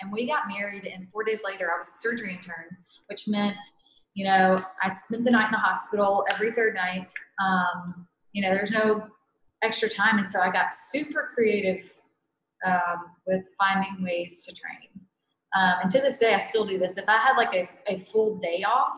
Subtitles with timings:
[0.00, 0.86] and we got married.
[0.86, 3.56] And four days later, I was a surgery intern, which meant,
[4.14, 7.12] you know, I spent the night in the hospital every third night.
[7.42, 9.06] Um, you know, there's no
[9.62, 11.92] extra time, and so I got super creative
[12.66, 14.88] um, with finding ways to train.
[15.54, 16.96] Um, and to this day, I still do this.
[16.98, 18.96] If I had like a, a full day off,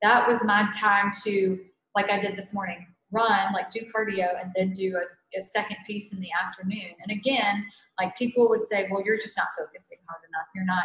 [0.00, 1.60] that was my time to,
[1.94, 5.02] like I did this morning, run, like do cardio, and then do a,
[5.36, 6.92] a second piece in the afternoon.
[7.02, 7.64] And again,
[8.00, 10.46] like people would say, well, you're just not focusing hard enough.
[10.54, 10.84] You're not,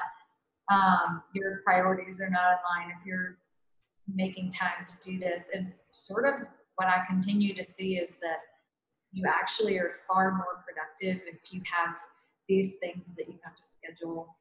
[0.72, 3.38] um, your priorities are not line if you're
[4.14, 5.50] making time to do this.
[5.54, 8.40] And sort of what I continue to see is that
[9.12, 11.96] you actually are far more productive if you have
[12.48, 14.38] these things that you have to schedule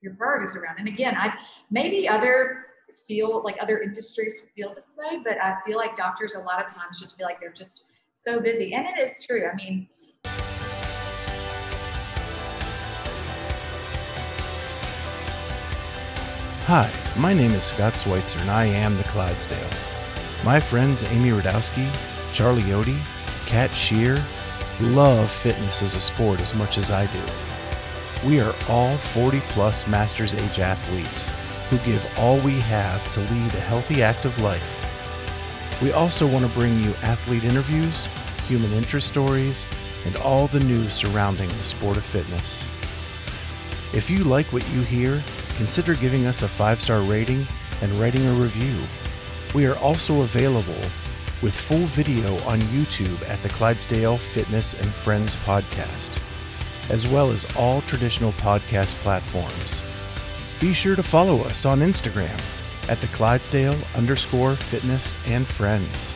[0.00, 0.78] your priorities around.
[0.78, 1.34] And again, I
[1.70, 2.64] maybe other
[3.06, 6.72] feel like other industries feel this way, but I feel like doctors a lot of
[6.72, 8.74] times just feel like they're just so busy.
[8.74, 9.46] And it is true.
[9.46, 9.86] I mean,
[16.64, 19.70] Hi, my name is Scott Schweitzer and I am the Clydesdale.
[20.44, 21.88] My friends Amy Radowski,
[22.32, 22.98] Charlie Yodi,
[23.46, 24.20] Kat Shear
[24.80, 28.26] love fitness as a sport as much as I do.
[28.26, 31.28] We are all 40 plus master's age athletes
[31.70, 34.85] who give all we have to lead a healthy, active life.
[35.82, 38.08] We also want to bring you athlete interviews,
[38.48, 39.68] human interest stories,
[40.06, 42.66] and all the news surrounding the sport of fitness.
[43.92, 45.22] If you like what you hear,
[45.56, 47.46] consider giving us a five star rating
[47.82, 48.74] and writing a review.
[49.54, 50.80] We are also available
[51.42, 56.18] with full video on YouTube at the Clydesdale Fitness and Friends podcast,
[56.88, 59.82] as well as all traditional podcast platforms.
[60.58, 62.40] Be sure to follow us on Instagram
[62.88, 66.12] at the Clydesdale underscore fitness and friends.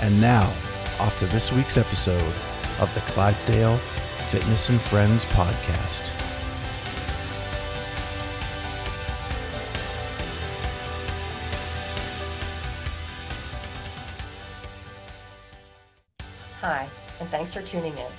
[0.00, 0.52] And now,
[0.98, 2.32] off to this week's episode
[2.80, 3.76] of the Clydesdale
[4.28, 6.08] Fitness and Friends podcast.
[16.60, 16.88] Hi,
[17.20, 18.12] and thanks for tuning in.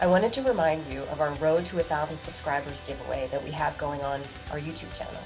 [0.00, 3.50] I wanted to remind you of our Road to a 1,000 subscribers giveaway that we
[3.50, 5.22] have going on our YouTube channel.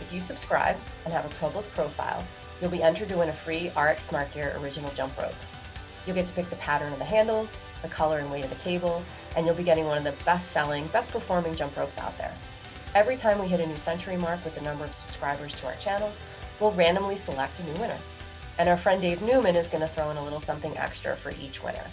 [0.00, 2.24] If you subscribe and have a public profile,
[2.60, 5.34] you'll be entered to win a free RX Smart Gear original jump rope.
[6.06, 8.56] You'll get to pick the pattern of the handles, the color and weight of the
[8.56, 9.02] cable,
[9.36, 12.34] and you'll be getting one of the best selling, best performing jump ropes out there.
[12.94, 15.76] Every time we hit a new century mark with the number of subscribers to our
[15.76, 16.12] channel,
[16.60, 17.98] we'll randomly select a new winner.
[18.58, 21.32] And our friend Dave Newman is going to throw in a little something extra for
[21.40, 21.84] each winner.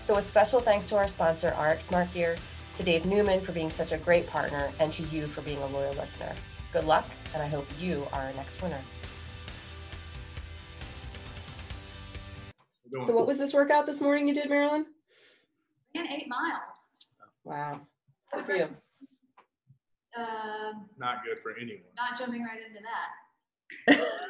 [0.00, 2.36] So, a special thanks to our sponsor, RX Smart Gear,
[2.76, 5.66] to Dave Newman for being such a great partner, and to you for being a
[5.68, 6.34] loyal listener.
[6.74, 8.80] Good luck, and I hope you are our next winner.
[13.02, 14.84] So, what was this workout this morning you did, Marilyn?
[15.94, 17.06] ran eight miles.
[17.44, 17.80] Wow.
[18.32, 18.64] Good for you.
[20.18, 21.84] Um, not good for anyone.
[21.96, 24.08] not jumping right into that.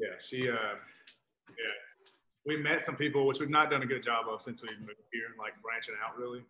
[0.00, 1.74] Yeah, she, uh, yeah,
[2.46, 5.00] we met some people, which we've not done a good job of since we moved
[5.12, 6.44] here, like branching out really.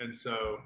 [0.00, 0.60] And so,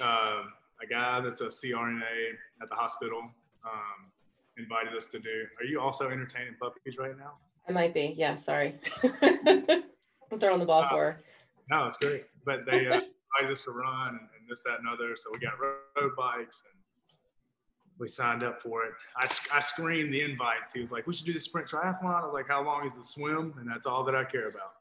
[0.00, 3.22] um, a guy that's a CRNA at the hospital
[3.64, 4.10] um,
[4.58, 5.46] invited us to do.
[5.60, 7.34] Are you also entertaining puppies right now?
[7.68, 8.14] I might be.
[8.16, 8.76] Yeah, sorry.
[9.22, 11.20] I'm throwing the ball for her.
[11.70, 12.24] No, it's great.
[12.44, 15.14] But they uh, invited us to run and, and this, that, and other.
[15.16, 16.82] So we got road bikes and
[17.98, 18.92] we signed up for it.
[19.16, 20.72] I, I screened the invites.
[20.72, 22.96] He was like, "We should do the sprint triathlon." I was like, "How long is
[22.96, 24.72] the swim?" And that's all that I care about.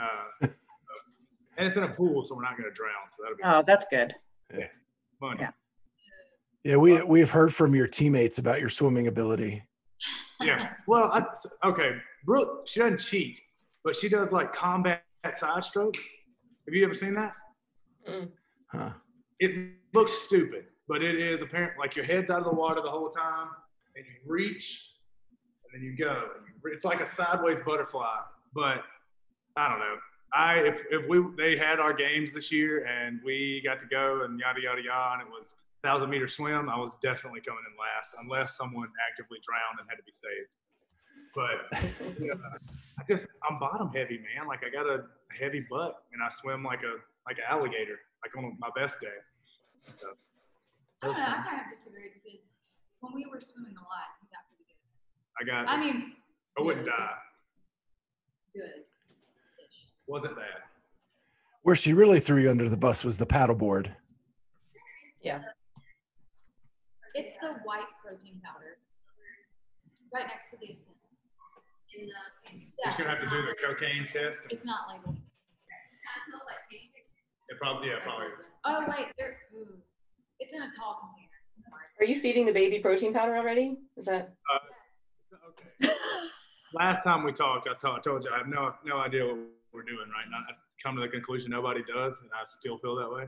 [0.00, 0.48] Uh,
[1.58, 3.10] and it's in a pool, so we're not going to drown.
[3.10, 4.14] So that'll be Oh, that's good.
[5.20, 5.36] Fun.
[5.40, 5.50] yeah.
[6.64, 9.62] Yeah, we we've heard from your teammates about your swimming ability.
[10.40, 10.70] Yeah.
[10.88, 11.24] Well, I,
[11.68, 11.92] okay.
[12.24, 13.40] Brooke, she doesn't cheat,
[13.84, 15.96] but she does like combat side stroke.
[15.96, 17.32] Have you ever seen that?
[18.08, 18.30] Mm.
[18.72, 18.90] Huh.
[19.38, 21.78] It looks stupid, but it is apparent.
[21.78, 23.48] Like your head's out of the water the whole time,
[23.94, 24.94] and you reach,
[25.64, 26.30] and then you go.
[26.64, 28.18] It's like a sideways butterfly,
[28.54, 28.82] but
[29.56, 29.96] I don't know.
[30.32, 34.22] I if if we they had our games this year and we got to go
[34.24, 37.76] and yada yada yada, and it was thousand meter swim, I was definitely coming in
[37.78, 40.50] last, unless someone actively drowned and had to be saved.
[41.34, 42.40] But you know,
[42.98, 44.48] I just I'm bottom heavy, man.
[44.48, 45.04] Like I got a
[45.38, 46.96] heavy butt, and I swim like a
[47.26, 49.18] like an alligator, like on my best day.
[50.00, 50.08] So,
[51.02, 51.22] I don't know.
[51.22, 52.60] I kind of disagree because
[53.00, 54.80] when we were swimming a lot, we got pretty good.
[55.38, 55.70] I got.
[55.70, 56.14] I mean,
[56.58, 57.14] I wouldn't die.
[58.54, 58.82] good.
[60.06, 60.62] Wasn't bad.
[61.62, 63.90] Where she really threw you under the bus was the paddleboard.
[65.20, 65.40] Yeah.
[67.14, 68.78] It's the white protein powder,
[70.12, 70.96] right next to the ascent.
[71.98, 72.12] In the
[72.52, 74.46] You're just gonna have to do the cocaine test.
[74.50, 75.16] It's not labeled.
[77.48, 78.28] It probably, yeah, probably.
[78.64, 79.38] Oh wait, there.
[79.54, 79.66] Ooh.
[80.52, 81.30] gonna talk in here.
[81.56, 81.84] I'm sorry.
[82.00, 83.76] Are you feeding the baby protein powder already?
[83.96, 84.34] Is that?
[84.52, 85.94] Uh, okay.
[86.74, 89.38] Last time we talked, I told, I told you I have no no idea what
[89.76, 90.38] we're doing right now.
[90.48, 93.24] I come to the conclusion nobody does, and I still feel that way.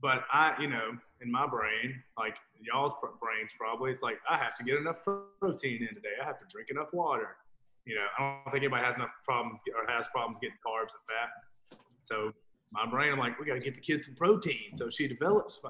[0.00, 4.54] But I, you know, in my brain, like y'all's brains probably, it's like I have
[4.54, 6.16] to get enough protein in today.
[6.22, 7.36] I have to drink enough water.
[7.84, 11.02] You know, I don't think anybody has enough problems or has problems getting carbs and
[11.08, 11.78] fat.
[12.02, 12.32] So
[12.72, 15.60] my brain, I'm like, we got to get the kid some protein so she develops.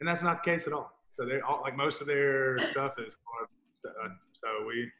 [0.00, 0.92] And that's not the case at all.
[1.12, 3.46] So they all like most of their stuff is carb.
[3.72, 4.90] stu- uh, So we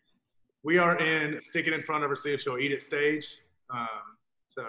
[0.65, 3.39] we are in stick it in front of her, see if she'll eat it stage.
[3.71, 4.17] Um,
[4.55, 4.65] so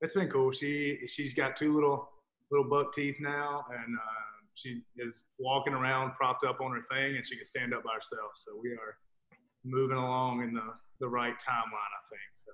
[0.00, 0.50] it's been cool.
[0.52, 2.08] She she's got two little
[2.50, 7.16] little buck teeth now, and uh, she is walking around propped up on her thing,
[7.16, 8.32] and she can stand up by herself.
[8.34, 8.98] So we are
[9.64, 12.30] moving along in the the right timeline, I think.
[12.34, 12.50] So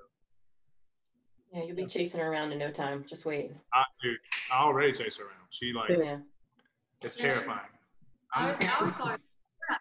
[1.53, 3.05] Yeah, you'll be chasing her around in no time.
[3.09, 3.53] Just wait.
[3.75, 4.19] I dude,
[4.53, 5.49] I already chase her around.
[5.50, 6.19] She like Yeah.
[7.03, 7.61] it's Yeah, terrifying.
[8.35, 9.19] I I'm- I always call her
[9.70, 9.76] I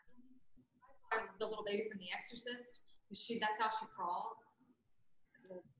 [1.11, 2.81] call her the little baby from The Exorcist.
[3.13, 4.51] She, that's how she crawls.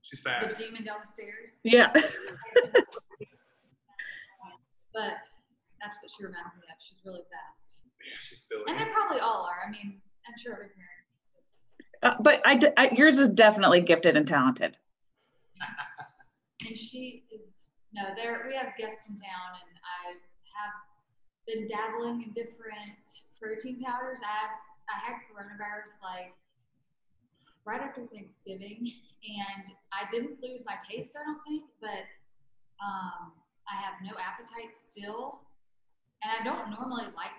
[0.02, 0.58] She's fast.
[0.58, 1.60] The demon down the stairs.
[1.64, 1.92] Yeah.
[4.98, 5.14] But
[5.80, 6.74] that's what she reminds me of.
[6.82, 7.78] She's really fast.
[8.02, 8.64] Yeah, she's silly.
[8.66, 9.62] And they probably all are.
[9.62, 11.46] I mean, I'm sure every parent is.
[12.02, 14.76] Uh, but I, yours is definitely gifted and talented.
[16.66, 20.18] And she is, no, there, we have guests in town and I
[20.58, 20.74] have
[21.46, 22.98] been dabbling in different
[23.38, 24.18] protein powders.
[24.26, 24.58] I have,
[24.90, 26.34] I had coronavirus like
[27.68, 32.08] right after Thanksgiving and I didn't lose my taste, I don't think, but
[32.80, 33.36] um,
[33.68, 35.44] I have no appetite still.
[36.24, 37.36] And I don't normally like,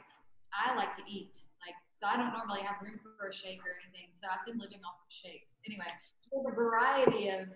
[0.53, 1.33] I like to eat.
[1.65, 4.13] Like, so I don't normally have room for a shake or anything.
[4.13, 5.65] So I've been living off of shakes.
[5.65, 5.89] Anyway,
[6.21, 7.49] so we have a variety of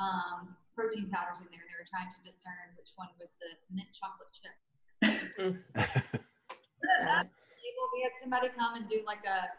[0.00, 1.62] um, protein powders in there.
[1.68, 4.56] They were trying to discern which one was the mint chocolate chip.
[7.04, 7.72] Got it.
[7.76, 9.52] Well, we had somebody come and do like a.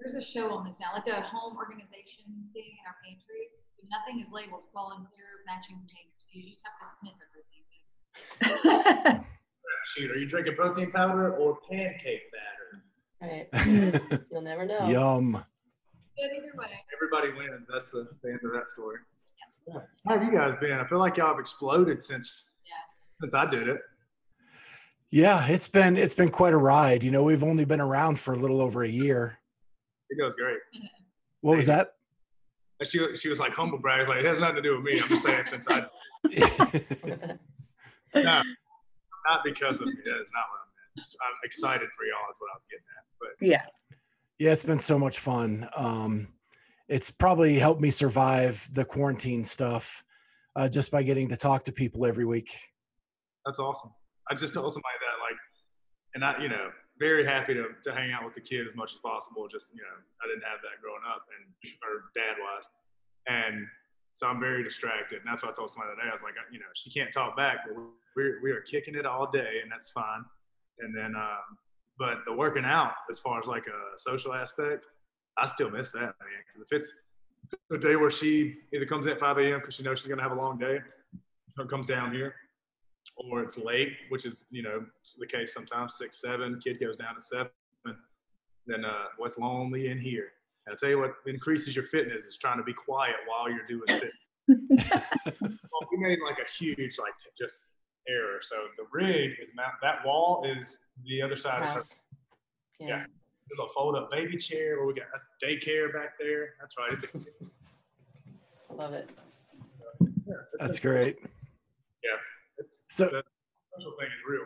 [0.00, 3.48] There's a show on this now, like a home organization thing in our pantry.
[3.90, 6.18] Nothing is labeled; it's all in clear matching containers.
[6.18, 9.22] So you just have to sniff everything.
[9.84, 12.82] Shoot, are you drinking protein powder or pancake batter?
[13.20, 13.48] Right.
[14.30, 14.88] You'll never know.
[14.88, 15.44] Yum.
[16.16, 16.68] Good either way.
[16.94, 17.66] Everybody wins.
[17.70, 18.98] That's the, the end of that story.
[19.66, 19.80] Yeah.
[20.06, 20.78] How have you guys been?
[20.78, 22.72] I feel like y'all have exploded since Yeah.
[23.20, 23.80] since I did it.
[25.10, 27.02] Yeah, it's been it's been quite a ride.
[27.04, 29.38] You know, we've only been around for a little over a year.
[30.14, 30.58] It goes great.
[31.40, 31.94] What was that?
[32.84, 34.00] She she was like humble brag.
[34.00, 35.00] It's like it has nothing to do with me.
[35.00, 35.86] I'm just saying since I
[38.14, 38.42] no,
[39.26, 39.94] not because of me.
[40.04, 40.66] That is not what I
[40.96, 41.16] meant.
[41.20, 42.30] I'm excited for y'all.
[42.30, 43.04] Is what I was getting at.
[43.18, 43.62] But yeah.
[44.38, 45.68] Yeah, it's been so much fun.
[45.76, 46.28] Um,
[46.88, 50.04] it's probably helped me survive the quarantine stuff
[50.54, 52.56] uh, just by getting to talk to people every week.
[53.44, 53.90] that's awesome.
[54.30, 55.38] I just told somebody that like,
[56.14, 58.92] and I you know very happy to to hang out with the kid as much
[58.92, 59.48] as possible.
[59.48, 61.44] Just you know I didn't have that growing up and
[61.86, 62.66] or dad wise,
[63.26, 63.66] and
[64.14, 65.18] so I'm very distracted.
[65.18, 66.08] And that's what I told somebody today.
[66.08, 67.74] I was like, you know, she can't talk back, but
[68.16, 70.24] we're we are kicking it all day, and that's fine.
[70.80, 71.58] And then, um,
[71.98, 74.86] but the working out as far as like a social aspect,
[75.38, 76.44] I still miss that man.
[76.60, 76.92] If it's
[77.70, 79.60] the day where she either comes at 5 a.m.
[79.60, 80.80] because she knows she's gonna have a long day,
[81.58, 82.34] or comes down here,
[83.16, 84.84] or it's late, which is you know
[85.18, 86.60] the case sometimes six, seven.
[86.62, 87.50] Kid goes down at seven,
[88.66, 90.28] then uh, what's lonely in here?
[90.66, 93.66] And I tell you what increases your fitness is trying to be quiet while you're
[93.66, 94.16] doing fitness.
[95.40, 97.68] well, we made like a huge like t- just
[98.08, 98.38] error.
[98.40, 102.00] So the rig is mount that wall is the other side is her House.
[102.80, 102.86] Yeah.
[102.88, 103.04] Yeah.
[103.50, 106.54] little fold up baby chair where we got that's daycare back there.
[106.60, 106.92] That's right.
[106.92, 107.08] It's a,
[108.70, 109.08] I love it.
[110.58, 111.18] That's great.
[112.64, 113.22] It's, So- the
[113.76, 114.42] social thing is real.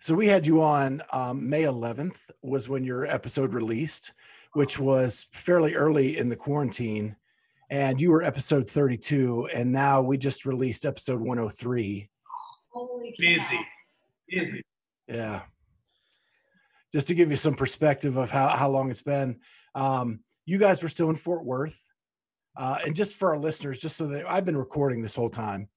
[0.00, 4.12] So we had you on um, May 11th was when your episode released,
[4.52, 7.16] which was fairly early in the quarantine,
[7.70, 12.08] and you were episode 32, and now we just released episode 103.
[12.68, 13.14] Holy cow.
[13.18, 13.60] Busy,
[14.28, 14.62] busy.
[15.08, 15.42] Yeah.
[16.92, 19.40] Just to give you some perspective of how, how long it's been,
[19.74, 21.78] um, you guys were still in Fort Worth.
[22.56, 25.68] Uh, and just for our listeners, just so that I've been recording this whole time,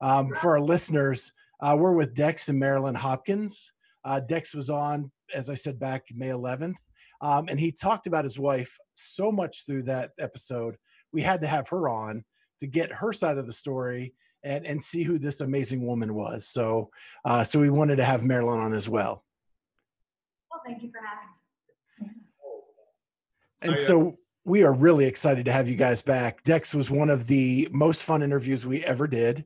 [0.00, 3.72] um, for our listeners, uh, we're with Dex and Marilyn Hopkins.
[4.04, 6.76] Uh, Dex was on, as I said, back May 11th.
[7.20, 10.76] Um, and he talked about his wife so much through that episode.
[11.12, 12.24] We had to have her on
[12.60, 16.46] to get her side of the story and, and see who this amazing woman was.
[16.46, 16.90] So,
[17.26, 19.24] uh, so we wanted to have Marilyn on as well.
[20.50, 22.20] Well, thank you for having me.
[23.62, 26.42] And Oh, so we are really excited to have you guys back.
[26.42, 29.44] Dex was one of the most fun interviews we ever did.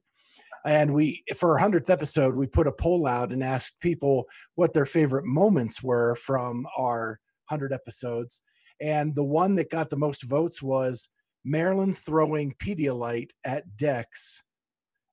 [0.66, 4.72] And we, for our hundredth episode, we put a poll out and asked people what
[4.72, 8.40] their favorite moments were from our hundred episodes.
[8.80, 11.10] And the one that got the most votes was
[11.44, 14.42] Marilyn throwing Pedialyte at Dex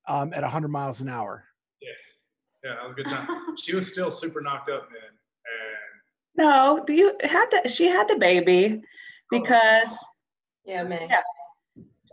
[0.08, 1.44] um, at 100 miles an hour.
[1.82, 1.92] Yes.
[2.64, 3.28] Yeah, that was a good time.
[3.62, 5.10] she was still super knocked up then.
[6.40, 8.82] And No, you had the, she had the baby
[9.30, 9.98] because
[10.66, 11.10] Yeah, man.
[11.10, 11.22] Yeah.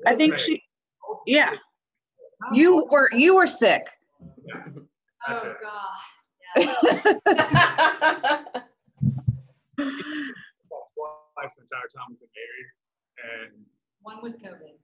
[0.06, 0.40] I think Right.
[0.40, 0.62] she,
[1.26, 1.54] yeah,
[2.52, 2.88] you oh.
[2.90, 3.86] were, you were sick.
[4.22, 4.26] Oh,
[5.26, 5.56] That's oh it.
[5.62, 5.94] god.
[9.78, 9.84] Yeah.
[11.38, 12.68] twice the entire time we've been married.
[13.22, 13.50] And
[14.02, 14.74] One was COVID.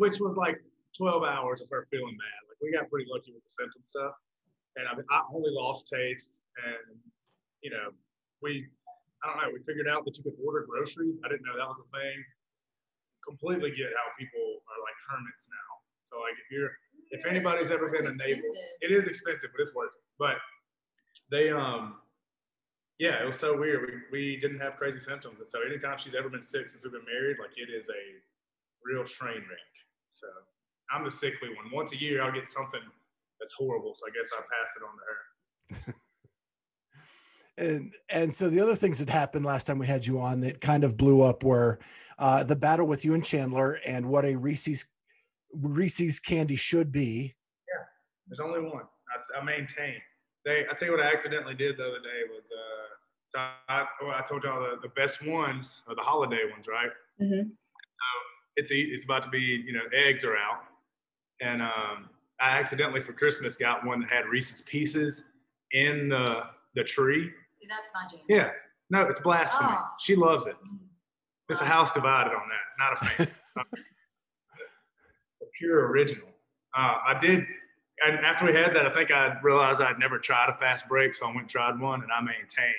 [0.00, 0.56] Which was like
[0.96, 2.40] 12 hours of her feeling bad.
[2.48, 4.16] Like we got pretty lucky with the symptom stuff.
[4.76, 6.40] And I, mean, I only lost taste.
[6.64, 6.96] And,
[7.60, 7.92] you know,
[8.40, 8.64] we,
[9.24, 11.20] I don't know, we figured out that you could order groceries.
[11.24, 12.16] I didn't know that was a thing.
[13.24, 15.65] Completely get how people are like hermits now.
[16.16, 16.70] So like if you're,
[17.10, 18.42] if anybody's ever been a neighbor,
[18.80, 20.04] it is expensive, but it's worth it.
[20.18, 20.36] But
[21.30, 21.96] they, um,
[22.98, 24.02] yeah, it was so weird.
[24.10, 25.40] We, we didn't have crazy symptoms.
[25.40, 28.02] And so anytime she's ever been sick since we've been married, like it is a
[28.82, 29.72] real train wreck.
[30.12, 30.26] So
[30.90, 31.70] I'm the sickly one.
[31.70, 32.80] Once a year, I'll get something
[33.38, 33.94] that's horrible.
[33.94, 36.00] So I guess I pass it on to her.
[37.58, 40.60] And and so the other things that happened last time we had you on that
[40.60, 41.78] kind of blew up were
[42.18, 44.84] uh, the battle with you and Chandler and what a Reese's
[45.52, 47.34] Reese's candy should be.
[47.68, 47.84] Yeah,
[48.28, 48.84] There's only one.
[49.38, 49.94] I maintain.
[50.44, 52.94] They, I tell you what I accidentally did the other day was, uh,
[53.28, 53.38] so
[53.68, 56.90] I, well, I told y'all the, the best ones are the holiday ones, right?
[57.20, 57.48] Mm-hmm.
[57.48, 58.06] So
[58.56, 60.64] It's e- it's about to be, you know, eggs are out,
[61.40, 62.10] and um,
[62.40, 65.24] I accidentally for Christmas got one that had Reese's Pieces
[65.72, 67.30] in the the tree.
[67.48, 68.20] See, that's my jam.
[68.28, 68.50] Yeah,
[68.90, 69.70] no, it's blasphemy.
[69.72, 69.86] Oh.
[69.98, 70.56] She loves it.
[71.48, 72.78] It's a house divided on that.
[72.78, 73.28] Not a fan.
[75.58, 76.28] pure original.
[76.76, 77.44] Uh, I did,
[78.06, 81.14] and after we had that, I think I realized I'd never tried a fast break,
[81.14, 82.74] so I went and tried one, and I maintained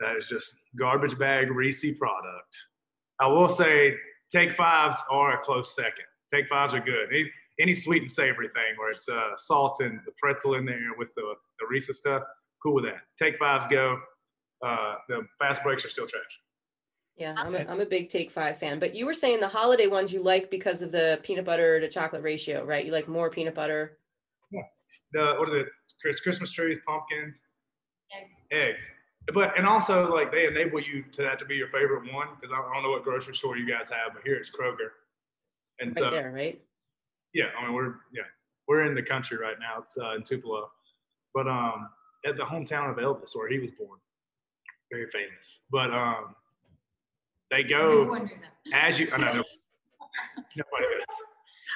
[0.00, 2.56] that is just garbage bag Reese product.
[3.20, 3.94] I will say,
[4.32, 6.06] take fives are a close second.
[6.34, 7.08] Take fives are good.
[7.12, 10.78] Any, any sweet and savory thing where it's uh, salt and the pretzel in there
[10.96, 12.22] with the, the Reese stuff,
[12.62, 13.00] cool with that.
[13.18, 13.98] Take fives go.
[14.64, 16.40] Uh, the fast breaks are still trash.
[17.20, 18.78] Yeah, I'm a, I'm a big Take Five fan.
[18.78, 21.86] But you were saying the holiday ones you like because of the peanut butter to
[21.86, 22.84] chocolate ratio, right?
[22.84, 23.98] You like more peanut butter.
[24.50, 24.62] Yeah.
[25.12, 25.66] the what is it?
[26.00, 27.42] Chris Christmas trees, pumpkins,
[28.18, 28.34] Eggs.
[28.50, 28.86] eggs.
[29.34, 32.56] But and also like they enable you to that to be your favorite one because
[32.56, 34.88] I don't know what grocery store you guys have, but here it's Kroger.
[35.78, 36.58] And Right so there, right?
[37.34, 38.22] yeah, I mean we're yeah
[38.66, 39.78] we're in the country right now.
[39.82, 40.70] It's uh, in Tupelo,
[41.34, 41.90] but um
[42.24, 43.98] at the hometown of Elvis where he was born,
[44.90, 45.60] very famous.
[45.70, 46.34] But um
[47.50, 48.30] they go one knew
[48.70, 48.86] that.
[48.86, 49.44] as you I know no-
[50.56, 51.16] nobody does.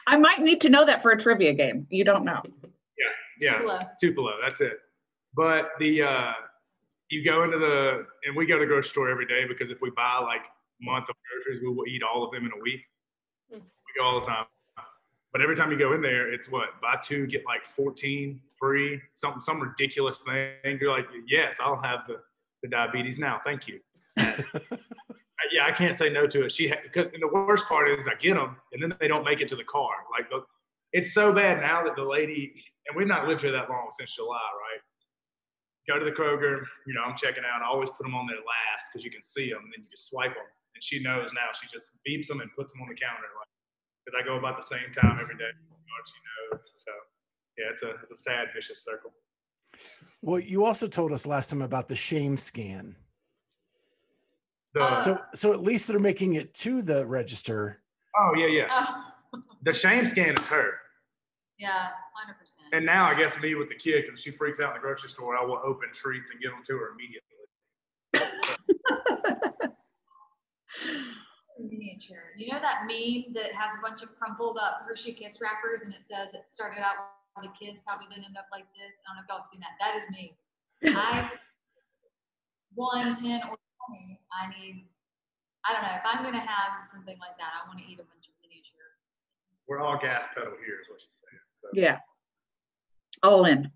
[0.06, 1.86] I might need to know that for a trivia game.
[1.90, 2.42] You don't know.
[3.40, 3.80] Yeah, Tupelo.
[4.00, 4.78] Tupelo, that's it.
[5.34, 6.32] But the uh
[7.10, 9.80] you go into the and we go to the grocery store every day because if
[9.80, 12.62] we buy like a month of groceries, we will eat all of them in a
[12.62, 12.80] week.
[13.50, 13.58] Hmm.
[13.58, 14.46] We go all the time.
[15.32, 19.00] But every time you go in there, it's what buy two get like fourteen free,
[19.12, 20.78] some some ridiculous thing.
[20.80, 22.20] You're like, yes, I'll have the
[22.62, 23.40] the diabetes now.
[23.44, 23.80] Thank you.
[25.52, 26.52] yeah, I can't say no to it.
[26.52, 29.24] She ha- 'cause- and the worst part is I get them and then they don't
[29.24, 29.92] make it to the car.
[30.10, 30.44] Like the,
[30.92, 32.54] it's so bad now that the lady
[32.86, 34.80] and we've not lived here that long since July, right?
[35.88, 37.62] Go to the Kroger, you know, I'm checking out.
[37.62, 39.88] I always put them on there last because you can see them, and then you
[39.90, 40.44] just swipe them.
[40.74, 41.48] And she knows now.
[41.52, 43.28] She just beeps them and puts them on the counter.
[43.38, 43.48] Like,
[44.04, 45.50] because I go about the same time every day.
[45.52, 46.20] She
[46.52, 46.72] knows.
[46.76, 46.90] So,
[47.58, 49.12] yeah, it's a it's a sad vicious circle.
[50.22, 52.96] Well, you also told us last time about the shame scan.
[54.74, 57.80] The, Uh, So so at least they're making it to the register.
[58.16, 58.66] oh yeah, yeah.
[59.32, 60.78] Oh, The shame scan is her.
[61.58, 62.66] yeah, hundred percent.
[62.72, 65.10] And now I guess me with the kid because she freaks out in the grocery
[65.10, 65.36] store.
[65.36, 67.30] I will open treats and give them to her immediately.
[71.60, 72.34] Miniature.
[72.36, 75.94] You know that meme that has a bunch of crumpled up Hershey Kiss wrappers and
[75.94, 76.94] it says it started out
[77.36, 78.94] with a kiss, how did it end up like this?
[79.06, 79.74] I don't know if y'all have seen that.
[79.80, 80.36] That is me.
[80.96, 81.30] I
[82.74, 84.20] one, ten, or twenty.
[84.32, 84.88] I need.
[85.64, 87.52] I don't know if I'm gonna have something like that.
[87.56, 88.88] I want to eat a bunch of miniature.
[89.66, 91.40] We're all gas pedal here, is what she's saying.
[91.52, 91.98] So Yeah.
[93.22, 93.70] All in.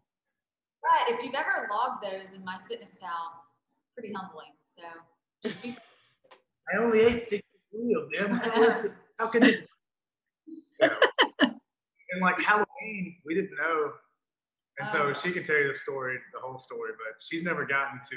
[0.83, 4.53] But if you've ever logged those in my fitness pal, it's pretty humbling.
[4.63, 4.83] So
[5.45, 8.37] I only ate 63 of them.
[8.39, 9.67] How, is how can this?
[10.81, 13.93] and like Halloween, we didn't know.
[14.79, 15.13] And so Oh.
[15.15, 18.17] she can tell you the story, the whole story, but she's never gotten to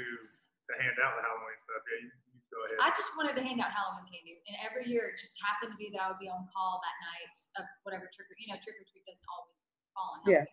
[0.69, 1.81] to hand out the Halloween stuff.
[1.89, 2.77] Yeah, you, you go ahead.
[2.81, 5.79] I just wanted to hand out Halloween candy, and every year it just happened to
[5.79, 8.59] be that I would be on call that night of whatever trick or you know
[8.61, 9.57] trick or treat doesn't always
[9.93, 10.21] fallen.
[10.27, 10.45] Yeah.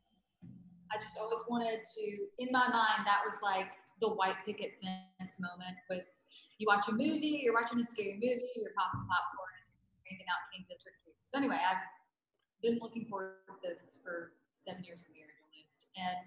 [0.89, 2.05] I just always wanted to,
[2.41, 6.25] in my mind, that was like the white picket fence moment was
[6.57, 9.59] you watch a movie, you're watching a scary movie, you're popping popcorn,
[10.09, 11.29] handing out candy to trick or treaters.
[11.29, 11.85] So anyway, I've
[12.65, 15.93] been looking forward to this for seven years of marriage almost.
[15.95, 16.19] And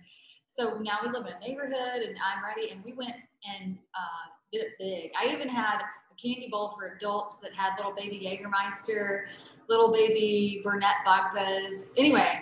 [0.53, 2.71] so now we live in a neighborhood and I'm ready.
[2.71, 3.15] And we went
[3.47, 5.11] and uh, did it big.
[5.19, 9.27] I even had a candy bowl for adults that had little baby Jägermeister,
[9.69, 11.91] little baby Burnett vodkas.
[11.97, 12.41] Anyway,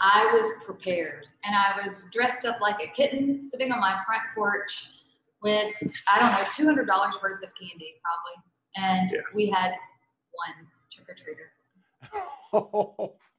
[0.00, 4.22] I was prepared and I was dressed up like a kitten sitting on my front
[4.34, 4.90] porch
[5.42, 5.74] with,
[6.10, 6.86] I don't know, $200
[7.22, 8.38] worth of candy probably.
[8.76, 9.20] And Yeah.
[9.34, 9.72] we had
[10.32, 13.12] one trick or treater.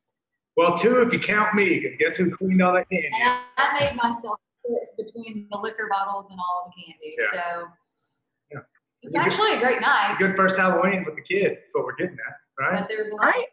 [0.56, 3.08] Well, two if you count me, because guess who cleaned all that candy?
[3.08, 7.16] And I, I made myself sit between the liquor bottles and all the candy.
[7.18, 7.26] Yeah.
[7.32, 7.68] So
[8.52, 8.60] Yeah.
[8.60, 8.66] it
[9.02, 10.12] It's was a good- actually a great night.
[10.12, 11.58] It's a good first Halloween with the kid.
[11.58, 12.80] That's what we're getting at, right?
[12.82, 13.48] But there's a lot Right?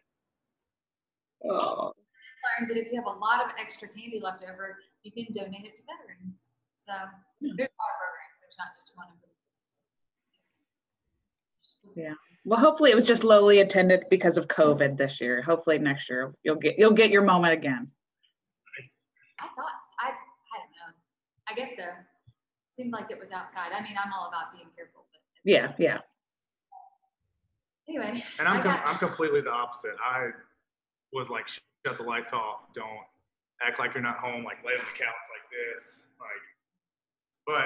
[1.48, 1.94] Oh,
[2.60, 5.64] learned that if you have a lot of extra candy left over, you can donate
[5.64, 6.48] it to veterans.
[6.76, 6.92] So
[7.40, 7.52] Yeah.
[7.56, 8.36] there's a lot of programs.
[8.44, 9.08] There's not just one.
[9.08, 9.30] Of them.
[11.96, 12.14] Yeah.
[12.44, 15.42] Well, hopefully it was just lowly attended because of COVID this year.
[15.42, 17.88] Hopefully next year you'll get you'll get your moment again.
[19.40, 20.94] I thought s- I I don't know.
[21.48, 21.84] I guess so.
[22.72, 23.72] Seemed like it was outside.
[23.76, 25.98] I mean, I'm all about being careful, but Yeah, yeah.
[27.88, 28.22] anyway.
[28.38, 29.94] And I'm I com- got- I'm completely the opposite.
[30.04, 30.30] I
[31.12, 32.72] was like, shut the lights off.
[32.72, 32.86] Don't
[33.62, 34.44] act like you're not home.
[34.44, 36.06] Like lay on the couch like this.
[36.18, 36.42] Like,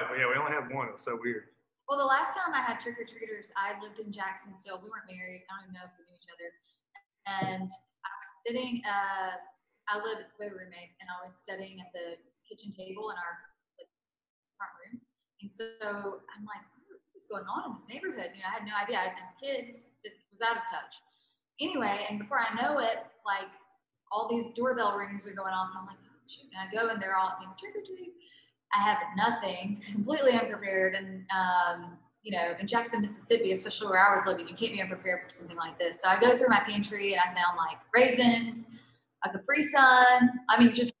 [0.09, 0.87] but yeah, we only had one.
[0.87, 1.43] It was so weird.
[1.85, 4.81] Well, the last time I had trick or treaters, I lived in Jackson still.
[4.81, 5.45] We weren't married.
[5.45, 6.49] I don't even know if we knew each other.
[7.29, 9.37] And I was sitting, uh,
[9.85, 12.17] I lived with a roommate and I was studying at the
[12.49, 13.33] kitchen table in our
[13.77, 13.89] like,
[14.57, 14.97] front room.
[15.45, 16.65] And so I'm like,
[17.13, 18.33] what's going on in this neighborhood?
[18.33, 18.97] You know, I had no idea.
[19.05, 20.97] I have kids, it was out of touch.
[21.61, 23.49] Anyway, and before I know it, like
[24.09, 25.69] all these doorbell rings are going off.
[25.69, 26.49] And I'm like, oh, shoot.
[26.49, 28.17] And I go and they're all, you know, trick or treat.
[28.75, 30.95] I have nothing, completely unprepared.
[30.95, 34.81] And, um, you know, in Jackson, Mississippi, especially where I was living, you can't be
[34.81, 36.01] unprepared for something like this.
[36.01, 38.67] So I go through my pantry and I found like raisins,
[39.23, 40.29] a Capri Sun.
[40.49, 40.93] I mean, just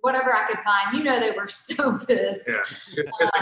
[0.00, 0.96] whatever I could find.
[0.96, 2.48] You know, they were so pissed.
[2.48, 2.56] Yeah.
[2.86, 3.32] Just-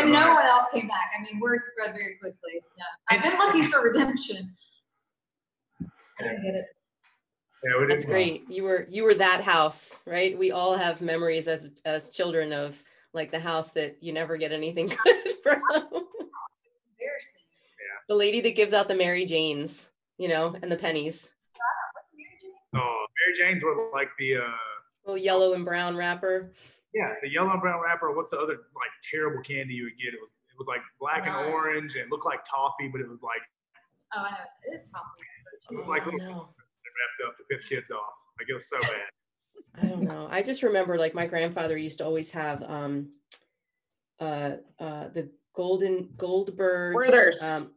[0.00, 1.12] And no one else came back.
[1.18, 2.60] I mean, word spread very quickly.
[2.60, 4.54] So I've been looking for redemption.
[6.20, 6.66] I didn't get it.
[7.64, 8.44] Yeah, we That's didn't- great.
[8.50, 10.36] You were you were that house, right?
[10.38, 12.82] We all have memories as as children of
[13.14, 15.62] like the house that you never get anything good from.
[15.72, 17.42] Embarrassing.
[18.08, 21.32] the lady that gives out the Mary Janes, you know, and the pennies.
[21.94, 24.40] What's Mary Oh, Mary Jane's were like the uh,
[25.06, 26.52] Little yellow and brown wrapper.
[26.94, 28.12] yeah, the yellow and brown wrapper.
[28.12, 30.12] What's the other like terrible candy you would get?
[30.14, 33.22] It was it was like black and orange and looked like toffee, but it was
[33.22, 33.40] like
[34.16, 34.36] Oh, I know.
[34.72, 35.24] It is toffee.
[35.70, 36.34] it was Oh, like little no.
[36.40, 36.63] pieces that
[36.94, 38.14] wrapped up to piss kids off.
[38.40, 39.82] I it was so bad.
[39.82, 40.28] I don't know.
[40.30, 43.10] I just remember like my grandfather used to always have um
[44.20, 47.42] uh uh the golden Goldberg Werther's.
[47.42, 47.70] um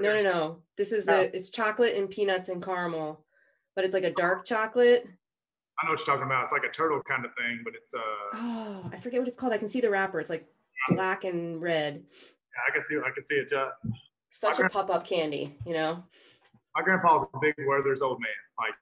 [0.00, 0.58] no no no.
[0.76, 1.12] This is Oh.
[1.12, 3.24] the it's chocolate and peanuts and caramel,
[3.76, 5.06] but it's like a dark chocolate.
[5.82, 6.42] I know what you're talking about.
[6.42, 7.98] It's like a turtle kind of thing, but it's uh
[8.34, 9.52] Oh, I forget what it's called.
[9.52, 10.20] I can see the wrapper.
[10.20, 10.46] It's like
[10.90, 12.02] black and red.
[12.04, 13.52] yeah, I can see I can see it.
[13.52, 13.70] Uh,
[14.30, 16.02] Such a pop-up candy, you know?
[16.74, 18.30] My grandpa was a big Werther's old man.
[18.58, 18.74] Like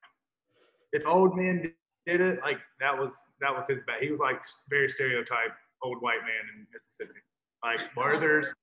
[0.93, 1.73] if old men
[2.07, 4.03] did it, like that was that was his bet.
[4.03, 5.53] He was like very stereotype
[5.83, 7.21] old white man in Mississippi.
[7.65, 8.55] Like Werther's,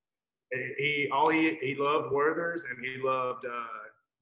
[0.51, 3.51] he- he all he he loved Werther's and he loved uh,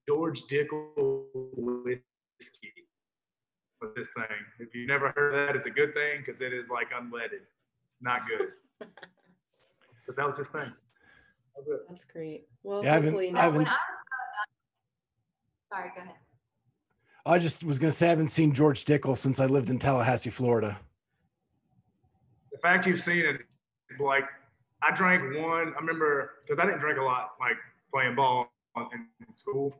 [0.08, 2.74] George Dickel whiskey.
[3.82, 4.26] Was this thing?
[4.60, 7.44] If you've never heard of that, it's a good thing because it is like unleaded.
[7.94, 8.50] It's not good.
[10.08, 10.62] but that was his thing.
[10.62, 11.86] That was it.
[11.90, 12.48] That's great.
[12.64, 13.97] Well, Yeah, I haven't- hopefully I next when haven't- I,
[15.72, 16.16] sorry, go ahead.
[17.26, 20.30] I just was gonna say I haven't seen George Dickel since I lived in Tallahassee,
[20.30, 20.80] Florida.
[22.52, 23.42] the fact you've seen it,
[24.00, 24.24] like
[24.82, 25.74] I drank one.
[25.76, 27.58] I remember because I didn't drink a lot, like
[27.94, 29.76] playing ball in, in school.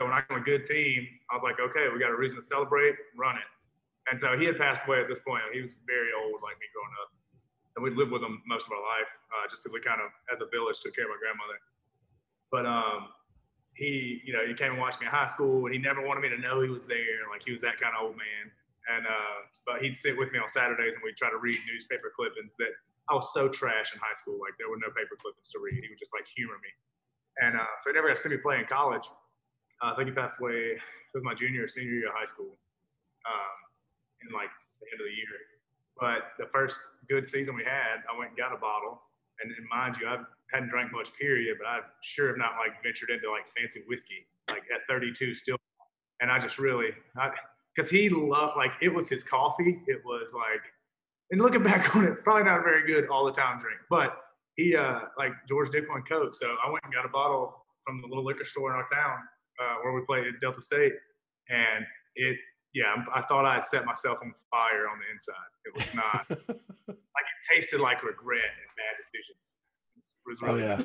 [0.00, 2.36] So when I got a good team, I was like, okay, we got a reason
[2.36, 3.48] to celebrate, run it.
[4.10, 5.42] And so he had passed away at this point.
[5.52, 7.14] He was very old, like me growing up,
[7.76, 10.10] and we lived with him most of our life, uh, just because we kind of,
[10.32, 11.58] as a village, took care of my grandmother.
[12.50, 13.14] But um,
[13.74, 16.20] he, you know, he came and watched me in high school, and he never wanted
[16.20, 17.28] me to know he was there.
[17.30, 18.52] Like he was that kind of old man.
[18.92, 22.12] And uh, but he'd sit with me on Saturdays, and we'd try to read newspaper
[22.14, 22.74] clippings that
[23.08, 24.38] I was so trash in high school.
[24.40, 25.80] Like there were no paper clippings to read.
[25.82, 26.72] He would just like humor me.
[27.40, 29.08] And uh, so he never got to see me play in college.
[29.80, 30.76] Uh, I think he passed away.
[31.14, 32.56] with my junior or senior year of high school,
[33.28, 33.56] um,
[34.24, 35.36] in like the end of the year.
[36.00, 39.00] But the first good season we had, I went and got a bottle.
[39.42, 41.56] And, and mind you, I hadn't drank much, period.
[41.58, 45.56] But I sure have not like ventured into like fancy whiskey, like at 32 still.
[46.20, 47.30] And I just really, I,
[47.74, 49.80] because he loved like it was his coffee.
[49.86, 50.62] It was like,
[51.30, 54.18] and looking back on it, probably not a very good all the time drink, but
[54.56, 56.34] he uh like George Dicklin Coke.
[56.34, 59.18] So I went and got a bottle from the little liquor store in our town
[59.60, 60.92] uh, where we played at Delta State,
[61.48, 61.84] and
[62.16, 62.36] it
[62.74, 65.50] yeah I thought I had set myself on fire on the inside.
[65.64, 66.30] It was not
[66.88, 69.56] like it tasted like regret and bad decisions.
[70.26, 70.80] It was oh yeah.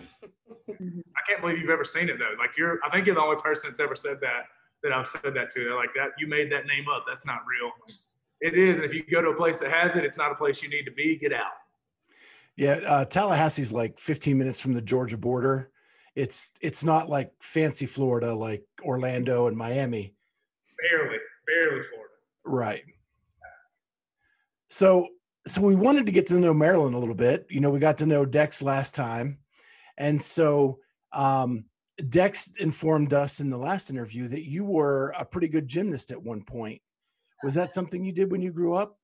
[0.69, 2.33] I can't believe you've ever seen it though.
[2.37, 4.45] Like you're, I think you're the only person that's ever said that
[4.83, 5.63] that I've said that to.
[5.63, 6.09] They're like that.
[6.17, 7.05] You made that name up.
[7.07, 7.71] That's not real.
[8.41, 10.35] It is, and if you go to a place that has it, it's not a
[10.35, 11.17] place you need to be.
[11.17, 11.53] Get out.
[12.55, 15.71] Yeah, uh, Tallahassee's like 15 minutes from the Georgia border.
[16.15, 20.15] It's it's not like fancy Florida like Orlando and Miami.
[20.89, 22.13] Barely, barely Florida.
[22.43, 22.83] Right.
[24.69, 25.07] So
[25.47, 27.47] so we wanted to get to know Marilyn a little bit.
[27.49, 29.39] You know, we got to know Dex last time.
[29.97, 30.79] And so
[31.13, 31.65] um
[32.09, 36.21] Dex informed us in the last interview that you were a pretty good gymnast at
[36.21, 36.81] one point.
[37.43, 38.99] Was that something you did when you grew up?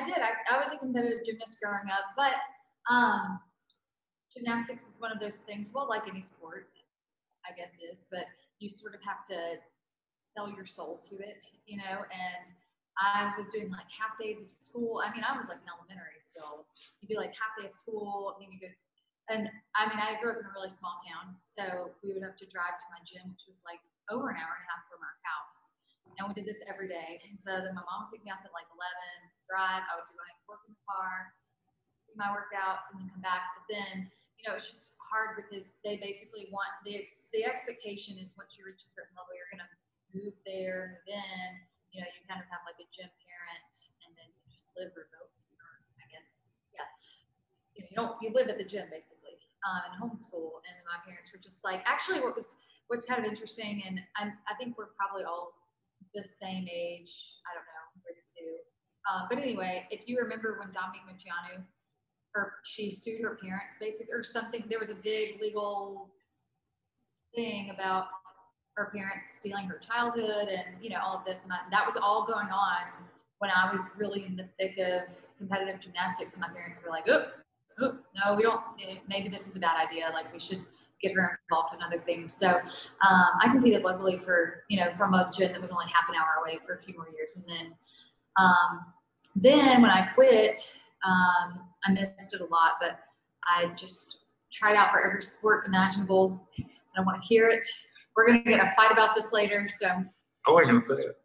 [0.00, 0.16] I did.
[0.18, 2.34] I, I was a competitive gymnast growing up, but
[2.92, 3.40] um,
[4.32, 5.70] gymnastics is one of those things.
[5.72, 6.68] Well, like any sport,
[7.48, 8.26] I guess is, but
[8.58, 9.56] you sort of have to
[10.18, 11.82] sell your soul to it, you know.
[12.12, 12.54] And
[12.98, 15.02] I was doing like half days of school.
[15.02, 16.66] I mean, I was like in elementary still.
[17.02, 18.70] You do like half day of school, then you go.
[19.32, 22.36] And I mean, I grew up in a really small town, so we would have
[22.44, 23.80] to drive to my gym, which was like
[24.12, 25.72] over an hour and a half from our house.
[26.20, 27.18] And we did this every day.
[27.26, 28.84] And so then my mom would pick me up at like 11,
[29.48, 29.82] drive.
[29.88, 31.32] I would do my work in the car,
[32.06, 33.56] do my workouts, and then come back.
[33.56, 34.06] But then,
[34.38, 38.54] you know, it's just hard because they basically want the ex- the expectation is once
[38.54, 39.72] you reach a certain level, you're going to
[40.14, 41.50] move there, move in.
[41.94, 43.70] You know, you kind of have like a gym parent,
[44.02, 45.70] and then you just live remotely, or
[46.02, 46.90] I guess, yeah.
[47.78, 50.58] You know, you don't you live at the gym basically, um, and homeschool.
[50.66, 52.58] And my parents were just like, actually, what was
[52.90, 55.54] what's kind of interesting, and I, I think we're probably all
[56.18, 57.38] the same age.
[57.46, 58.58] I don't know, we're the two.
[59.06, 61.62] Uh, but anyway, if you remember when Dominique Moceanu,
[62.34, 66.10] her she sued her parents basically or something, there was a big legal
[67.34, 68.10] thing about
[68.76, 72.26] her parents stealing her childhood and you know all of this and that, was all
[72.26, 72.78] going on
[73.38, 75.02] when I was really in the thick of
[75.38, 77.26] competitive gymnastics and my parents were like, oh,
[77.80, 80.10] oh no, we don't, eh, maybe this is a bad idea.
[80.12, 80.64] Like we should
[81.02, 82.32] get her involved in other things.
[82.32, 86.08] So um, I competed locally for, you know, from a gym that was only half
[86.08, 87.36] an hour away for a few more years.
[87.36, 87.74] And then,
[88.38, 88.80] um,
[89.36, 93.00] then when I quit, um, I missed it a lot, but
[93.44, 96.48] I just tried out for every sport imaginable.
[96.58, 96.64] I
[96.96, 97.66] don't want to hear it.
[98.16, 99.68] We're going to get a fight about this later.
[99.68, 99.88] So
[100.46, 101.16] I wasn't gonna say it.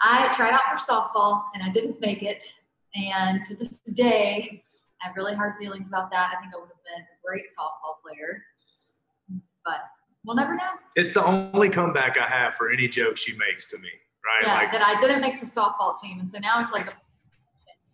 [0.00, 2.44] I tried out for softball and I didn't make it.
[2.94, 4.62] And to this day,
[5.02, 6.32] I have really hard feelings about that.
[6.36, 8.42] I think I would have been a great softball player,
[9.64, 9.80] but
[10.24, 10.70] we'll never know.
[10.96, 13.88] It's the only comeback I have for any joke she makes to me,
[14.24, 14.46] right?
[14.46, 16.92] Yeah, like, that I didn't make the softball team, and so now it's like, a,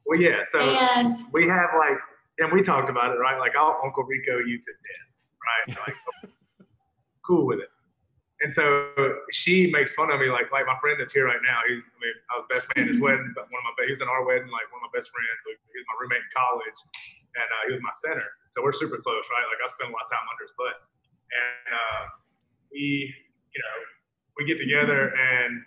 [0.07, 0.43] well, yeah.
[0.45, 1.99] So and we have like,
[2.39, 3.39] and we talked about it, right?
[3.39, 5.79] Like, I'll Uncle Rico you to death, right?
[5.87, 6.30] Like,
[7.25, 7.69] cool with it.
[8.41, 8.89] And so
[9.33, 11.61] she makes fun of me, like like my friend that's here right now.
[11.69, 14.01] He's I mean I was best man at his wedding, but one of my he's
[14.01, 15.45] in our wedding, like one of my best friends.
[15.45, 16.79] So he was my roommate in college,
[17.37, 18.25] and uh, he was my center.
[18.57, 19.45] So we're super close, right?
[19.45, 20.77] Like I spend a lot of time under his butt,
[21.37, 22.05] and uh,
[22.73, 23.77] we you know
[24.41, 25.61] we get together and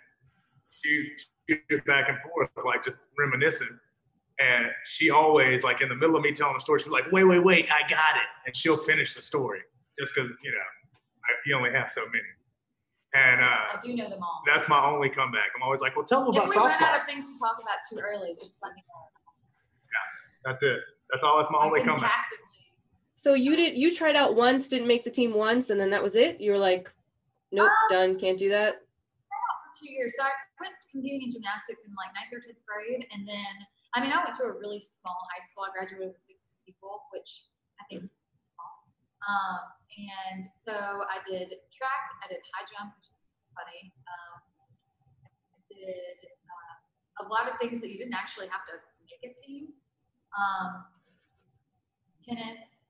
[0.82, 1.06] shoot,
[1.46, 3.78] shoot back and forth, like just reminiscing.
[4.40, 7.22] And she always like in the middle of me telling a story, she's like, "Wait,
[7.22, 9.60] wait, wait, I got it," and she'll finish the story
[9.98, 10.66] just because you know
[11.46, 12.30] you only have so many.
[13.14, 14.42] And I uh, do know them all.
[14.44, 15.50] that's my only comeback.
[15.54, 17.38] I'm always like, well, tell them about softball." If we run out of things to
[17.38, 19.02] talk about too early, just let me know.
[19.86, 20.80] Yeah, That's it.
[21.12, 21.36] That's all.
[21.38, 22.10] That's my I only comeback.
[22.10, 22.74] passively.
[23.14, 26.02] So you did you tried out once, didn't make the team once, and then that
[26.02, 26.40] was it?
[26.40, 26.90] You were like,
[27.52, 28.82] nope, Um, done, can't do that.
[28.82, 30.16] for two years.
[30.18, 33.54] So I quit competing in gymnastics in like ninth or tenth grade, and then
[33.94, 35.62] I mean I went to a really small high school.
[35.62, 37.46] I graduated with sixty people, which
[37.78, 38.74] I think was pretty small.
[39.30, 39.60] Um,
[39.98, 40.74] and so
[41.06, 43.94] I did track, I did high jump, which is funny.
[44.10, 44.42] Um,
[45.22, 46.18] I did
[46.50, 46.74] uh,
[47.22, 48.74] a lot of things that you didn't actually have to
[49.06, 49.70] make a team.
[50.34, 50.84] Um,
[52.26, 52.82] tennis.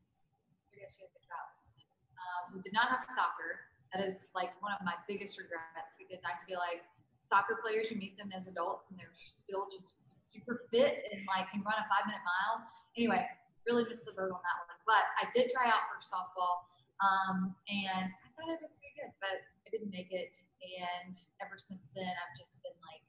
[0.72, 1.92] I guess you have to travel tennis.
[2.16, 6.24] Um, we did not have soccer that is like one of my biggest regrets because
[6.26, 6.82] I feel like
[7.22, 11.46] soccer players, you meet them as adults and they're still just super fit and like
[11.52, 12.64] can run a five minute mile.
[12.98, 13.22] Anyway,
[13.68, 14.80] really missed the boat on that one.
[14.82, 16.68] But I did try out for softball
[17.02, 20.36] um, and I thought I did pretty good, but I didn't make it.
[20.64, 21.12] And
[21.44, 23.04] ever since then, I've just been like,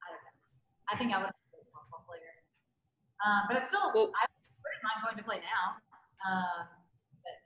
[0.00, 0.36] I don't know.
[0.88, 2.34] I think I would have been a softball player.
[3.20, 4.24] Um, but I still, Well- I
[4.64, 5.76] wouldn't mind going to play now.
[6.24, 6.66] Um,
[7.22, 7.36] but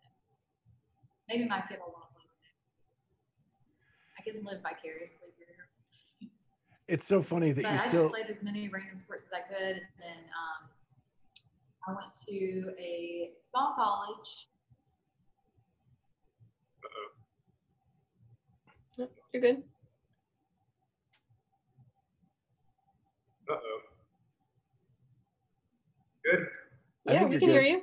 [1.28, 2.54] maybe my kid will want to play with it.
[4.14, 5.66] I I can live vicariously through her.
[6.88, 8.02] It's so funny that But you I still.
[8.04, 10.68] just played as many random sports as I could, and then um,
[11.86, 14.48] I went to a small college.
[19.32, 19.62] You're good.
[23.50, 23.78] Uh oh.
[26.24, 26.46] Good.
[27.06, 27.48] Yeah, we can good.
[27.48, 27.82] hear you.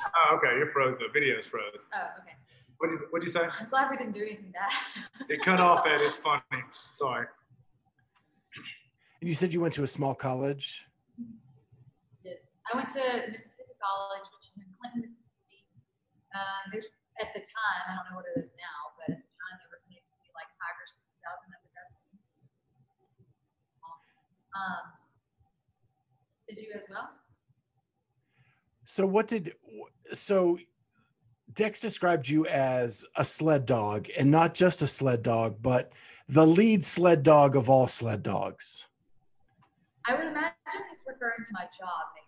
[0.00, 0.56] Oh, okay.
[0.56, 0.96] You're froze.
[0.98, 1.62] The video's froze.
[1.92, 2.32] Oh, okay.
[2.78, 3.46] What did you, what'd you say?
[3.60, 4.70] I'm glad we didn't do anything bad.
[5.28, 6.00] It cut off, Ed.
[6.00, 6.42] It's funny.
[6.94, 7.26] Sorry.
[9.20, 10.86] And you said you went to a small college.
[12.64, 15.68] I went to Mississippi College, which is in Clinton, Mississippi.
[16.32, 16.88] Uh, there's
[17.20, 19.70] at the time, I don't know what it is now, but at the time there
[19.70, 20.02] was maybe
[20.34, 22.26] like five or six thousand undergrad students.
[24.54, 24.84] Um,
[26.48, 27.10] did you as well?
[28.84, 29.54] So what did
[30.12, 30.58] so
[31.52, 35.92] Dex described you as a sled dog and not just a sled dog, but
[36.28, 38.88] the lead sled dog of all sled dogs.
[40.06, 42.23] I would imagine he's referring to my job?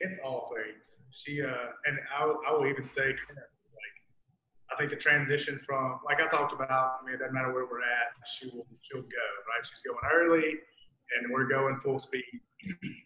[0.00, 1.02] It's all things.
[1.10, 3.96] She uh, and I, will- even say, like,
[4.70, 7.66] I think the transition from, like I talked about, I mean, it doesn't matter where
[7.66, 9.64] we're at, she will, she'll go, right?
[9.64, 10.50] She's going early,
[11.16, 12.24] and we're going full speed.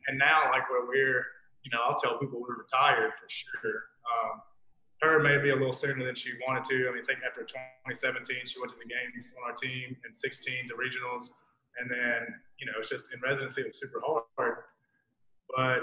[0.09, 1.25] and now, like where we're,
[1.65, 3.85] you know, I'll tell people we're retired for sure.
[4.05, 4.43] Um,
[5.03, 6.89] her maybe a little sooner than she wanted to.
[6.89, 10.15] I mean, I think after 2017, she went to the games on our team, and
[10.15, 11.31] 16 to regionals,
[11.81, 12.27] and then
[12.59, 14.57] you know, it's just in residency, it was super hard.
[15.57, 15.83] But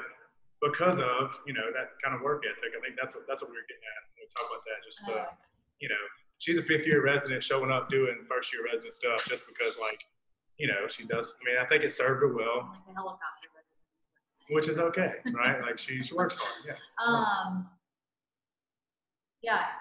[0.62, 2.76] because of you know that kind of work ethic.
[2.76, 4.80] I think that's what that's what we were getting at we talk about that.
[4.84, 5.32] Just uh,
[5.80, 6.04] you know,
[6.40, 10.04] she's a fifth year resident showing up doing first year resident stuff just because like
[10.58, 11.36] you know she does.
[11.40, 13.88] I mean, I think it served her well, like a helicopter resident.
[13.96, 14.56] is what I'm saying.
[14.56, 15.62] which is okay, right?
[15.62, 16.68] like she she works hard.
[16.68, 16.76] Yeah.
[17.00, 17.70] Um,
[19.42, 19.72] yeah,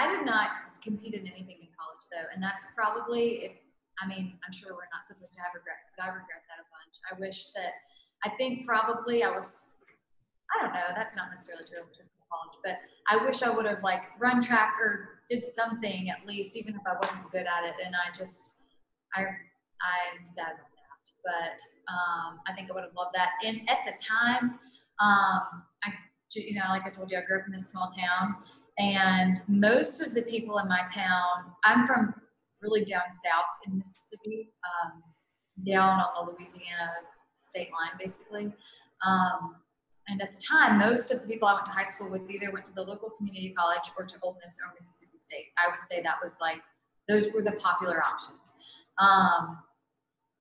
[0.00, 0.48] I did not
[0.82, 3.52] compete in anything in college though, and that's probably if
[4.00, 6.66] I mean I'm sure we're not supposed to have regrets, but I regret that a
[6.72, 6.96] bunch.
[7.12, 7.84] I wish that
[8.24, 9.73] I think probably I was
[10.54, 13.82] I don't know, that's not necessarily true just college, but I wish I would have
[13.82, 17.74] like run track or did something at least, even if I wasn't good at it.
[17.84, 18.62] And I just
[19.14, 21.04] I I'm sad about that.
[21.24, 23.30] But um, I think I would have loved that.
[23.44, 24.58] And at the time,
[25.00, 25.92] um, I
[26.34, 28.36] you know, like I told you, I grew up in this small town,
[28.78, 32.14] and most of the people in my town, I'm from
[32.60, 35.02] really down south in Mississippi, um,
[35.64, 36.90] down on the Louisiana
[37.34, 38.52] state line, basically.
[39.06, 39.56] Um,
[40.08, 42.50] and at the time, most of the people I went to high school with either
[42.50, 45.46] went to the local community college or to Ole Miss or Mississippi State.
[45.56, 46.60] I would say that was like
[47.08, 48.54] those were the popular options.
[48.98, 49.58] Um,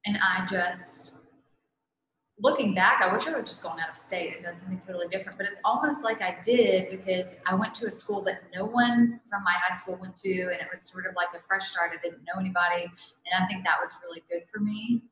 [0.06, 1.17] and I just
[2.39, 4.82] looking back, I wish I would have just gone out of state and done something
[4.86, 5.38] totally different.
[5.38, 9.19] But it's almost like I did because I went to a school that no one
[9.30, 11.91] from my high school went to, and it was sort of like a fresh start.
[11.93, 15.04] I didn't know anybody, and I think that was really good for me.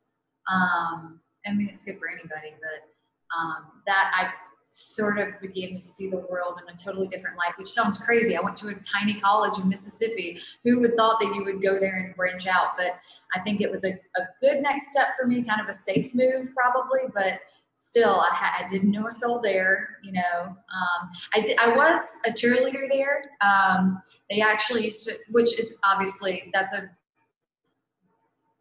[0.52, 2.90] Um, I mean, it's good for anybody, but
[3.38, 4.32] um, that I
[4.74, 8.38] sort of began to see the world in a totally different light, which sounds crazy.
[8.38, 10.39] I went to a tiny college in Mississippi.
[10.63, 12.78] Who would thought that you would go there and branch out?
[12.78, 12.98] But
[13.36, 16.15] I think it was a, a good next step for me, kind of a safe
[16.15, 17.41] move probably, but
[17.76, 20.41] still I, ha- I didn't know a soul there, you know.
[20.44, 23.24] Um, I, di- I was a cheerleader there.
[23.41, 26.89] Um, they actually used to, which is obviously, that's a,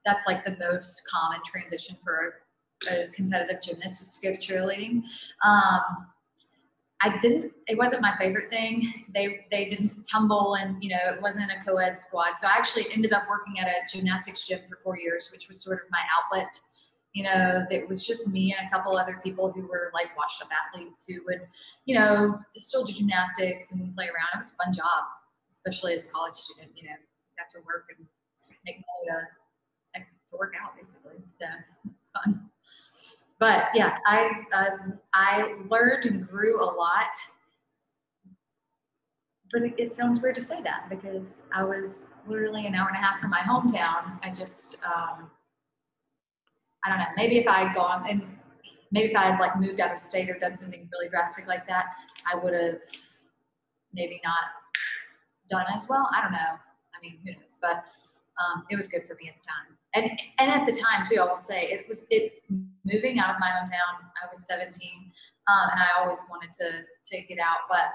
[0.05, 2.35] that's like the most common transition for
[2.89, 5.03] a, competitive gymnast to cheerleading.
[5.45, 6.07] Um,
[7.03, 7.53] I didn't.
[7.67, 9.07] It wasn't my favorite thing.
[9.15, 12.39] They they didn't tumble, and you know it wasn't a co-ed squad.
[12.39, 15.63] So I actually ended up working at a gymnastics gym for four years, which was
[15.63, 16.61] sort of my outlet.
[17.15, 20.49] You know, it was just me and a couple other people who were like washed-up
[20.55, 21.41] athletes who would,
[21.85, 24.29] you know, still do gymnastics and play around.
[24.35, 25.05] It was a fun job,
[25.51, 26.71] especially as a college student.
[26.77, 26.97] You know,
[27.37, 28.07] got to work and
[28.65, 29.25] make money
[29.97, 31.17] to, to work out basically.
[31.27, 31.47] So
[31.99, 32.51] it's fun
[33.41, 34.77] but yeah, I uh,
[35.15, 37.09] I learned and grew a lot.
[39.51, 42.97] But it, it, sounds weird to say that because I was literally an hour and
[42.97, 44.21] a half from my hometown.
[44.23, 45.29] I just um,
[46.85, 47.07] I don't know.
[47.17, 48.23] Maybe if I had gone and
[48.93, 51.67] maybe if I had like moved out of state or done something really drastic like
[51.67, 51.87] that,
[52.33, 52.79] I would have
[53.93, 54.39] maybe not
[55.51, 56.09] done as well.
[56.15, 56.39] I don't know.
[56.39, 57.57] I mean, who knows?
[57.61, 57.85] But
[58.39, 59.77] um, it was good for me at the time.
[59.95, 62.43] And, and at the time too, I will say it was it
[62.85, 64.07] moving out of my hometown.
[64.23, 64.71] I was 17,
[65.49, 67.87] um, and I always wanted to to get out, but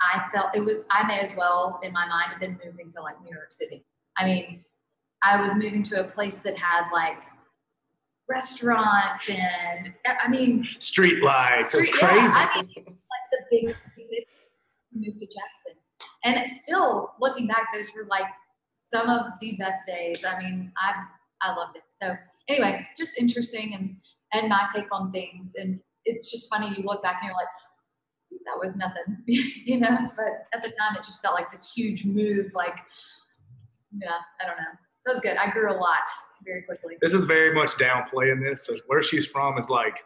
[0.00, 3.00] I felt it was I may as well in my mind have been moving to
[3.02, 3.82] like New York City.
[4.18, 4.64] I mean,
[5.22, 7.18] I was moving to a place that had like
[8.28, 11.74] restaurants and I mean street lights.
[11.74, 12.16] It's street- crazy.
[12.16, 14.26] yeah, I mean, like the big city.
[14.96, 15.72] Moved to Jackson,
[16.24, 18.26] and it's still looking back, those were like
[18.94, 20.24] some of the best days.
[20.24, 21.04] I mean, I
[21.42, 21.82] I loved it.
[21.90, 22.14] So
[22.48, 23.96] anyway, just interesting and
[24.32, 25.54] and my take on things.
[25.56, 26.72] And it's just funny.
[26.76, 27.48] You look back and you're like,
[28.46, 29.96] that was nothing, you know.
[30.16, 32.52] But at the time, it just felt like this huge move.
[32.54, 32.78] Like,
[34.00, 34.74] yeah, I don't know.
[35.00, 35.36] So it was good.
[35.36, 36.06] I grew a lot
[36.44, 36.96] very quickly.
[37.00, 38.66] This is very much downplaying this.
[38.66, 39.98] So where she's from is like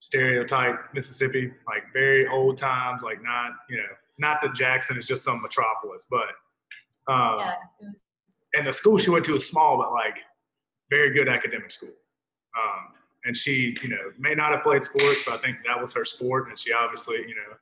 [0.00, 5.22] stereotype Mississippi, like very old times, like not, you know, not that Jackson is just
[5.22, 6.28] some metropolis, but
[7.08, 8.02] um, yeah, it was.
[8.56, 10.16] And the school she went to was small, but like
[10.90, 11.90] very good academic school.
[12.56, 12.92] Um,
[13.24, 16.04] and she, you know, may not have played sports, but I think that was her
[16.04, 17.56] sport, and she obviously, you know,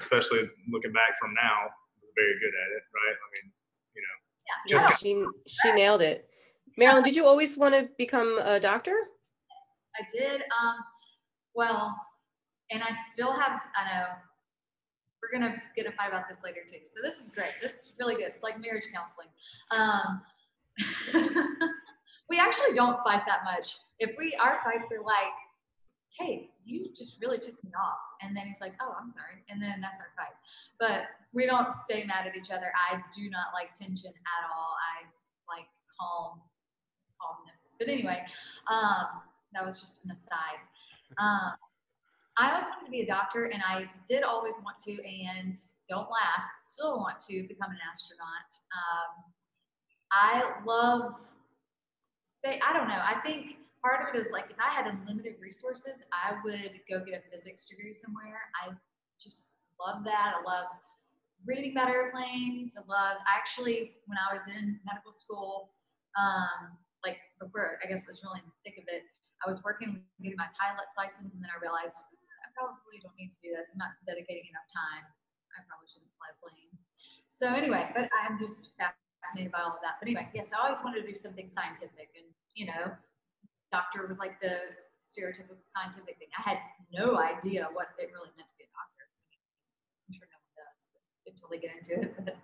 [0.00, 1.68] especially looking back from now,
[2.00, 3.14] was very good at it, right?
[3.14, 3.52] I mean,
[3.94, 4.16] you know,
[4.48, 4.96] Yeah, Just yeah.
[4.96, 6.28] She she nailed it.
[6.78, 8.96] Marilyn, did you always want to become a doctor?
[10.00, 10.40] I did.
[10.40, 10.76] Um,
[11.54, 11.94] well,
[12.70, 13.60] and I still have.
[13.76, 14.06] I know
[15.22, 16.78] we're gonna get a fight about this later too.
[16.84, 17.52] So this is great.
[17.60, 18.24] This is really good.
[18.24, 19.28] It's like marriage counseling.
[19.70, 20.22] Um,
[22.28, 23.76] we actually don't fight that much.
[23.98, 25.36] If we our fights are like,
[26.18, 29.62] "Hey, you just really pissed me off," and then he's like, "Oh, I'm sorry," and
[29.62, 30.34] then that's our fight.
[30.80, 32.72] But we don't stay mad at each other.
[32.90, 34.74] I do not like tension at all.
[34.80, 35.06] I
[35.54, 35.66] like
[35.98, 36.40] calm
[37.20, 37.74] calmness.
[37.78, 38.24] But anyway,
[38.70, 40.60] um, that was just an aside.
[41.18, 41.52] Um,
[42.38, 45.54] I always wanted to be a doctor, and I did always want to, and
[45.88, 48.48] don't laugh, still want to become an astronaut.
[48.72, 49.32] Um,
[50.12, 51.14] I love
[52.22, 52.60] space.
[52.66, 53.00] I don't know.
[53.00, 57.00] I think part of it is like if I had unlimited resources, I would go
[57.04, 58.52] get a physics degree somewhere.
[58.62, 58.70] I
[59.18, 60.34] just love that.
[60.36, 60.66] I love
[61.46, 62.76] reading about airplanes.
[62.76, 63.18] I love.
[63.24, 65.70] I actually, when I was in medical school,
[66.14, 69.02] um, like before, I guess I was really in the thick of it.
[69.42, 73.16] I was working on getting my pilot's license, and then I realized I probably don't
[73.18, 73.74] need to do this.
[73.74, 75.02] I'm not dedicating enough time.
[75.56, 76.70] I probably shouldn't fly a plane.
[77.26, 78.76] So anyway, but I'm just
[79.22, 79.96] fascinated by all of that.
[80.00, 82.92] But anyway, yes, I always wanted to do something scientific, and you know,
[83.70, 84.58] doctor was like the
[85.00, 86.28] stereotypical scientific thing.
[86.38, 86.58] I had
[86.92, 89.04] no idea what it really meant to be a doctor.
[90.06, 92.14] I'm sure no one does, but until they get into it.
[92.24, 92.36] But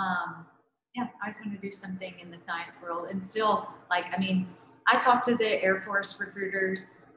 [0.00, 0.46] um,
[0.94, 4.18] yeah, I just wanted to do something in the science world, and still, like, I
[4.18, 4.48] mean,
[4.86, 7.08] I talked to the Air Force recruiters.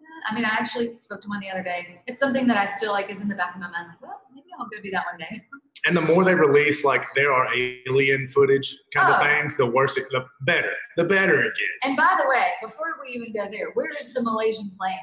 [0.00, 2.00] Eh, I mean, I actually spoke to one the other day.
[2.06, 3.88] It's something that I still like is in the back of my mind.
[3.88, 5.42] Like, well, maybe I'll go do that one day.
[5.86, 7.48] and the more they release, like there are
[7.88, 9.24] alien footage kind of Oh.
[9.24, 11.88] things, the worse it, the better, the better it gets.
[11.88, 14.98] And by the way, before we even go there, where is the Malaysian plane?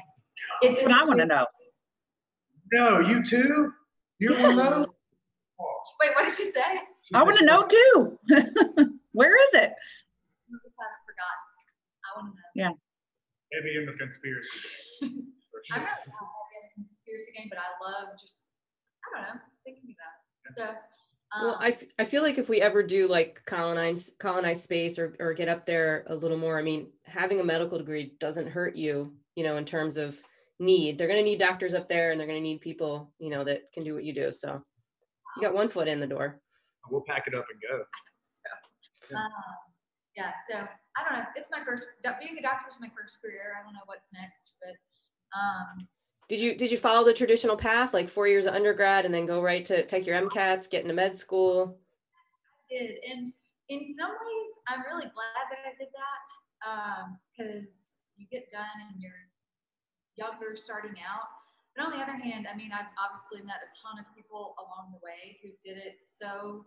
[0.62, 1.46] It That's what I want to know.
[2.72, 3.72] no, you too.
[4.18, 4.70] You want to Yes.
[4.70, 4.94] know?
[6.00, 6.62] Wait, what did you say?
[7.02, 8.18] She I want to know too.
[9.12, 9.72] Where is it?
[9.72, 11.44] I haven't forgotten.
[12.04, 12.50] I want to know.
[12.54, 12.72] Yeah.
[13.52, 14.48] Maybe in the conspiracy.
[15.00, 15.84] For I'm sure.
[15.84, 18.46] not in a conspiracy game, but I love just
[19.04, 20.19] I don't know thinking about it.
[20.54, 20.64] So.
[21.32, 24.98] Um, Well, I, f- I feel like if we ever do like colonize colonize space
[24.98, 28.48] or, or get up there a little more, I mean, having a medical degree doesn't
[28.48, 30.18] hurt you, you know, in terms of
[30.58, 30.98] need.
[30.98, 33.44] They're going to need doctors up there and they're going to need people, you know,
[33.44, 34.32] that can do what you do.
[34.32, 34.60] So
[35.36, 36.40] you got one foot in the door.
[36.90, 37.84] We'll pack it up and go.
[38.24, 38.48] So,
[39.12, 39.18] Yeah.
[39.18, 39.30] um,
[40.16, 40.56] yeah, so
[40.96, 41.24] I don't know.
[41.36, 43.54] It's my first, being a doctor is my first career.
[43.58, 44.74] I don't know what's next, but
[45.38, 45.86] um,
[46.30, 49.26] Did you did you follow the traditional path, like four years of undergrad and then
[49.26, 51.74] go right to take your MCATs, get into med school?
[52.70, 53.02] I did.
[53.02, 53.34] And
[53.66, 56.22] in some ways, I'm really glad that I did that
[57.34, 59.26] because you get done and you're
[60.14, 61.26] younger starting out.
[61.74, 64.94] But on the other hand, I mean, I've obviously met a ton of people along
[64.94, 66.62] the way who did it so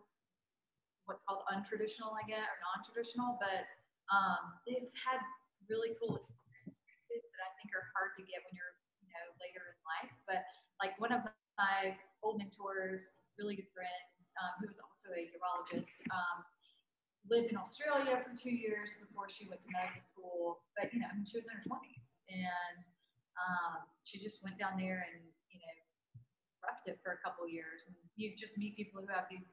[1.08, 3.63] what's called untraditional, I guess, or non-traditional, but
[4.12, 5.23] um, they've had
[5.71, 8.76] really cool experiences that I think are hard to get when you're,
[9.44, 10.14] later in life.
[10.26, 10.48] But
[10.80, 11.22] like one of
[11.60, 16.48] my old mentors, really good friends, um, who was also a urologist, um,
[17.28, 20.64] lived in Australia for two years before she went to medical school.
[20.76, 22.80] But you know, I mean, she was in her twenties, and
[23.38, 25.76] um, she just went down there and you know,
[26.64, 27.88] roughed it for a couple years.
[27.88, 29.52] And you just meet people who have these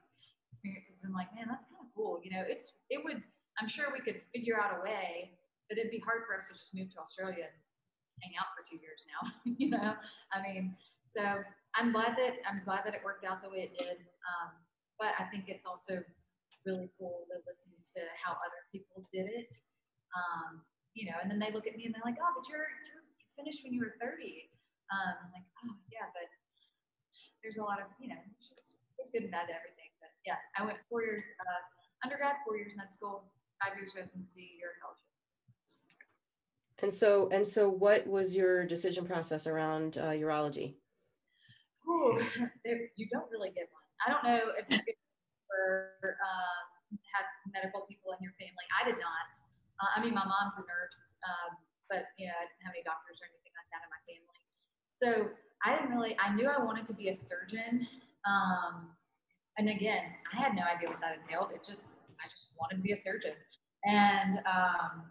[0.49, 2.19] experiences, and I'm like, man, that's kind of cool.
[2.23, 3.21] You know, it's it would.
[3.59, 5.35] I'm sure we could figure out a way,
[5.67, 7.59] but it'd be hard for us to just move to Australia and
[8.21, 9.21] hang out for two years now.
[9.59, 9.97] you know,
[10.31, 11.41] I mean, so
[11.75, 13.99] I'm glad that I'm glad that it worked out the way it did.
[14.23, 14.55] Um,
[15.01, 15.99] but I think it's also
[16.65, 19.51] really cool to listen to how other people did it.
[20.13, 20.61] Um,
[20.93, 23.03] you know, and then they look at me and they're like, "Oh, but you're you're
[23.17, 24.51] you finished when you were 30."
[24.91, 26.27] Um, I'm like, "Oh, yeah, but
[27.41, 30.11] there's a lot of you know, it's just it's good and bad to everything." But
[30.27, 31.61] yeah, I went four years uh,
[32.03, 33.31] undergrad, four years med school,
[33.63, 35.10] five years residency, year fellowship.
[36.81, 40.75] And so and so what was your decision process around uh, urology?
[42.95, 43.83] You don't really get one.
[44.01, 44.85] I don't know if you um,
[47.13, 48.65] have medical people in your family.
[48.73, 49.37] I did not.
[49.81, 51.57] Uh, I mean, my mom's a nurse, um,
[51.89, 54.41] but you know, I didn't have any doctors or anything like that in my family.
[54.89, 55.29] So
[55.65, 56.17] I didn't really.
[56.17, 57.87] I knew I wanted to be a surgeon.
[58.25, 58.95] Um,
[59.57, 60.03] and again,
[60.33, 61.51] I had no idea what that entailed.
[61.53, 61.91] It just,
[62.23, 63.33] I just wanted to be a surgeon.
[63.85, 65.03] And um,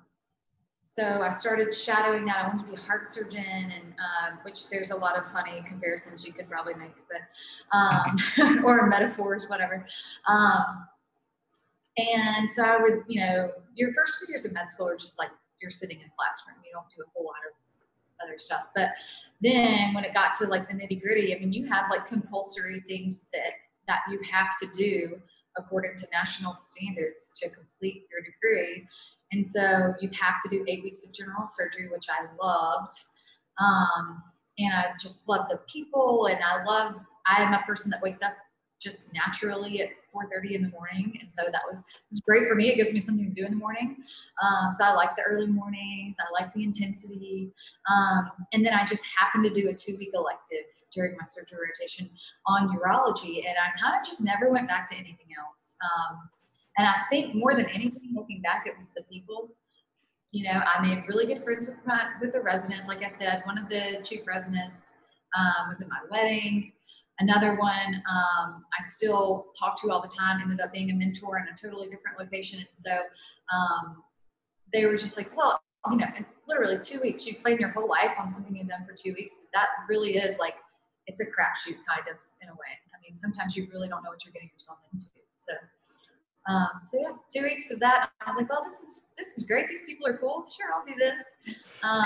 [0.91, 2.45] so I started shadowing that.
[2.45, 5.63] I wanted to be a heart surgeon, and um, which there's a lot of funny
[5.65, 8.17] comparisons you could probably make, but um,
[8.65, 9.87] or metaphors, whatever.
[10.27, 10.89] Um,
[11.97, 15.17] and so I would, you know, your first few years of med school are just
[15.17, 15.31] like
[15.63, 16.61] you're sitting in a classroom.
[16.65, 18.63] You don't do a whole lot of other stuff.
[18.75, 18.91] But
[19.41, 22.81] then when it got to like the nitty gritty, I mean, you have like compulsory
[22.81, 23.53] things that
[23.87, 25.21] that you have to do
[25.57, 28.89] according to national standards to complete your degree.
[29.33, 32.95] And so you have to do eight weeks of general surgery, which I loved.
[33.61, 34.23] Um,
[34.59, 38.23] and I just love the people and I love, I am a person that wakes
[38.23, 38.35] up
[38.81, 41.17] just naturally at 4.30 in the morning.
[41.21, 41.83] And so that was,
[42.27, 42.71] great for me.
[42.71, 43.97] It gives me something to do in the morning.
[44.43, 46.17] Um, so I like the early mornings.
[46.19, 47.53] I like the intensity.
[47.91, 51.59] Um, and then I just happened to do a two week elective during my surgery
[51.69, 52.11] rotation
[52.47, 53.47] on urology.
[53.47, 55.77] And I kind of just never went back to anything else.
[55.85, 56.31] Um,
[56.81, 59.51] and I think more than anything, looking back, it was the people.
[60.33, 62.89] You know, I made really good friends with my with the residents.
[62.89, 64.95] Like I said, one of the chief residents
[65.39, 66.73] um, was at my wedding.
[67.19, 71.37] Another one um, I still talk to all the time ended up being a mentor
[71.37, 72.61] in a totally different location.
[72.61, 72.93] And so
[73.55, 74.03] um,
[74.73, 75.61] they were just like, well,
[75.91, 76.07] you know,
[76.49, 79.35] literally two weeks, you've plan your whole life on something you've done for two weeks.
[79.53, 80.55] That really is like,
[81.07, 82.73] it's a crapshoot kind of in a way.
[82.95, 85.07] I mean, sometimes you really don't know what you're getting yourself into.
[85.37, 85.53] So,
[86.51, 88.11] um, so yeah, two weeks of that.
[88.21, 89.69] I was like, well, this is this is great.
[89.69, 90.45] These people are cool.
[90.47, 91.25] Sure, I'll do this.
[91.85, 92.05] Um,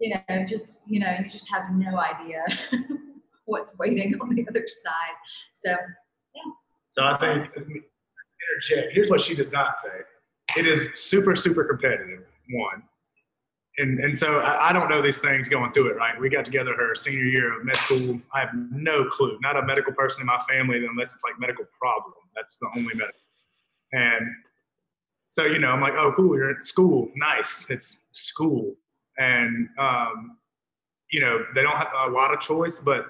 [0.00, 2.44] you know, just you know, you just have no idea
[3.44, 5.16] what's waiting on the other side.
[5.54, 6.52] So, yeah.
[6.90, 7.48] So I think.
[8.92, 10.00] Here's what she does not say.
[10.58, 12.24] It is super, super competitive.
[12.50, 12.82] One,
[13.78, 15.96] and and so I, I, don't know these things going through it.
[15.96, 16.18] Right?
[16.20, 18.20] We got together her senior year of med school.
[18.34, 19.38] I have no clue.
[19.40, 22.14] Not a medical person in my family unless it's like medical problem.
[22.34, 23.20] That's the only medical.
[23.92, 24.26] And
[25.30, 26.36] so you know, I'm like, oh, cool.
[26.36, 27.10] You're at school.
[27.16, 27.66] Nice.
[27.70, 28.74] It's school.
[29.18, 30.36] And um,
[31.10, 33.06] you know, they don't have a lot of choice, but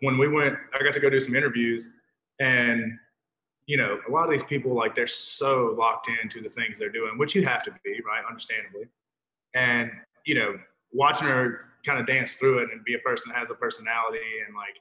[0.00, 1.90] when we went, I got to go do some interviews,
[2.40, 2.98] and
[3.66, 6.90] you know, a lot of these people like they're so locked into the things they're
[6.90, 8.22] doing, which you have to be, right?
[8.28, 8.88] Understandably,
[9.54, 9.90] and
[10.24, 10.54] you know,
[10.92, 14.18] watching her kind of dance through it and be a person that has a personality
[14.46, 14.76] and like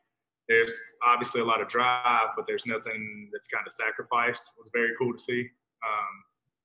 [0.48, 4.52] there's obviously a lot of drive, but there's nothing that's kind of sacrificed.
[4.58, 5.42] It was very cool to see.
[5.42, 6.14] Um,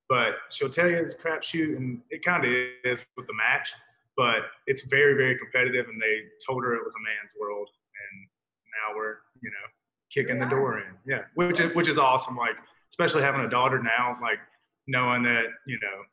[0.09, 2.51] but she'll tell you it's a crapshoot, and it kind of
[2.83, 3.73] is with the match.
[4.15, 8.27] But it's very, very competitive, and they told her it was a man's world, and
[8.75, 9.67] now we're you know
[10.13, 10.45] kicking yeah.
[10.45, 10.93] the door in.
[11.05, 12.35] Yeah, which is which is awesome.
[12.35, 12.55] Like
[12.91, 14.39] especially having a daughter now, like
[14.87, 16.03] knowing that you know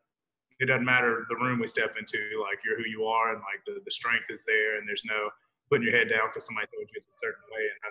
[0.64, 3.62] it doesn't matter the room we step into, like you're who you are, and like
[3.66, 5.28] the, the strength is there, and there's no
[5.68, 7.90] putting your head down because somebody told you it's a certain way, and I,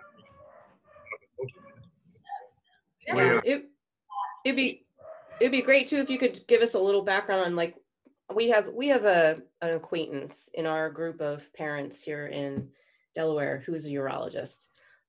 [3.05, 3.65] you know, yeah, it
[4.43, 4.87] it'd be
[5.39, 7.75] it'd be great too if you could give us a little background on like
[8.33, 12.69] we have we have a an acquaintance in our group of parents here in
[13.13, 14.65] Delaware who's a urologist.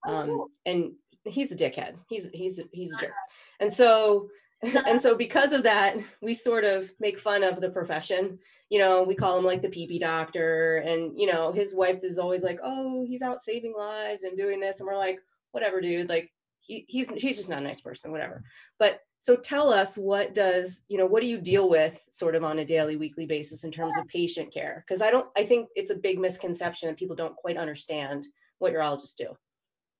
[0.06, 0.92] Um, and
[1.24, 1.94] he's a dickhead.
[2.10, 3.14] He's he's he's a jerk.
[3.60, 4.28] And so
[4.86, 8.38] and so because of that, we sort of make fun of the profession.
[8.70, 12.18] You know, we call him like the PP doctor, and you know, his wife is
[12.18, 15.20] always like, "Oh, he's out saving lives and doing this," and we're like,
[15.52, 16.08] "Whatever, dude.
[16.08, 18.42] Like, he, he's he's just not a nice person, whatever."
[18.78, 21.06] But so tell us, what does you know?
[21.06, 24.06] What do you deal with sort of on a daily, weekly basis in terms of
[24.08, 24.84] patient care?
[24.86, 28.26] Because I don't, I think it's a big misconception that people don't quite understand
[28.58, 29.26] what urologists do.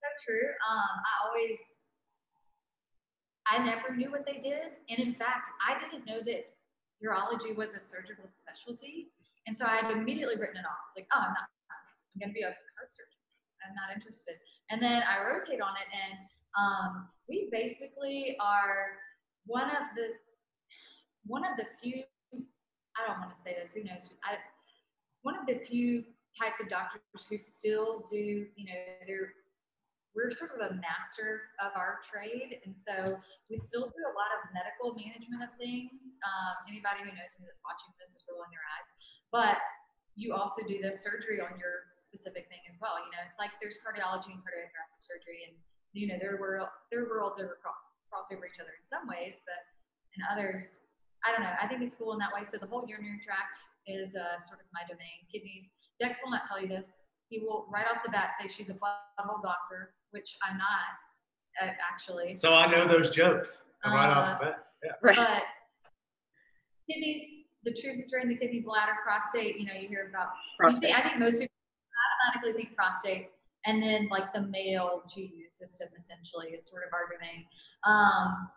[0.03, 0.49] That's true.
[0.71, 1.59] Um, I always
[3.47, 4.79] I never knew what they did.
[4.89, 6.55] And in fact, I didn't know that
[7.05, 9.09] urology was a surgical specialty.
[9.47, 10.89] And so I had immediately written it off.
[10.89, 11.49] It's like, oh, I'm not,
[12.15, 13.21] I'm going to be a heart surgeon.
[13.67, 14.35] I'm not interested.
[14.71, 16.19] And then I rotate on it, and
[16.59, 18.93] um, we basically are
[19.47, 20.09] one of the
[21.27, 22.03] one of the few.
[22.33, 23.75] I don't want to say this.
[23.75, 24.11] Who knows?
[24.25, 24.37] I,
[25.23, 26.05] one of the few
[26.41, 29.33] types of doctors who still do, you know, their
[30.15, 32.63] we're sort of a master of our trade.
[32.63, 33.19] And so
[33.51, 36.17] we still do a lot of medical management of things.
[36.23, 38.89] Um, anybody who knows me that's watching this is rolling their eyes.
[39.35, 39.59] But
[40.15, 43.03] you also do the surgery on your specific thing as well.
[43.03, 45.59] You know, it's like there's cardiology and cardiothoracic surgery, and
[45.91, 49.59] you know their world their worlds over cross over each other in some ways, but
[50.15, 50.87] in others,
[51.27, 51.59] I don't know.
[51.59, 52.47] I think it's cool in that way.
[52.47, 53.59] So the whole urinary tract
[53.91, 55.27] is uh, sort of my domain.
[55.27, 55.75] Kidneys.
[55.99, 57.11] Dex will not tell you this.
[57.27, 60.67] He will right off the bat say she's a butthole doctor which I'm not.
[61.61, 62.37] uh, actually.
[62.37, 64.67] So I know those jokes right off the bat.
[64.83, 64.93] Yeah.
[65.03, 65.17] Right.
[65.17, 65.43] But
[66.89, 67.23] kidneys,
[67.65, 70.29] the tubes that drain the kidney, bladder, prostate, you know, you hear about.
[70.29, 70.95] you Prostate.
[70.95, 71.55] think- I think most people
[72.31, 73.31] automatically think prostate,
[73.67, 77.45] and then like the male GU system essentially is sort of our domain.
[77.87, 78.49] Um,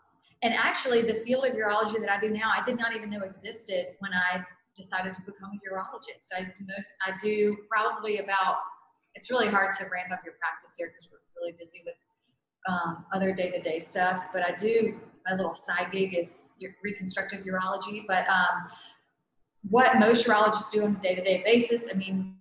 [0.43, 3.21] and actually, the field of urology that I do now, I did not even know
[3.23, 4.43] existed when I
[4.75, 6.27] decided to become a urologist.
[6.35, 8.57] I most I do probably about.
[9.15, 11.95] It's really hard to ramp up your practice here because we're really busy with
[12.67, 14.27] um, other day-to-day stuff.
[14.33, 16.43] But I do my little side gig is
[16.83, 18.03] reconstructive urology.
[18.07, 18.69] But um,
[19.69, 22.35] what most urologists do on a day-to-day basis, I mean,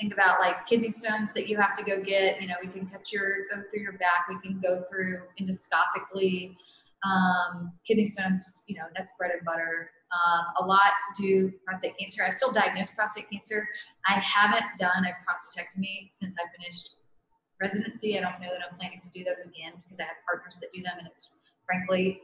[0.00, 2.40] think about like kidney stones that you have to go get.
[2.40, 4.26] You know, we can cut your go through your back.
[4.28, 6.56] We can go through endoscopically.
[7.04, 9.90] Um, kidney stones, you know, that's bread and butter.
[10.12, 12.22] Um, a lot do prostate cancer.
[12.24, 13.66] I still diagnose prostate cancer.
[14.06, 16.96] I haven't done a prostatectomy since I finished
[17.62, 18.18] residency.
[18.18, 20.70] I don't know that I'm planning to do those again because I have partners that
[20.74, 22.20] do them, and it's frankly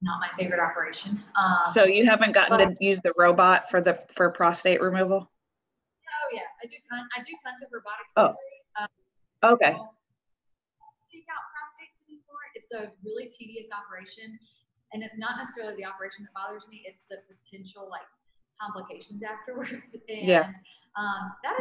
[0.00, 1.22] not my favorite operation.
[1.36, 5.20] Um, So you haven't gotten to use the robot for the for prostate removal?
[5.28, 7.06] Oh yeah, I do ton.
[7.16, 8.34] I do tons of robotic Oh.
[8.80, 8.88] Um,
[9.44, 9.72] Okay.
[9.72, 9.88] so,
[11.12, 12.44] take out prostates anymore.
[12.54, 14.38] It's a really tedious operation,
[14.92, 16.82] and it's not necessarily the operation that bothers me.
[16.86, 18.08] It's the potential like
[18.60, 19.96] complications afterwards.
[20.08, 20.52] And, Yeah.
[20.96, 21.60] Um, that.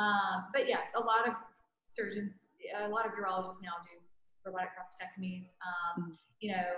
[0.00, 1.34] Um, but yeah, a lot of
[1.90, 3.98] surgeons, a lot of urologists now do
[4.46, 5.52] robotic prostatectomies.
[5.60, 6.18] Um, Mhm.
[6.40, 6.70] You know,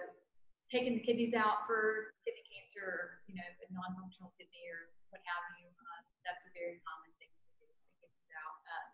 [0.72, 5.20] taking the kidneys out for kidney cancer, or you know, a non-functional kidney or what
[5.22, 5.68] have you.
[5.68, 8.58] Uh, that's a very common thing to do is take kidneys out.
[8.66, 8.88] Uh,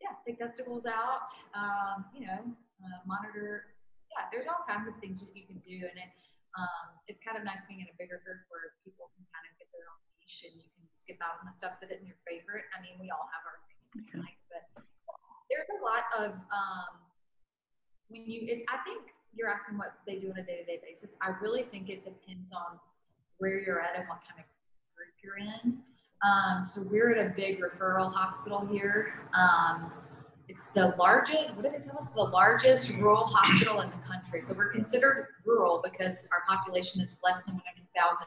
[0.00, 1.30] yeah, take testicles out.
[1.54, 2.40] Um, you know,
[2.82, 3.76] uh, monitor.
[4.10, 6.10] Yeah, there's all kinds of things that you can do, and it,
[6.56, 9.52] um, it's kind of nice being in a bigger group where people can kind of
[9.60, 12.18] get their own niche, and you can skip out on the stuff that isn't your
[12.26, 12.64] favorite.
[12.74, 14.35] I mean, we all have our things Okay.
[14.74, 14.84] But
[15.50, 17.00] there's a lot of um,
[18.08, 18.46] when you.
[18.48, 19.02] It, I think
[19.34, 21.16] you're asking what they do on a day-to-day basis.
[21.20, 22.78] I really think it depends on
[23.38, 24.46] where you're at and what kind of
[24.96, 25.78] group you're in.
[26.24, 29.12] Um, so we're at a big referral hospital here.
[29.34, 29.92] Um,
[30.48, 32.08] it's the largest, what did they tell us?
[32.14, 34.40] The largest rural hospital in the country.
[34.40, 38.26] So we're considered rural because our population is less than 100,000.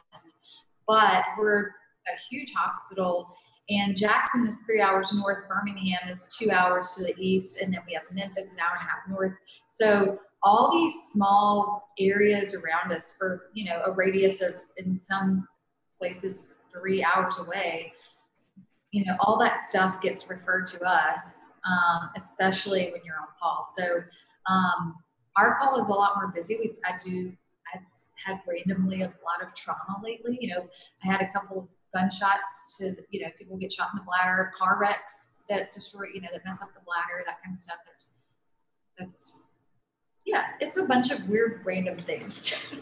[0.86, 1.68] But we're
[2.06, 3.36] a huge hospital.
[3.70, 5.48] And Jackson is three hours north.
[5.48, 7.60] Birmingham is two hours to the east.
[7.60, 9.32] And then we have Memphis, an hour and a half north.
[9.68, 15.46] So all these small areas around us for, you know, a radius of, in some
[15.98, 17.92] places, three hours away,
[18.90, 23.64] you know, all that stuff gets referred to us, um, especially when you're on call.
[23.76, 24.02] So
[24.48, 24.96] um,
[25.36, 26.56] our call is a lot more busy.
[26.56, 27.32] We, I do,
[27.72, 27.82] I've
[28.14, 30.38] had randomly a lot of trauma lately.
[30.40, 30.68] You know,
[31.04, 34.52] I had a couple gunshots to, the- you know, people get shot in the bladder,
[34.56, 37.78] car wrecks that destroy, you know, that mess up the bladder, that kind of stuff.
[37.86, 38.10] That's,
[38.98, 39.38] that's,
[40.26, 42.52] yeah, it's a bunch of weird random things.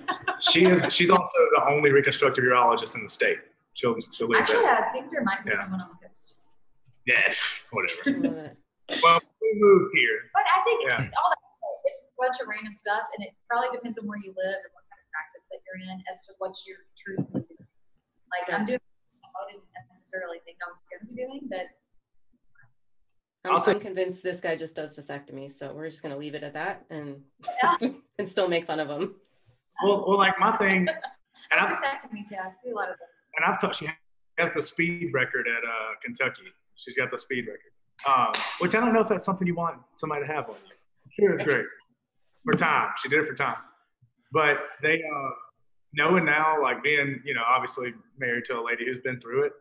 [0.41, 0.87] She is.
[0.95, 3.39] She's also the only reconstructive urologist in the state.
[3.75, 4.87] She'll she'll leave Actually, that.
[4.89, 5.63] I think there might be Yeah.
[5.67, 6.47] someone on the coast.
[7.07, 7.19] Yeah,
[7.75, 8.55] whatever.
[9.03, 10.31] Well, we moved here.
[10.33, 10.95] But I think Yeah.
[10.95, 14.07] all that to say, it's a bunch of random stuff, and it probably depends on
[14.07, 16.87] where you live and what kind of practice that you're in as to what your
[16.95, 17.59] true living.
[18.31, 18.88] Like I'm doing, something
[19.47, 21.66] I didn't necessarily think I was going to be doing, but
[23.45, 26.43] I'm, Also- I'm convinced this guy just does vasectomy, so we're just gonna leave it
[26.43, 27.22] at that and
[27.62, 27.76] Yeah.
[28.18, 29.14] and still make fun of him.
[29.82, 30.89] Well, well, like my thing,
[31.51, 33.09] and I've vasectomies, yeah, I do a lot of those.
[33.36, 33.74] and I've taught.
[33.76, 33.89] She
[34.39, 36.43] has the speed record at uh, Kentucky.
[36.74, 37.72] She's got the speed record,
[38.09, 40.74] um, which I don't know if that's something you want somebody to have on you.
[41.26, 41.64] Sure it's great
[42.45, 42.91] for time.
[43.01, 43.57] She did it for time,
[44.32, 45.30] but they uh,
[45.95, 49.53] knowing now, like being you know obviously married to a lady who's been through it.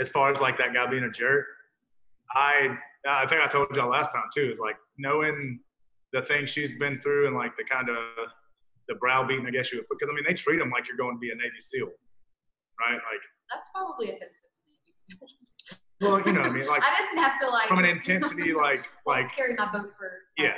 [0.00, 1.44] As far as like that guy being a jerk,
[2.34, 2.76] I
[3.08, 4.50] I think I told y'all last time too.
[4.52, 5.60] Is like knowing
[6.12, 7.96] the things she's been through and like the kind of
[8.88, 11.14] the browbeating, I guess you would, because I mean they treat them like you're going
[11.14, 11.86] to be a Navy SEAL,
[12.80, 12.94] right?
[12.94, 15.18] Like, That's probably offensive to me.
[16.00, 18.52] well, you know what I mean, like I didn't have to like from an intensity,
[18.52, 20.54] like like, carry my boat for Yeah.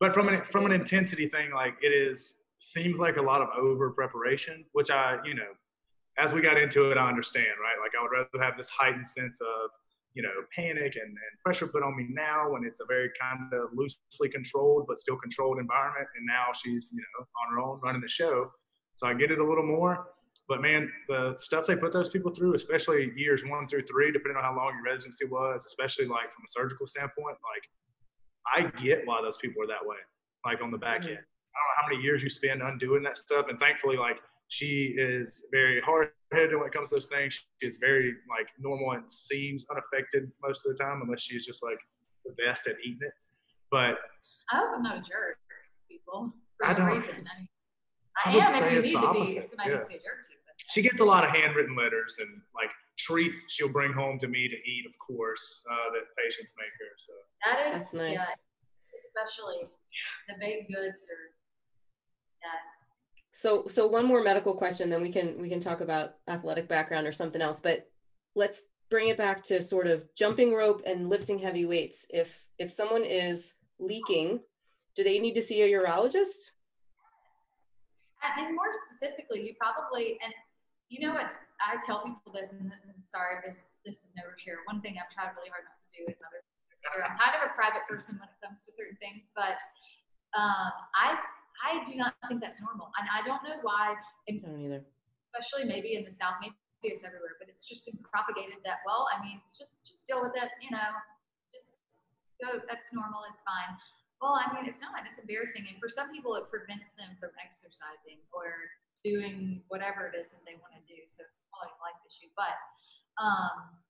[0.00, 3.48] but from an from an intensity thing, like it is seems like a lot of
[3.58, 5.52] over preparation, which I you know,
[6.18, 7.76] as we got into it, I understand, right?
[7.80, 9.70] Like I would rather have this heightened sense of
[10.14, 13.52] you know panic and, and pressure put on me now when it's a very kind
[13.52, 17.80] of loosely controlled but still controlled environment, and now she's you know on her own
[17.82, 18.50] running the show,
[18.96, 20.08] so I get it a little more.
[20.48, 24.36] But man, the stuff they put those people through, especially years one through three, depending
[24.36, 27.64] on how long your residency was, especially like from a surgical standpoint, like
[28.74, 29.96] I get why those people are that way,
[30.44, 31.10] like on the back Mhm.
[31.10, 31.24] end.
[31.54, 33.46] I don't know how many years you spend undoing that stuff.
[33.48, 34.16] And thankfully, like
[34.48, 37.44] she is very hard headed when it comes to those things.
[37.60, 41.62] She is very like normal and seems unaffected most of the time, unless she's just
[41.62, 41.78] like
[42.24, 43.12] the best at eating it.
[43.70, 43.96] But
[44.50, 45.38] I hope I'm not a jerk
[45.74, 47.10] to people for I no don't- reason.
[47.10, 47.48] I mean,
[48.24, 49.74] I, I am if you need the to be, if somebody yeah.
[49.76, 50.34] needs to be a jerk to.
[50.70, 54.48] She gets a lot of handwritten letters and like treats she'll bring home to me
[54.48, 56.92] to eat, of course, uh, that patients make her.
[56.98, 57.12] So
[57.44, 58.12] that is, That's nice.
[58.14, 58.26] yeah,
[59.04, 59.68] especially
[60.28, 61.41] the baked goods or that.
[63.32, 67.06] So so one more medical question, then we can we can talk about athletic background
[67.06, 67.60] or something else.
[67.60, 67.88] But
[68.34, 72.06] let's bring it back to sort of jumping rope and lifting heavy weights.
[72.10, 74.40] If if someone is leaking,
[74.94, 76.52] do they need to see a urologist?
[78.22, 80.32] And more specifically, you probably, and
[80.88, 84.62] you know, it's, I tell people this, and I'm sorry, this, this is never share.
[84.70, 87.02] One thing I've tried really hard not to do, and other things to share.
[87.02, 89.58] I'm kind of a private person when it comes to certain things, but
[90.38, 91.18] um, I,
[91.62, 92.90] I do not think that's normal.
[92.98, 93.94] And I don't know why,
[94.28, 94.82] I don't either.
[95.30, 99.06] especially maybe in the South, maybe it's everywhere, but it's just been propagated that, well,
[99.14, 100.90] I mean, it's just, just deal with it, you know,
[101.54, 101.78] just
[102.42, 103.78] go, that's normal, it's fine.
[104.20, 105.66] Well, I mean, it's not, it's embarrassing.
[105.70, 108.54] And for some people, it prevents them from exercising or
[109.02, 111.02] doing whatever it is that they want to do.
[111.10, 112.30] So it's a quality of life issue.
[112.38, 112.54] But
[113.18, 113.82] um,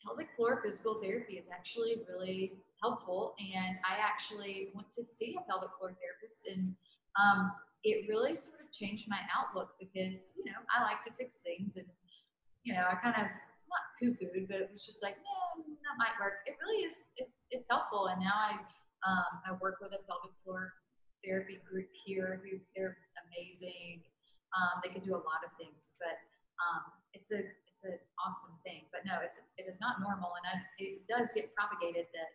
[0.00, 3.36] pelvic floor physical therapy is actually really helpful.
[3.36, 6.72] And I actually went to see a pelvic floor therapist and
[7.16, 7.52] um,
[7.84, 11.76] it really sort of changed my outlook because, you know, I like to fix things
[11.76, 11.86] and,
[12.64, 13.28] you know, I kind of
[13.68, 16.44] not poo-pooed, but it was just like, no, that might work.
[16.46, 18.08] It really is, it's, it's helpful.
[18.08, 18.58] And now I,
[19.06, 20.72] um, I work with a pelvic floor
[21.24, 22.96] therapy group here who they're
[23.26, 24.02] amazing.
[24.56, 26.16] Um, they can do a lot of things, but
[26.58, 26.82] um,
[27.12, 28.88] it's a it's an awesome thing.
[28.90, 32.30] But no, it's it is not normal, and I, it does get propagated that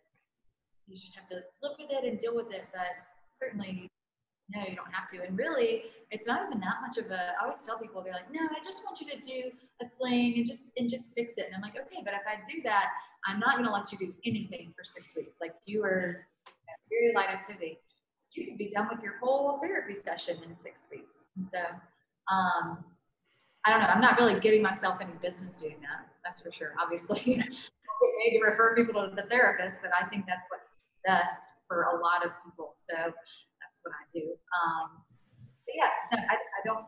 [0.88, 2.64] you just have to live with it and deal with it.
[2.72, 2.94] But
[3.28, 3.90] certainly,
[4.50, 5.24] no, you don't have to.
[5.26, 7.34] And really, it's not even that much of a.
[7.40, 10.36] I always tell people they're like, no, I just want you to do a sling
[10.38, 11.46] and just and just fix it.
[11.48, 12.90] And I'm like, okay, but if I do that,
[13.26, 15.38] I'm not going to let you do anything for six weeks.
[15.42, 16.28] Like you are
[16.90, 17.80] very light activity.
[18.34, 21.28] You could be done with your whole therapy session in six weeks.
[21.36, 21.60] And so,
[22.32, 22.84] um,
[23.66, 23.88] I don't know.
[23.88, 26.08] I'm not really getting myself any business doing that.
[26.26, 26.74] That's for sure.
[26.82, 30.70] Obviously, I paid to refer people to the therapist, but I think that's what's
[31.06, 32.74] best for a lot of people.
[32.76, 33.14] So
[33.74, 34.34] that's what I do.
[34.54, 35.02] Um,
[35.66, 36.86] but yeah, no, I, I don't.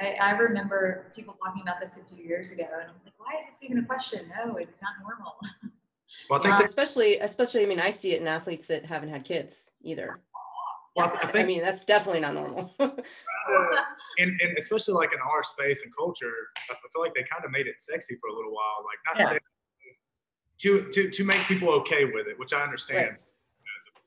[0.00, 3.14] I, I remember people talking about this a few years ago, and I was like,
[3.18, 4.30] "Why is this even a question?
[4.36, 5.34] No, it's not normal."
[6.30, 9.10] well, I think that, Especially especially I mean I see it in athletes that haven't
[9.10, 10.20] had kids either.
[10.96, 12.74] well, I think, I mean that's definitely not normal.
[12.78, 12.88] uh,
[14.18, 16.32] and, and especially like in our space and culture,
[16.70, 18.84] I feel like they kind of made it sexy for a little while.
[18.84, 19.28] Like not Yeah.
[19.34, 19.46] sexy,
[20.58, 23.16] to, to to make people okay with it, which I understand.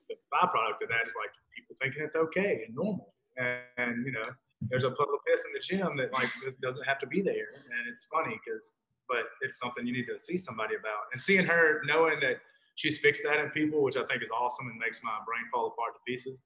[0.08, 1.47] The, the byproduct of that is like people
[1.78, 4.26] thinking it's okay and normal, and, and you know,
[4.68, 7.22] there's a puddle of piss in the gym that like just doesn't have to be
[7.22, 8.74] there, and it's funny because,
[9.08, 12.36] but it's something you need to see somebody about, and seeing her knowing that
[12.74, 15.66] she's fixed that in people, which I think is awesome and makes my brain fall
[15.66, 16.40] apart to pieces.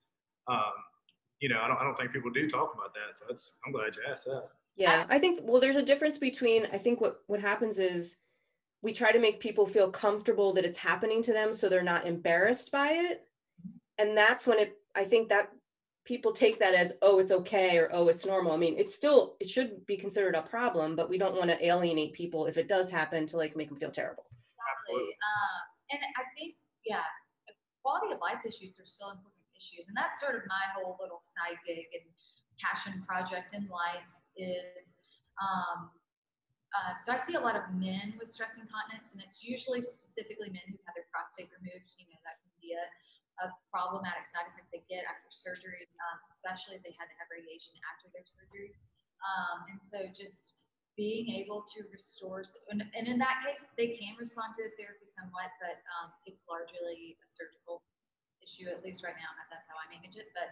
[0.48, 0.72] Um,
[1.40, 3.18] you know, I don't, I don't think people do talk about that.
[3.18, 4.48] So that's, I'm glad you asked that.
[4.76, 8.16] Yeah, I think well there's a difference between I think what what happens is
[8.80, 12.06] we try to make people feel comfortable that it's happening to them so they're not
[12.06, 13.26] embarrassed by it.
[13.98, 15.50] And that's when it I think that
[16.04, 18.52] people take that as oh it's okay or oh it's normal.
[18.52, 21.64] I mean, it's still it should be considered a problem, but we don't want to
[21.64, 24.24] alienate people if it does happen to like make them feel terrible.
[24.58, 25.14] Exactly.
[25.14, 25.58] Uh,
[25.92, 27.06] and I think, yeah,
[27.82, 29.86] quality of life issues are still important issues.
[29.88, 32.06] And that's sort of my whole little side gig and
[32.58, 34.96] passion project in life is,
[35.42, 35.90] um,
[36.72, 40.48] uh, so I see a lot of men with stress incontinence, and it's usually specifically
[40.48, 41.92] men who've had their prostate removed.
[42.00, 42.84] You know, that can be a,
[43.42, 47.26] a problematic side effect they get after surgery, um, especially if they had to have
[47.28, 48.70] radiation after their surgery.
[49.22, 54.14] Um, and so just being able to restore, and, and in that case, they can
[54.20, 57.82] respond to therapy somewhat, but um, it's largely a surgical
[58.44, 59.30] issue, at least right now.
[59.50, 60.30] That's how I manage it.
[60.36, 60.50] But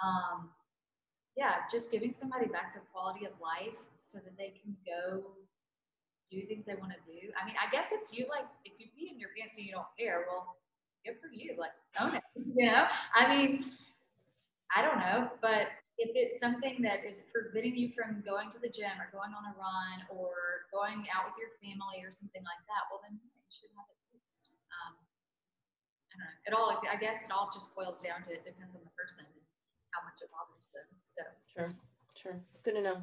[0.00, 0.50] um,
[1.36, 5.22] yeah, just giving somebody back their quality of life so that they can go
[6.30, 7.30] do things they want to do.
[7.36, 9.72] I mean, I guess if you like, if you pee in your pants and you
[9.72, 10.56] don't care, well,
[11.04, 11.54] good for you.
[11.58, 12.22] Like, own it.
[12.56, 12.86] You know,
[13.18, 13.66] I mean,
[14.70, 18.70] I don't know, but if it's something that is preventing you from going to the
[18.70, 22.62] gym or going on a run or going out with your family or something like
[22.70, 24.54] that, well, then you should have it fixed.
[24.70, 26.34] Um, I don't know.
[26.46, 29.26] It all, I guess, it all just boils down to it depends on the person
[29.26, 29.42] and
[29.90, 30.86] how much it bothers them.
[31.02, 31.22] So.
[31.50, 31.70] Sure.
[32.14, 32.38] Sure.
[32.62, 33.02] Good to know.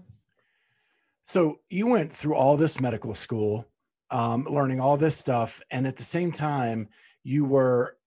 [1.23, 3.67] So you went through all this medical school,
[4.09, 6.89] um, learning all this stuff, and at the same time,
[7.23, 7.97] you were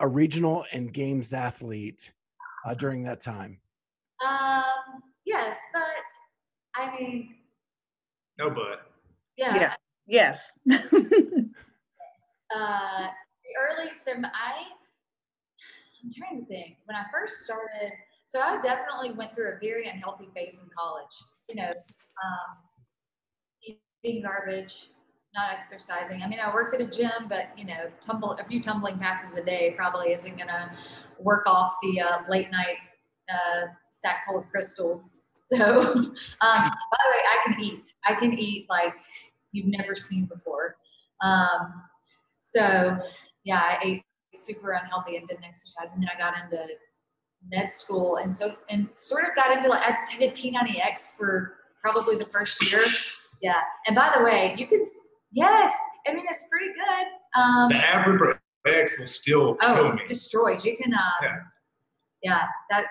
[0.00, 2.12] a regional and games athlete
[2.66, 3.58] uh, during that time.
[4.26, 5.82] Um, yes, but
[6.76, 7.34] I mean,
[8.38, 8.90] No, but
[9.36, 9.74] yeah, Yeah.
[10.06, 10.58] Yes.
[10.70, 10.78] uh,
[12.54, 14.24] the early, so I'm
[16.16, 16.76] trying to think.
[16.86, 17.92] When I first started,
[18.26, 21.12] so I definitely went through a very unhealthy phase in college.
[21.48, 21.72] You know,
[22.24, 22.58] um,
[24.02, 24.88] eating garbage,
[25.34, 26.22] not exercising.
[26.22, 29.36] I mean, I worked at a gym, but you know, tumble a few tumbling passes
[29.36, 30.70] a day probably isn't gonna
[31.18, 32.76] work off the uh, late night
[33.30, 35.02] uh, sack full of Krystals.
[35.44, 36.04] So, um,
[36.40, 37.92] by the way, I can eat.
[38.04, 38.94] I can eat like
[39.50, 40.76] you've never seen before.
[41.20, 41.82] Um,
[42.42, 42.96] so,
[43.42, 44.02] yeah, I ate
[44.34, 46.64] super unhealthy and didn't exercise, and then I got into
[47.50, 52.14] med school, and so and sort of got into like I did P90X for probably
[52.14, 52.84] the first year.
[53.42, 54.84] Yeah, and by the way, you can
[55.32, 55.74] yes,
[56.06, 57.40] I mean it's pretty good.
[57.40, 60.64] Um, The average X will still kill oh, destroys.
[60.64, 61.38] You can, um, Yeah.
[62.22, 62.46] yeah.
[62.70, 62.86] that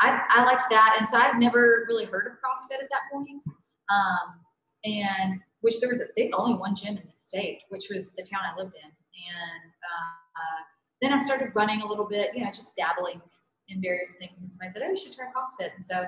[0.00, 3.42] I I liked that, and so I've never really heard of CrossFit at that point.
[3.88, 4.40] Um,
[4.84, 8.22] and which there was, I think, only one gym in the state, which was the
[8.22, 10.62] town I lived in, and uh,
[11.00, 13.20] then I started running a little bit, you know, just dabbling
[13.68, 16.06] in various things, and somebody said, "Oh, you should try CrossFit," and so.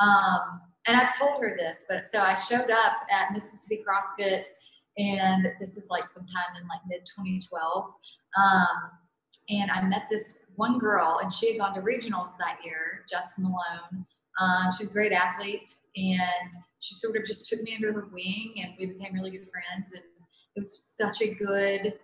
[0.00, 4.46] Um, and I've told her this, but so I showed up at Mississippi CrossFit,
[4.98, 7.84] and this is like sometime in like mid 2012.
[8.36, 8.66] Um,
[9.48, 13.34] and I met this one girl, and she had gone to regionals that year, Jess
[13.38, 14.06] Malone.
[14.40, 18.54] Um, she's a great athlete, and she sort of just took me under her wing,
[18.62, 19.92] and we became really good friends.
[19.92, 20.02] And
[20.56, 21.94] it was such a good,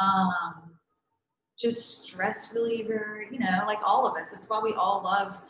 [0.00, 0.72] um,
[1.58, 4.32] just stress reliever, you know, like all of us.
[4.32, 5.40] It's why we all love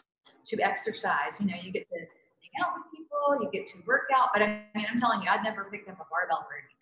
[0.46, 1.36] to exercise.
[1.40, 4.28] You know, you get to hang out with people, you get to work out.
[4.32, 6.75] But I mean, I'm telling you, I'd never picked up a barbell or anything.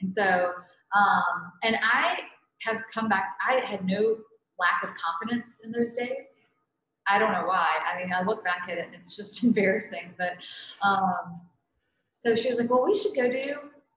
[0.00, 0.52] And so,
[0.96, 2.20] um, and I
[2.62, 4.16] have come back, I had no
[4.58, 6.40] lack of confidence in those days.
[7.08, 7.68] I don't know why.
[7.90, 10.14] I mean, I look back at it and it's just embarrassing.
[10.18, 10.36] But
[10.82, 11.40] um,
[12.10, 13.54] so she was like, well, we should go do,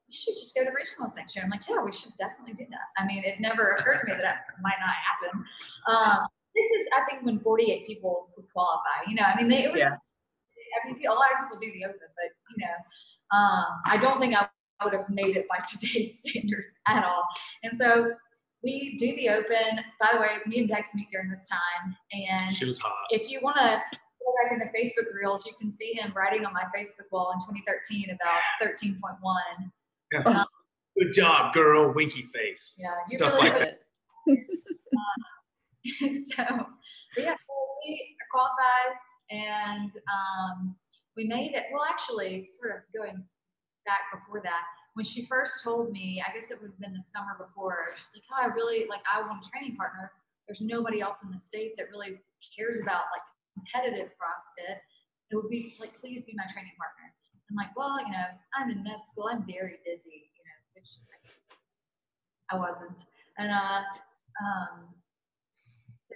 [0.08, 1.44] we should just go to regional year.
[1.44, 3.02] I'm like, yeah, we should definitely do that.
[3.02, 5.46] I mean, it never occurred to me that that might not happen.
[5.88, 9.08] Um, this is, I think, when 48 people would qualify.
[9.08, 9.96] You know, I mean, they, it was, Yeah.
[9.96, 14.20] I mean, a lot of people do the open, but you know, um, I don't
[14.20, 14.48] think I
[14.84, 17.24] would have made it by today's standards at all.
[17.64, 18.12] And so
[18.64, 19.84] we do the open.
[20.00, 22.94] By the way, me and Dex meet during this time, and She was hot.
[23.10, 26.46] if you want to go back in the Facebook reels, you can see him writing
[26.46, 29.72] on my Facebook wall in 2013 about 13.1.
[30.12, 30.44] Yeah,
[31.00, 31.92] Good job, girl.
[31.94, 32.80] Winky face.
[32.80, 33.80] Yeah, Stuff really like that.
[36.36, 36.44] so,
[37.16, 37.54] but yeah, so
[37.86, 38.98] we qualified
[39.32, 40.76] and um,
[41.18, 41.64] we made it.
[41.74, 43.24] Well, actually, sort of going
[43.86, 44.64] back before that,
[44.94, 48.20] when she first told me, I guess it would have been the summer before, she's
[48.20, 50.12] like, Oh, I really like, I want a training partner.
[50.48, 52.20] There's nobody else in the state that really
[52.58, 53.24] cares about like
[53.56, 54.78] competitive CrossFit.
[55.32, 57.14] It would be like, please be my training partner.
[57.50, 59.30] I'm like, well, you know, I'm in med school.
[59.32, 60.90] I'm very busy, you know, which
[62.52, 63.06] I wasn't.
[63.38, 63.82] And uh,
[64.44, 64.88] um,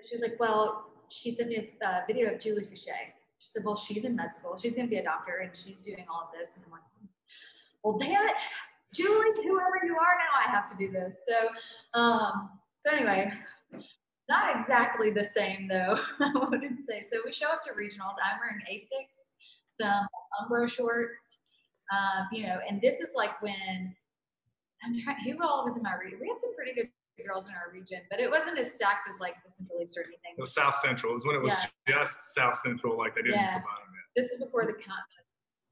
[0.07, 3.13] she was like, well, she sent me a video of Julie Foucher.
[3.39, 4.57] She said, well, she's in med school.
[4.57, 6.57] She's going to be a doctor and she's doing all of this.
[6.57, 6.81] And I'm like,
[7.85, 8.39] well, damn it,
[8.95, 11.23] Julie, whoever you are now, I have to do this.
[11.29, 13.31] So, um, so anyway,
[14.27, 17.01] not exactly the same though, I wouldn't say.
[17.01, 18.17] So we show up to regionals.
[18.23, 19.33] I'm wearing Asics,
[19.69, 20.07] some
[20.41, 21.41] Umbro shorts,
[21.93, 23.95] um, you know, and this is like when
[24.83, 26.17] I'm trying, who all was in my region?
[26.19, 26.89] We had some pretty good
[27.23, 30.01] girls in our region, but it wasn't as stacked as like the Central East or
[30.01, 30.33] anything.
[30.35, 31.11] It was South Central.
[31.11, 31.53] It was when it was
[31.87, 33.53] just South Central, like they didn't Yeah.
[33.53, 34.19] combine it.
[34.19, 34.73] This is before the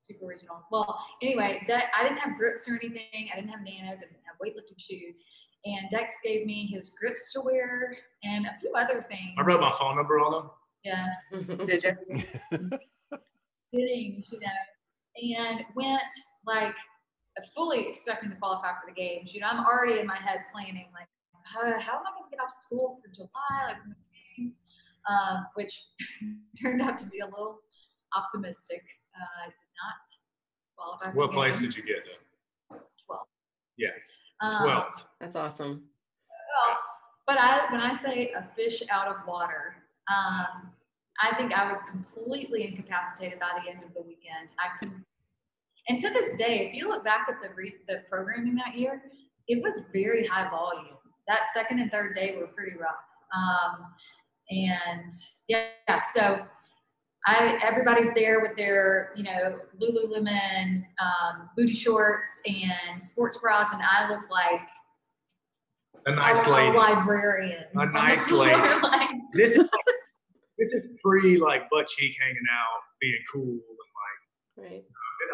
[0.07, 0.63] super regional.
[0.71, 3.29] Well, anyway, De- I didn't have grips or anything.
[3.31, 4.01] I didn't have nanos.
[4.01, 5.19] I didn't have weightlifting shoes.
[5.65, 9.33] And Dex gave me his grips to wear and a few other things.
[9.37, 10.51] I wrote my phone number on them.
[10.83, 11.07] Yeah,
[11.65, 12.69] Did you?
[13.71, 16.01] things, you know, and went
[16.45, 16.75] like
[17.55, 19.33] fully expecting to qualify for the games.
[19.33, 21.07] You know, I'm already in my head planning like,
[21.57, 23.29] uh, how am I going to get off school for July,
[23.67, 23.95] like the
[24.37, 24.59] games,
[25.09, 25.85] um, which
[26.61, 27.59] turned out to be a little
[28.15, 28.83] optimistic.
[29.15, 31.11] Uh, I did not qualify.
[31.11, 32.77] For What the place did you get though?
[33.05, 33.21] 12.
[33.77, 33.89] Yeah,
[34.41, 34.85] Um, 12.
[35.19, 35.83] That's awesome.
[36.29, 36.77] well,
[37.27, 39.75] but I, when I say a fish out of water,
[40.13, 40.71] um,
[41.21, 44.49] I think I was completely incapacitated by the end of the weekend.
[44.59, 45.05] I couldn't.
[45.89, 49.03] And to this day, if you look back at the re- the programming that year,
[49.47, 50.97] it was very high volume.
[51.27, 53.05] That second and third day were pretty rough.
[53.35, 53.85] Um,
[54.49, 55.11] and
[55.47, 56.45] yeah, yeah, so
[57.25, 63.81] I everybody's there with their you know Lululemon um, booty shorts and sports bras, and
[63.81, 64.61] I look like
[66.05, 66.77] A nice a, a lady.
[66.77, 67.63] librarian.
[67.75, 68.55] A nice lady.
[68.81, 69.69] like, This is
[70.57, 73.41] this is pre like butt cheek hanging out, being cool,
[74.57, 74.83] and like Right.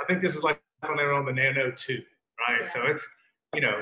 [0.01, 2.01] I think this is like when they were on the Nano two,
[2.47, 2.69] right?
[2.71, 3.05] So it's
[3.55, 3.81] you know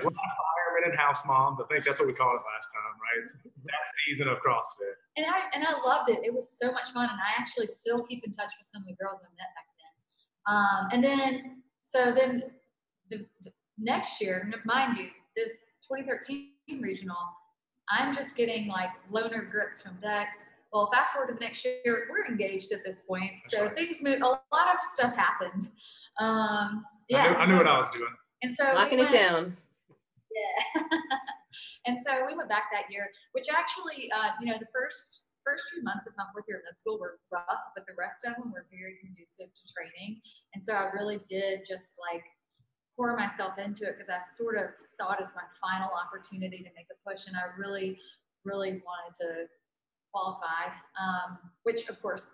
[0.87, 1.59] we're not firemen and house moms.
[1.59, 3.19] I think that's what we called it last time, right?
[3.19, 4.95] It's that season of CrossFit.
[5.17, 6.19] and I and I loved it.
[6.23, 8.87] It was so much fun, and I actually still keep in touch with some of
[8.87, 9.93] the girls I met back then.
[10.55, 12.43] Um, and then so then
[13.09, 16.49] the, the next year, mind you, this 2013
[16.81, 17.15] regional,
[17.89, 20.53] I'm just getting like loaner grips from Dex.
[20.73, 23.75] Well, fast forward to the next year, we're engaged at this point, so right.
[23.75, 24.21] things moved.
[24.21, 25.69] A lot of stuff happened.
[26.19, 28.13] Um, yeah, I knew, I knew so- what I was doing.
[28.43, 29.55] and so we Locking it down.
[30.37, 30.81] Yeah.
[31.85, 35.71] and so we went back that year, which actually, uh, you know, the first first
[35.71, 38.35] few months of my fourth year of med school were rough, but the rest of
[38.35, 40.19] them were very conducive to training.
[40.53, 42.23] And so I really did just like
[42.97, 46.71] pour myself into it because I sort of saw it as my final opportunity to
[46.75, 47.97] make a push, and I really,
[48.43, 49.29] really wanted to
[50.11, 50.73] qualify.
[50.99, 52.31] Um, which, of course,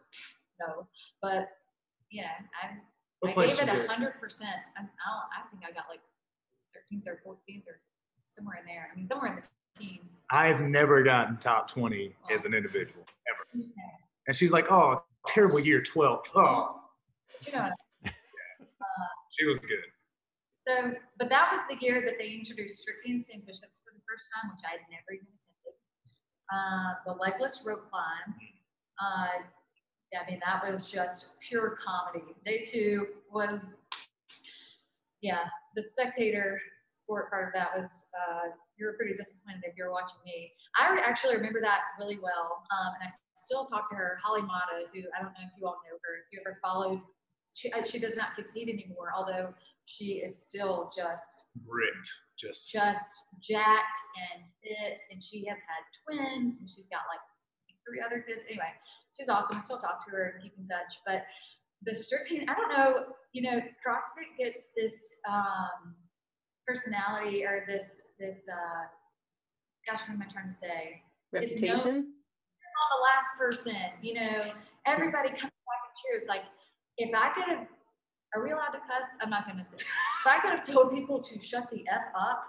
[0.59, 0.87] no,
[1.21, 1.49] but
[2.09, 2.33] yeah,
[2.63, 2.81] I
[3.19, 4.57] What I gave it a hundred percent.
[4.77, 4.81] I.
[4.81, 6.01] I think I got like
[6.73, 7.77] 13th or 14th or
[8.33, 8.89] somewhere in there.
[8.91, 9.47] I mean, somewhere in the
[9.79, 10.19] teens.
[10.31, 13.63] I've never gotten top 20 as an individual ever.
[13.63, 13.89] Saying.
[14.27, 16.25] And she's like, oh, terrible year, 12th.
[16.35, 16.81] Oh,
[17.45, 17.69] you know,
[19.31, 19.83] she was good.
[20.57, 24.27] so, but that was the year that they introduced strict handstand push-ups for the first
[24.33, 25.73] time, which I had never even attempted.
[26.51, 28.35] Uh, the legless rope climb.
[29.01, 29.43] Uh,
[30.11, 32.33] yeah, I mean, that was just pure comedy.
[32.45, 33.77] Day two was,
[35.21, 36.61] yeah, the spectator
[37.01, 40.51] sport part of that was, uh, you were pretty disappointed if you were watching me.
[40.77, 42.61] I actually remember that really well.
[42.69, 45.65] Um, and I still talk to her, Holly Mata, who I don't know if you
[45.67, 47.01] all know her, if you ever followed,
[47.53, 49.53] she, she does not compete anymore, although
[49.85, 52.09] she is still just Ripped.
[52.39, 57.21] Just just jacked and fit, and she has had twins, and she's got like
[57.87, 58.43] three other kids.
[58.49, 58.73] Anyway,
[59.15, 59.57] she's awesome.
[59.57, 60.97] I still talk to her and keep in touch.
[61.05, 61.23] But
[61.85, 65.95] the strict, I don't know, you know, CrossFit gets this um,
[66.67, 68.83] personality or this this uh,
[69.87, 71.01] gosh, what am I trying to say?
[71.33, 72.13] It's no- Reputation.
[72.91, 74.43] The last person, you know,
[74.85, 76.27] everybody comes back and cheers.
[76.27, 76.41] Like,
[76.97, 77.67] if I could have,
[78.35, 79.07] are we allowed to cuss?
[79.21, 79.77] I'm not going to say.
[79.77, 82.43] If I could have told people to shut the F up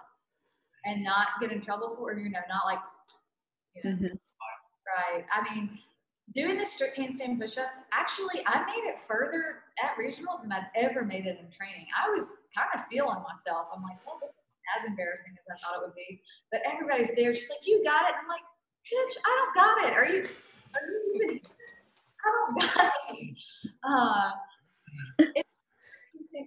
[0.85, 2.79] and not get in trouble for it, you know, not like,
[3.75, 4.19] you know, Mhm.
[4.97, 5.25] right.
[5.33, 5.79] I mean,
[6.35, 11.03] doing the strict handstand push-ups, actually, I made it further at regionals than I've ever
[11.03, 11.87] made it in training.
[11.95, 13.67] I was kind of feeling myself.
[13.73, 16.21] I'm like, well, this isn't as embarrassing as I thought it would be.
[16.51, 18.15] But everybody's there, just like, you got it.
[18.19, 18.43] I'm like,
[18.83, 19.93] bitch, I don't got it.
[19.93, 20.27] Are you,
[20.75, 21.39] are you even,
[22.19, 23.37] I don't got it.
[23.87, 24.31] Uh,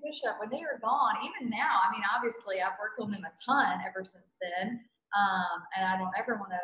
[0.04, 3.32] push-up, when they are gone, even now, I mean, obviously I've worked on them a
[3.40, 4.80] ton ever since then.
[5.16, 6.60] Um, and I don't ever want to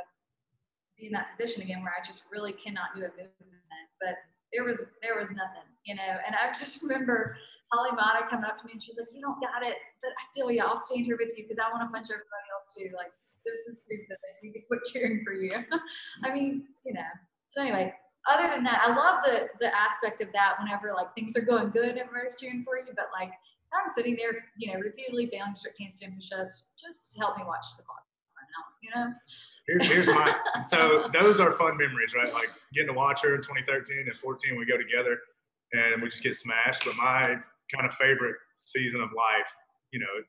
[0.99, 3.87] be in that position again where I just really cannot do a movement.
[4.01, 4.17] But
[4.53, 6.23] there was there was nothing, you know.
[6.27, 7.37] And I just remember
[7.73, 10.23] Holly Mata coming up to me and she's like, "You don't got it, but I
[10.35, 10.63] feel you.
[10.63, 12.95] I'll stand here with you because I want to punch everybody else too.
[12.97, 13.11] Like
[13.45, 14.17] this is stupid.
[14.17, 15.53] I need to quit cheering for you."
[16.25, 17.11] I mean, you know.
[17.49, 17.93] So anyway,
[18.31, 20.57] other than that, I love the the aspect of that.
[20.63, 22.95] Whenever like things are going good, everybody's cheering for you.
[22.95, 23.33] But like
[23.75, 27.83] I'm sitting there, you know, repeatedly failing strict handstand push-ups, just help me watch the
[27.83, 28.07] clock
[28.39, 28.71] run out.
[28.83, 29.15] You know.
[29.67, 30.37] Here, here's my
[30.67, 32.33] so those are fun memories, right?
[32.33, 35.19] Like getting to watch her in 2013 and 14, we go together
[35.73, 36.85] and we just get smashed.
[36.85, 37.37] But my
[37.75, 39.49] kind of favorite season of life,
[39.93, 40.23] you know,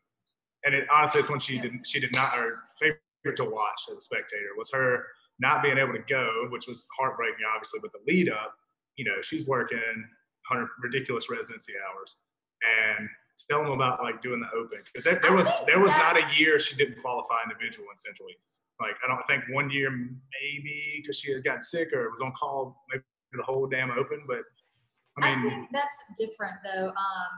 [0.64, 3.98] and it honestly, it's when she didn't, she did not, or favorite to watch as
[3.98, 5.06] a spectator was her
[5.40, 7.80] not being able to go, which was heartbreaking, obviously.
[7.82, 8.56] But the lead up,
[8.96, 9.78] you know, she's working
[10.50, 12.16] 100 ridiculous residency hours
[12.98, 13.10] and
[13.50, 16.24] tell them about like doing the open because there, there was there was not a
[16.38, 18.62] year she didn't qualify individual in Central East.
[18.82, 22.32] Like I don't think one year maybe because she had gotten sick or was on
[22.32, 24.24] call maybe the whole damn open.
[24.28, 24.42] But
[25.22, 26.88] I I mean, think that's different though.
[26.88, 27.34] Um,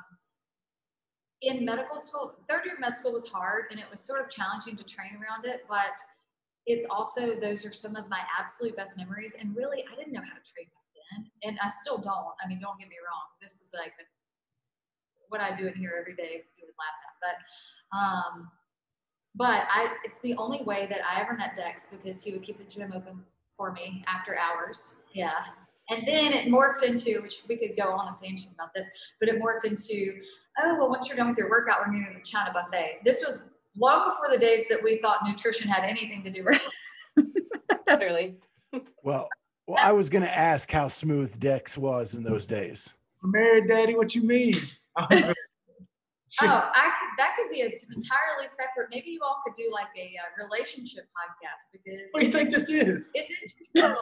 [1.41, 4.75] in medical school, third year med school was hard and it was sort of challenging
[4.75, 5.93] to train around it, but
[6.67, 9.35] it's also, those are some of my absolute best memories.
[9.39, 11.49] And really, I didn't know how to train back then.
[11.49, 12.35] And I still don't.
[12.43, 13.23] I mean, don't get me wrong.
[13.41, 13.93] This is like
[15.30, 17.15] what I do in here every day, you would laugh at.
[17.91, 18.51] But, um,
[19.36, 22.57] but I, it's the only way that I ever met Dex because he would keep
[22.57, 23.23] the gym open
[23.55, 24.97] for me after hours.
[25.13, 25.32] Yeah.
[25.89, 28.86] And then it morphed into, which we could go on a tangent about this,
[29.19, 30.19] but it morphed into,
[30.59, 32.99] oh, well, once you're done with your workout, we're going to go to China buffet.
[33.05, 36.59] This was long before the days that we thought nutrition had anything to do with
[37.17, 37.97] it.
[37.97, 38.36] Clearly.
[39.03, 39.30] Well,
[39.65, 42.93] well, I was going to ask how smooth Dex was in those days.
[43.23, 43.95] I'm married, Daddy.
[43.95, 44.53] What you mean?
[46.43, 48.89] Oh, I could, that could be an entirely separate.
[48.91, 52.51] Maybe you all could do like a uh, relationship podcast because what do you think
[52.51, 53.09] this is?
[53.15, 53.95] it's interesting.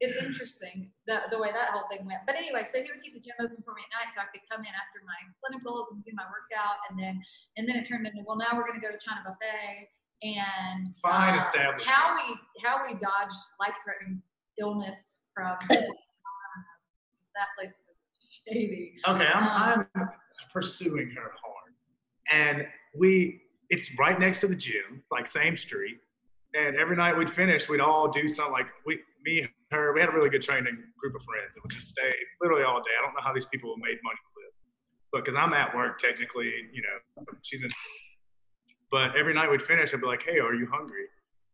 [0.00, 2.20] it's interesting the, the way that whole thing went.
[2.24, 4.30] But anyway, so he would keep the gym open for me at night so I
[4.32, 7.20] could come in after my clinicals and do my workout, and then
[7.56, 9.90] and then it turned into well now we're going to go to China buffet,
[10.22, 11.84] and Fine uh, establishment.
[11.84, 12.24] how we
[12.64, 14.22] how we dodged life-threatening
[14.56, 15.56] illness from
[17.36, 17.84] that place
[18.48, 18.94] shady.
[19.06, 20.08] Okay, Um, I'm, I'm
[20.52, 21.72] pursuing her hard,
[22.32, 22.66] and
[22.96, 25.98] we it's right next to the gym, like same street.
[26.54, 29.92] And every night we'd finish, we'd all do something like we, me, her.
[29.92, 32.78] We had a really good training group of friends that would just stay literally all
[32.78, 32.90] day.
[32.98, 34.52] I don't know how these people made money to live,
[35.12, 37.70] but because I'm at work technically, you know, she's in.
[38.90, 41.06] But every night we'd finish, I'd be like, "Hey, are you hungry?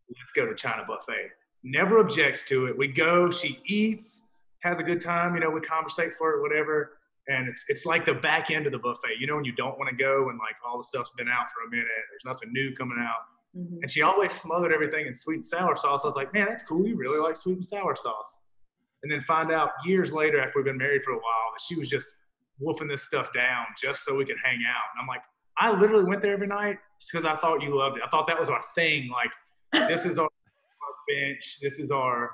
[0.09, 1.31] Let's go to China buffet."
[1.65, 2.77] Never objects to it.
[2.77, 3.31] We go.
[3.31, 4.27] She eats,
[4.63, 5.35] has a good time.
[5.35, 6.99] You know, we conversate for it, whatever
[7.29, 9.19] and it's it's like the back end of the buffet.
[9.21, 11.47] You know, when you don't want to go and like all the stuff's been out
[11.51, 13.21] for a minute, there's nothing new coming out.
[13.57, 13.79] Mhm.
[13.83, 16.05] And she always smothered everything in sweet and sour sauce.
[16.05, 16.87] I was like, man, that's cool.
[16.87, 18.41] You really like sweet and sour sauce.
[19.03, 21.77] And then find out years later, after we've been married for a while, that she
[21.77, 22.21] was just
[22.59, 24.85] wolfing this stuff down just so we could hang out.
[24.95, 25.23] And I'm like,
[25.59, 26.79] I literally went there every night
[27.13, 28.03] because I thought you loved it.
[28.05, 29.11] I thought that was our thing.
[29.11, 31.59] Like, this is our, our bench.
[31.61, 32.31] This is our.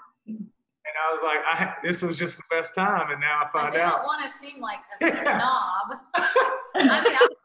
[0.89, 3.11] And I was like, I, this was just the best time.
[3.12, 3.76] And now I find out.
[3.76, 5.86] I find didn't want to seem like a snob.
[6.16, 7.36] I mean, I don't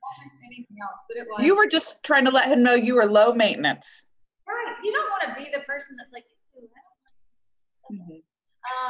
[0.00, 1.44] want to say anything else, but it was.
[1.44, 3.86] You were just trying to let him know you were low maintenance.
[4.48, 4.76] right.
[4.82, 6.24] You don't want to be the person that's like,
[6.56, 6.80] "Ooh, I
[7.92, 8.22] don't like that."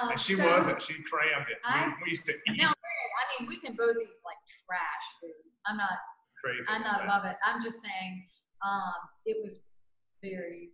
[0.04, 0.80] Um, And she so- wasn't.
[0.80, 1.58] She crammed it.
[1.64, 5.06] I- we, we used to eat Now, I mean, we can both eat like trash
[5.20, 5.32] food.
[5.66, 5.90] I'm not.
[6.42, 6.62] crazy.
[6.68, 7.36] I'm not above it.
[7.44, 8.26] I'm just saying,
[8.64, 8.92] um,
[9.26, 9.56] it was
[10.22, 10.70] very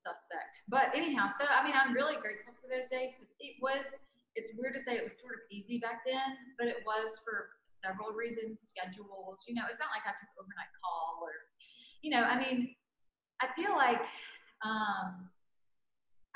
[0.00, 0.64] suspect.
[0.68, 3.14] But anyhow, so I mean, I'm really grateful for those days.
[3.20, 4.00] But it was.
[4.38, 7.50] It's weird to say it was sort of easy back then, but it was for
[7.66, 8.62] several reasons.
[8.62, 11.34] Schedules, you know, it's not like I took overnight call or,
[12.00, 12.70] you know, I mean,
[13.42, 14.06] I feel like
[14.62, 15.26] um,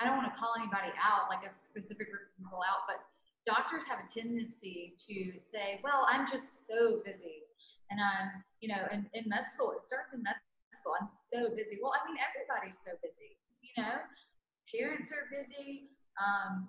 [0.01, 2.99] I don't want to call anybody out, like a specific group of people out, but
[3.47, 7.47] doctors have a tendency to say, well, I'm just so busy.
[7.95, 10.35] And I'm, you know, in, in med school, it starts in med
[10.73, 10.99] school.
[10.99, 11.79] I'm so busy.
[11.79, 13.99] Well, I mean, everybody's so busy, you know,
[14.69, 15.91] parents are busy,
[16.21, 16.69] um,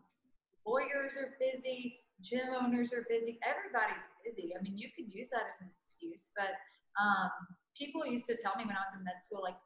[0.66, 3.40] lawyers are busy, gym owners are busy.
[3.44, 4.54] Everybody's busy.
[4.56, 6.56] I mean, you could use that as an excuse, but
[6.96, 7.32] um,
[7.76, 9.60] people used to tell me when I was in med school, like,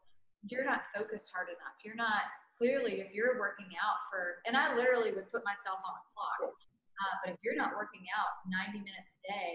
[0.48, 1.76] you're not focused hard enough.
[1.84, 2.26] You're not
[2.58, 6.56] clearly if you're working out for, and I literally would put myself on a clock.
[7.00, 9.52] Uh, but if you're not working out 90 minutes a day,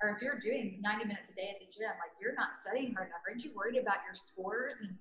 [0.00, 2.94] or if you're doing 90 minutes a day at the gym, like you're not studying
[2.94, 3.24] hard enough.
[3.24, 4.94] Aren't you worried about your scores and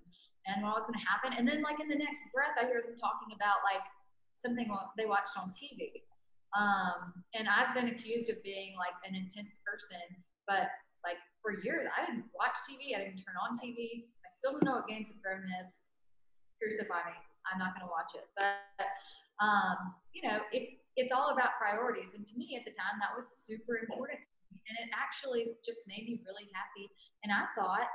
[0.48, 1.36] and what was going to happen?
[1.36, 3.84] And then like in the next breath, I hear them talking about like
[4.32, 6.04] something they watched on TV.
[6.56, 10.02] Um, and I've been accused of being like an intense person,
[10.48, 10.72] but
[11.04, 12.96] like for years I didn't watch TV.
[12.96, 14.08] I didn't turn on TV.
[14.08, 15.84] I still don't know what Games of Thrones is.
[16.58, 17.18] Crucify me.
[17.52, 18.26] I'm not going to watch it.
[18.34, 18.88] But
[19.44, 22.18] um, you know, it, it's all about priorities.
[22.18, 24.58] And to me at the time, that was super important to me.
[24.66, 26.90] And it actually just made me really happy.
[27.22, 27.94] And I thought,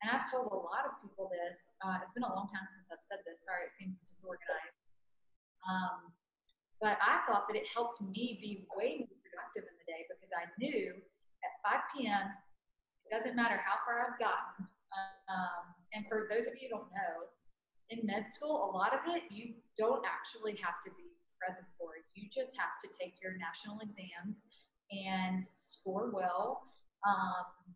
[0.00, 2.88] and I've told a lot of people this, uh, it's been a long time since
[2.88, 3.44] I've said this.
[3.44, 4.80] Sorry, it seems disorganized.
[5.68, 6.16] Um,
[6.80, 10.32] but I thought that it helped me be way more productive in the day because
[10.32, 10.96] I knew
[11.44, 12.32] at 5 p.m.,
[13.04, 14.64] it doesn't matter how far I've gotten.
[15.28, 17.28] Um, and for those of you who don't know,
[17.92, 21.92] in med school, a lot of it you don't actually have to be present for.
[22.14, 24.46] You just have to take your national exams
[24.92, 26.70] and score well.
[27.04, 27.74] Um,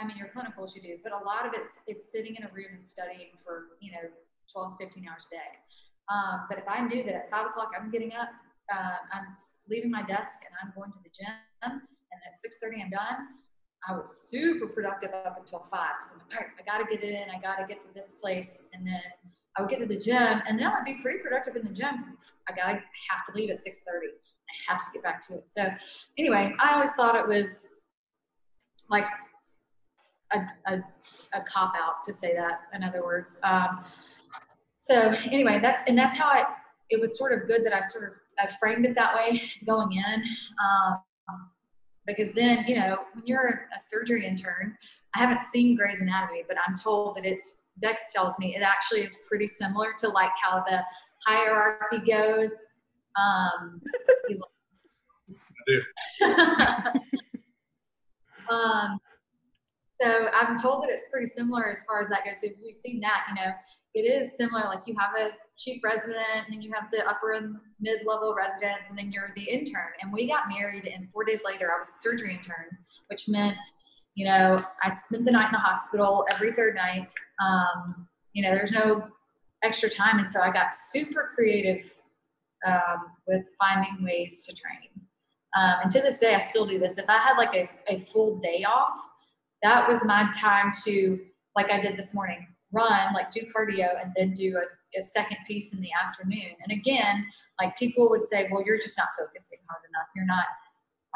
[0.00, 2.50] I mean, your clinicals you do, but a lot of it's it's sitting in a
[2.52, 4.08] room and studying for you know
[4.52, 5.50] 12, 15 hours a day.
[6.08, 8.28] Um, but if I knew that at five o'clock I'm getting up,
[8.74, 9.36] uh, I'm
[9.68, 11.80] leaving my desk and I'm going to the gym, and
[12.26, 13.28] at 6:30 I'm done,
[13.88, 16.96] I was super productive up until five because I'm like, all right, I got to
[16.96, 19.00] get it in, I got to get to this place, and then
[19.56, 21.98] I would get to the gym, and then I'd be pretty productive in the gym
[22.48, 24.08] I got to have to leave at 6:30.
[24.10, 25.48] I have to get back to it.
[25.48, 25.68] So
[26.18, 27.68] anyway, I always thought it was
[28.90, 29.06] like
[30.34, 30.84] a, a,
[31.32, 32.60] a cop out to say that.
[32.74, 33.84] In other words, um,
[34.76, 36.44] so anyway, that's and that's how I.
[36.90, 39.92] It was sort of good that I sort of I framed it that way going
[39.92, 40.22] in.
[40.22, 41.00] Um,
[42.06, 44.76] because then you know when you're a surgery intern
[45.16, 49.00] i haven't seen Grey's Anatomy but i'm told that it's dex tells me it actually
[49.00, 50.84] is pretty similar to like how the
[51.26, 52.66] hierarchy goes
[53.16, 53.80] um,
[55.66, 55.80] do.
[58.50, 58.98] um,
[60.04, 62.40] so i'm told that it's pretty similar as far as that goes.
[62.40, 63.52] So you've seen that you know
[63.94, 64.64] it is similar.
[64.64, 68.88] Like you have a chief resident and then you have the upper and mid-level residents
[68.90, 69.92] and then you're the intern.
[70.02, 72.76] And we got married and four days later i was a surgery intern
[73.08, 73.56] which meant
[74.14, 77.12] you know i spent the night in the hospital every third night.
[77.44, 79.08] Um, you know there's no
[79.62, 81.94] extra time and so i got super creative
[82.66, 84.90] um, with finding ways to train.
[85.56, 86.98] Um, and to this day i still do this.
[86.98, 88.98] If i had like a, a full day off
[89.64, 91.18] that was my time to
[91.56, 95.38] like i did this morning run, like do cardio, and then do a, a second
[95.46, 96.56] piece in the afternoon.
[96.62, 97.24] And again,
[97.60, 100.08] like people would say, well, you're just not focusing hard enough.
[100.14, 100.46] You're not,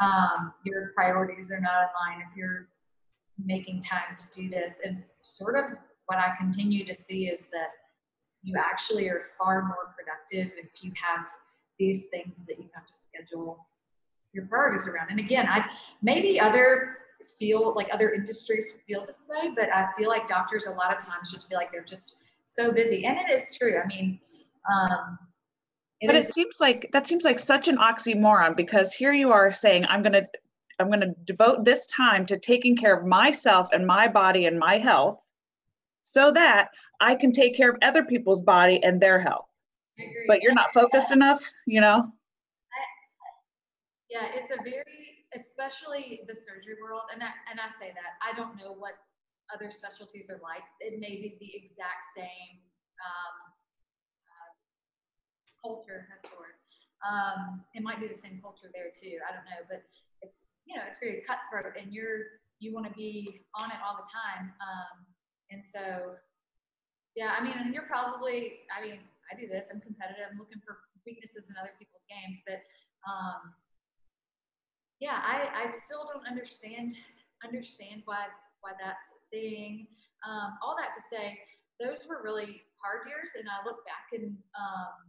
[0.01, 2.69] um, your priorities are not in line if you're
[3.43, 4.81] making time to do this.
[4.83, 7.69] And sort of what I continue to see is that
[8.41, 11.27] you actually are far more productive if you have
[11.77, 13.67] these things that you have to schedule
[14.31, 15.07] your priorities around.
[15.09, 15.65] And again, I
[16.01, 16.97] maybe other
[17.37, 21.03] feel like other industries feel this way, but I feel like doctors a lot of
[21.03, 23.05] times just feel like they're just so busy.
[23.05, 23.79] And it is true.
[23.83, 24.19] I mean,
[24.73, 25.17] um,
[26.01, 29.31] it but is, it seems like that seems like such an oxymoron because here you
[29.31, 30.27] are saying, I'm going to
[30.79, 34.57] I'm going to devote this time to taking care of myself and my body and
[34.57, 35.21] my health
[36.03, 36.69] so that
[37.01, 39.47] I can take care of other people's body and their health.
[40.27, 41.97] But you're not focused enough, you know?
[41.97, 42.81] I,
[44.09, 44.83] yeah, it's a very,
[45.35, 48.93] especially the surgery world, and I, and I say that I don't know what
[49.53, 50.63] other specialties are like.
[50.79, 52.61] It may be the exact same
[53.01, 53.35] um,
[54.25, 54.51] uh,
[55.61, 56.07] culture.
[56.09, 56.57] That's the word.
[57.01, 59.17] Um, it might be the same culture there too.
[59.23, 59.83] I don't know, but
[60.21, 63.95] it's you know it's very cutthroat, and you're you want to be on it all
[63.95, 64.51] the time.
[64.59, 65.07] Um,
[65.49, 66.19] and so,
[67.15, 68.99] yeah, I mean, and you're probably, I mean,
[69.31, 69.71] I do this.
[69.71, 70.27] I'm competitive.
[70.29, 70.77] I'm looking for
[71.07, 72.59] weaknesses in other people's games, but
[73.07, 73.55] um,
[74.99, 76.93] yeah, I, I still don't understand
[77.43, 78.27] understand why
[78.61, 79.87] why that's a thing.
[80.27, 81.39] Um, all that to say,
[81.79, 85.07] those were really hard years, and I look back and um,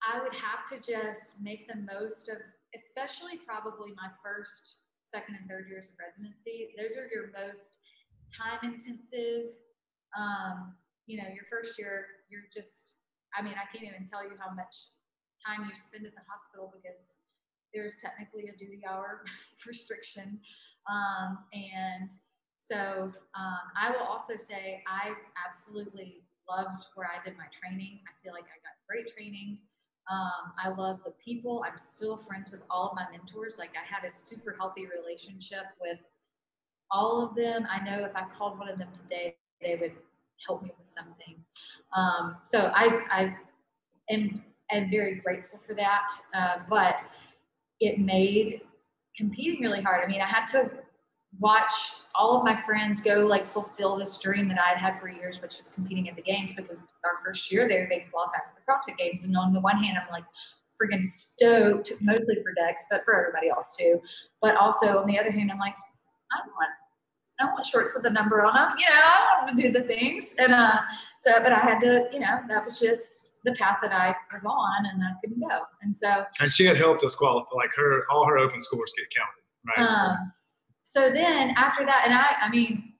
[0.00, 2.38] I would have to just make the most of,
[2.74, 6.72] especially probably my first, second, and third years of residency.
[6.80, 7.76] Those are your most
[8.32, 9.52] time intensive.
[10.16, 10.72] Um,
[11.04, 13.04] you know, your first year, you're just,
[13.36, 14.96] I mean, I can't even tell you how much
[15.44, 17.19] time you spend at the hospital because
[17.74, 19.24] there's technically a duty hour
[19.66, 20.40] restriction.
[20.90, 22.10] Um, and
[22.56, 25.14] so um, I will also say I
[25.46, 28.00] absolutely loved where I did my training.
[28.06, 29.58] I feel like I got great training.
[30.10, 31.64] Um, I love the people.
[31.66, 33.58] I'm still friends with all of my mentors.
[33.58, 35.98] Like I had a super healthy relationship with
[36.90, 37.66] all of them.
[37.70, 39.92] I know if I called one of them today, they would
[40.46, 41.36] help me with something.
[41.94, 43.36] Um, so I, I
[44.10, 44.42] am,
[44.72, 46.08] am very grateful for that.
[46.34, 47.02] Uh, but
[47.80, 48.60] it made
[49.16, 50.04] competing really hard.
[50.04, 50.70] I mean, I had to
[51.38, 51.72] watch
[52.14, 55.56] all of my friends go like fulfill this dream that I'd had for years, which
[55.56, 58.98] was competing at the games because our first year there, they qualified for the CrossFit
[58.98, 59.24] games.
[59.24, 60.24] And on the one hand, I'm like,
[60.80, 64.00] freaking stoked, mostly for Dex, but for everybody else too.
[64.40, 65.74] But also on the other hand, I'm like,
[66.32, 66.70] I want
[67.40, 68.78] I want shorts with a number on them.
[68.78, 70.34] You know, I want to do the things.
[70.38, 70.78] And uh,
[71.18, 74.44] so, but I had to, you know, that was just the path that I was
[74.44, 75.60] on and I couldn't go.
[75.82, 76.24] And so.
[76.40, 80.10] And she had helped us qualify, like her, all her open scores get counted, right?
[80.10, 80.32] Um,
[80.82, 82.94] so then after that, and I, I mean,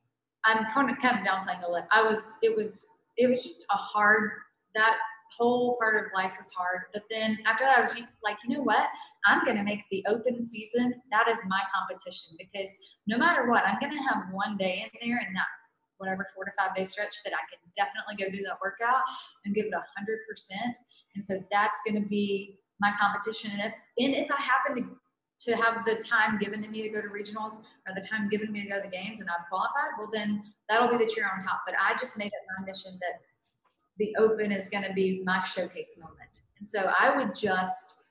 [0.45, 1.87] I'm kind of, kind of downplaying a little.
[1.93, 2.87] I was, it was,
[3.17, 4.31] it was just a hard,
[4.75, 4.99] that
[5.37, 6.83] whole part of life was hard.
[6.93, 8.89] But then after that, I was like, you know what?
[9.27, 10.95] I'm going to make the open season.
[11.11, 12.77] That is my competition because
[13.07, 15.47] no matter what, I'm going to have one day in there and that
[16.01, 19.03] whatever four to five day stretch that I can definitely go do that workout
[19.45, 20.77] and give it a hundred percent.
[21.15, 23.51] And so that's going to be my competition.
[23.53, 24.97] And if, and if I happen to
[25.41, 27.55] to have the time given to me to go to regionals
[27.89, 30.11] or the time given to me to go to the games and I've qualified, well
[30.13, 31.63] then that'll be the cheer on top.
[31.65, 33.21] But I just made it my mission that
[33.99, 36.43] the open is going to be my showcase moment.
[36.59, 38.05] And so I would just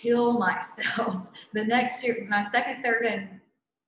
[0.00, 1.22] kill myself
[1.52, 3.40] the next year, my second, third, and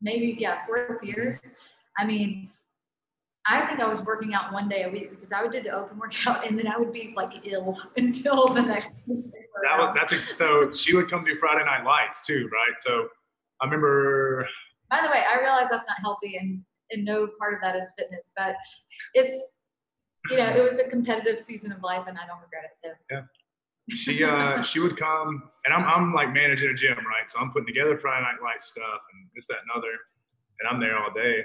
[0.02, 1.40] maybe, yeah, fourth years.
[1.98, 2.50] I mean,
[3.46, 5.70] I think I was working out one day a week because I would do the
[5.70, 9.06] open workout and then I would be like ill until the next.
[9.06, 12.78] that was, that's a, so she would come do Friday night lights too, right?
[12.78, 13.08] So
[13.60, 14.46] I remember.
[14.90, 17.90] By the way, I realize that's not healthy and, and no part of that is
[17.96, 18.56] fitness, but
[19.14, 19.54] it's
[20.28, 22.76] you know, it was a competitive season of life, and I don't regret it.
[22.76, 23.22] So yeah,
[23.88, 27.28] she uh she would come, and I'm I'm like managing a gym, right?
[27.28, 29.92] So I'm putting together Friday Night Light stuff and this, that, and other,
[30.60, 31.44] and I'm there all day.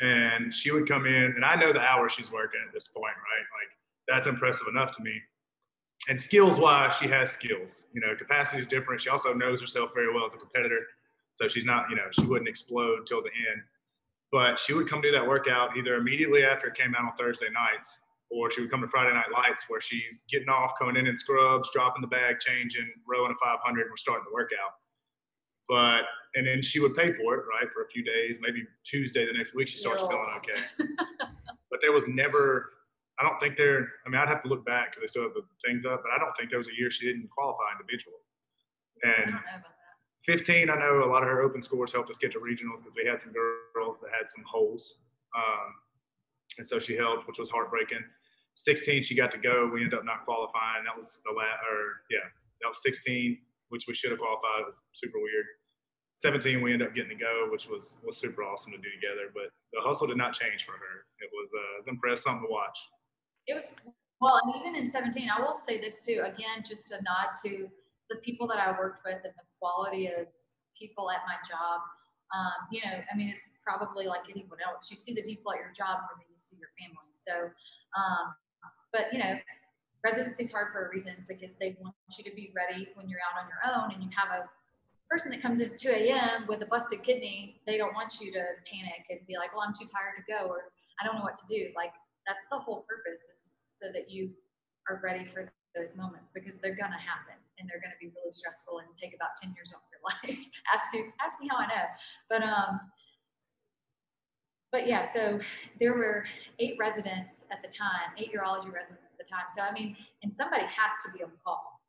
[0.00, 3.14] And she would come in, and I know the hours she's working at this point,
[3.16, 3.46] right?
[3.58, 3.70] Like
[4.08, 5.20] that's impressive enough to me.
[6.08, 7.84] And skills wise, she has skills.
[7.92, 9.00] You know, capacity is different.
[9.00, 10.80] She also knows herself very well as a competitor.
[11.34, 13.62] So she's not, you know, she wouldn't explode till the end.
[14.32, 17.48] But she would come do that workout either immediately after it came out on Thursday
[17.50, 18.00] nights,
[18.30, 21.16] or she would come to Friday Night Lights where she's getting off, coming in in
[21.16, 24.79] scrubs, dropping the bag, changing, rowing a 500, and we're starting the workout.
[25.70, 26.02] But
[26.34, 28.40] and then she would pay for it, right, for a few days.
[28.42, 30.60] Maybe Tuesday the next week she starts feeling okay.
[31.70, 32.70] but there was never.
[33.20, 33.88] I don't think there.
[34.04, 36.10] I mean, I'd have to look back because they still have the things up, but
[36.10, 38.18] I don't think there was a year she didn't qualify individual.
[39.02, 39.38] And
[40.26, 42.96] 15, I know a lot of her open scores helped us get to regionals because
[42.96, 44.96] we had some girls that had some holes.
[45.36, 45.68] Um,
[46.58, 48.02] and so she helped, which was heartbreaking.
[48.54, 49.70] 16, she got to go.
[49.72, 50.84] We ended up not qualifying.
[50.84, 52.26] That was the last, or yeah,
[52.60, 53.38] that was 16,
[53.68, 54.60] which we should have qualified.
[54.60, 55.46] It was super weird.
[56.20, 59.32] 17, we ended up getting to go, which was was super awesome to do together.
[59.32, 61.08] But the hustle did not change for her.
[61.20, 62.78] It was, uh, it was impressive, something to watch.
[63.46, 63.72] It was
[64.20, 66.20] well, and even in 17, I will say this too.
[66.20, 67.68] Again, just a nod to
[68.10, 70.28] the people that I worked with and the quality of
[70.78, 71.80] people at my job.
[72.36, 74.90] Um, you know, I mean, it's probably like anyone else.
[74.90, 77.08] You see the people at your job more than you see your family.
[77.16, 77.48] So,
[77.96, 78.36] um,
[78.92, 79.40] but you know,
[80.04, 83.24] residency is hard for a reason because they want you to be ready when you're
[83.24, 84.44] out on your own and you have a
[85.10, 86.46] person that comes in at 2 a.m.
[86.46, 87.60] with a busted kidney.
[87.66, 90.46] They don't want you to panic and be like, well, I'm too tired to go
[90.46, 90.70] or
[91.00, 91.68] I don't know what to do.
[91.74, 91.92] Like
[92.26, 94.30] that's the whole purpose is so that you
[94.88, 98.78] are ready for those moments because they're to happen and they're to be really stressful
[98.78, 100.00] and take about 10 years off your
[100.30, 100.46] life.
[100.72, 101.86] ask ask me how I know.
[102.28, 102.80] But, um,
[104.70, 105.40] but yeah, so
[105.80, 106.24] there were
[106.60, 109.46] eight residents at the time, eight urology residents at the time.
[109.48, 111.80] So, I mean, and somebody has to be on call.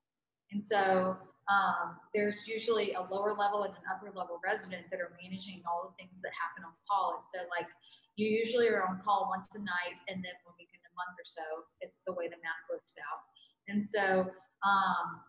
[0.51, 1.17] And so
[1.49, 5.89] um, there's usually a lower level and an upper level resident that are managing all
[5.89, 7.17] the things that happen on call.
[7.17, 7.67] And so, like,
[8.15, 11.17] you usually are on call once a night, and then one week in a month
[11.17, 13.23] or so is the way the math works out.
[13.67, 14.29] And so,
[14.61, 15.21] um,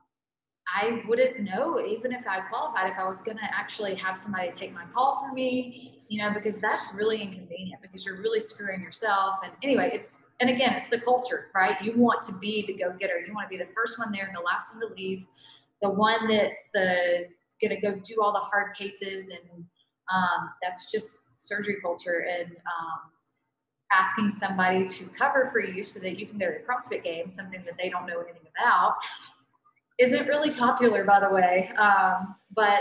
[0.68, 4.52] I wouldn't know even if I qualified if I was going to actually have somebody
[4.52, 8.80] take my call for me, you know, because that's really inconvenient because you're really screwing
[8.80, 9.36] yourself.
[9.42, 11.80] And anyway, it's, and again, it's the culture, right?
[11.82, 13.18] You want to be the go getter.
[13.26, 15.24] You want to be the first one there and the last one to leave,
[15.82, 17.26] the one that's the,
[17.60, 19.28] going to go do all the hard cases.
[19.28, 19.64] And
[20.12, 22.26] um, that's just surgery culture.
[22.28, 23.12] And um,
[23.92, 27.28] asking somebody to cover for you so that you can go to the CrossFit game,
[27.28, 28.94] something that they don't know anything about
[29.98, 31.70] isn't really popular, by the way.
[31.78, 32.80] Um, but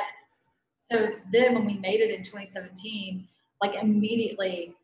[0.77, 3.27] so then when we made it in 2017,
[3.61, 4.75] like immediately,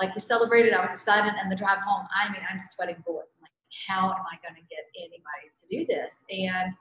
[0.00, 3.38] like we celebrated, I was excited, and the drive home, I mean, I'm sweating bullets.
[3.38, 3.50] I'm like,
[3.88, 6.24] how am I going to get anybody to do this?
[6.30, 6.72] And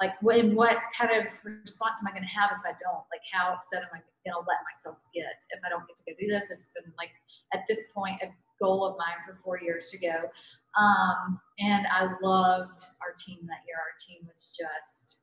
[0.00, 3.04] like, when what kind of response am I going to have if I don't?
[3.10, 6.02] Like, how upset am I going to let myself get if I don't get to
[6.06, 6.50] go do this?
[6.50, 7.10] It's been like
[7.52, 8.28] at this point a
[8.62, 10.30] goal of mine for four years to go.
[10.78, 13.76] Um, and I loved our team that year.
[13.78, 15.22] Our team was just,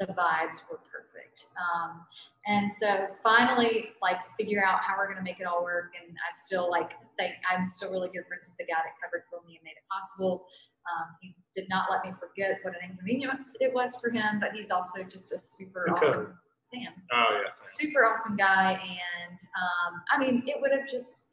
[0.00, 1.46] the vibes were perfect.
[1.60, 2.06] Um,
[2.46, 5.92] and so finally, like, figure out how we're going to make it all work.
[6.00, 9.24] And I still, like, think I'm still really good friends with the guy that covered
[9.30, 10.44] for me and made it possible.
[10.92, 14.52] Um, he did not let me forget what an inconvenience it was for him, but
[14.52, 16.06] he's also just a super Okay.
[16.06, 17.60] awesome Sam Oh, yes.
[17.78, 21.24] super awesome guy and um, i mean it would have just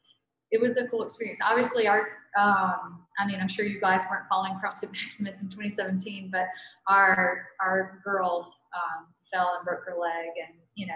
[0.52, 4.28] it was a cool experience obviously our um, i mean i'm sure you guys weren't
[4.30, 6.48] following crossfit maximus in 2017 but
[6.88, 10.94] our our girl um, fell and broke her leg and you know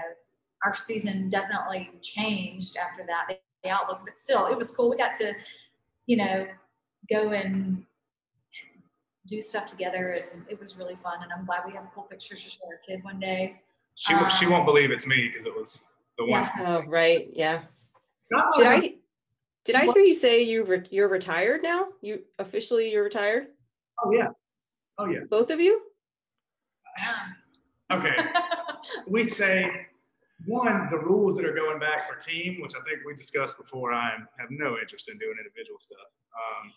[0.65, 5.13] our season definitely changed after that the outlook but still it was cool we got
[5.13, 5.33] to
[6.07, 6.45] you know
[7.09, 7.85] go and
[9.27, 12.03] do stuff together and it was really fun and i'm glad we have a cool
[12.03, 13.59] pictures to show our kid one day
[13.95, 15.85] She, won't- she Um, won't believe it's me because it was
[16.17, 16.31] the one.
[16.43, 16.51] Yes.
[16.65, 17.29] Oh, right.
[17.33, 17.63] Yeah.
[18.31, 18.95] Not Did I
[19.65, 21.87] did I hear you say you re- you're retired now?
[22.01, 23.47] You officially you're retired?
[24.03, 24.27] Oh, yeah.
[24.97, 25.21] Oh, yeah.
[25.29, 25.81] Both of you?
[26.97, 27.15] Yeah.
[27.97, 28.15] Okay.
[29.07, 29.69] we say
[30.45, 33.93] one the rules that are going back for team which i think we discussed before
[33.93, 36.71] i have no interest in doing individual stuff um,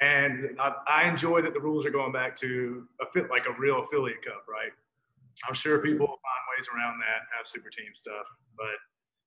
[0.00, 3.52] and I, I enjoy that the rules are going back to a fit like a
[3.58, 4.72] real affiliate cup right
[5.48, 8.26] i'm sure people will find ways around that have super team stuff
[8.56, 8.76] but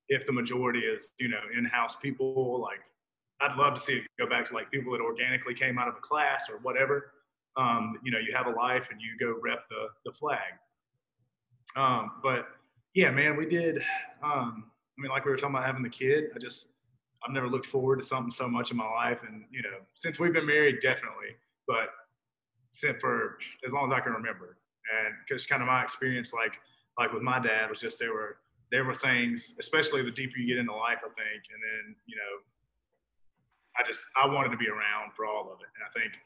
[0.09, 2.83] if the majority is you know in-house people like
[3.41, 5.95] i'd love to see it go back to like people that organically came out of
[5.95, 7.13] a class or whatever
[7.57, 10.53] um, you know you have a life and you go rep the the flag
[11.75, 12.47] um, but
[12.93, 13.77] yeah, man, we did.
[14.23, 14.65] Um,
[14.97, 16.25] I mean, like we were talking about having the kid.
[16.35, 16.70] I just,
[17.23, 20.19] I've never looked forward to something so much in my life, and you know, since
[20.19, 21.35] we've been married, definitely.
[21.67, 21.89] But
[22.73, 24.57] since for as long as I can remember,
[24.89, 26.53] and because kind of my experience, like
[26.97, 28.37] like with my dad, was just there were
[28.71, 32.15] there were things, especially the deeper you get into life, I think, and then you
[32.15, 32.33] know,
[33.77, 36.17] I just I wanted to be around for all of it, and I think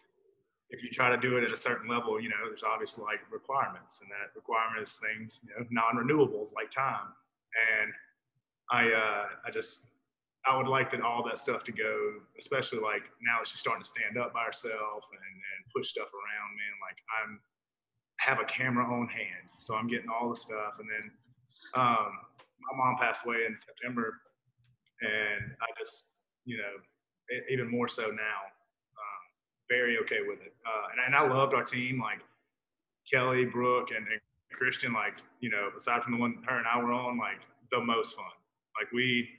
[0.70, 3.20] if you try to do it at a certain level, you know, there's obviously like
[3.32, 7.14] requirements, and that requirement is things, you know, non-renewables like time.
[7.72, 7.94] And
[8.72, 9.88] I, uh, I just,
[10.48, 13.84] I would like to all that stuff to go, especially like now that she's starting
[13.84, 16.74] to stand up by herself and, and push stuff around, man.
[16.86, 17.40] Like I'm
[18.20, 20.80] have a camera on hand, so I'm getting all the stuff.
[20.80, 21.12] And then
[21.76, 22.12] um,
[22.62, 24.14] my mom passed away in September,
[25.02, 26.10] and I just,
[26.46, 26.74] you know,
[27.50, 28.40] even more so now
[28.98, 29.22] um,
[29.70, 30.54] very okay with it.
[30.66, 32.20] Uh, and, and I loved our team, like
[33.12, 34.22] Kelly, Brooke, and, and
[34.54, 34.94] Christian.
[34.94, 37.42] Like you know, aside from the one her and I were on, like
[37.72, 38.26] the most fun.
[38.80, 39.30] Like we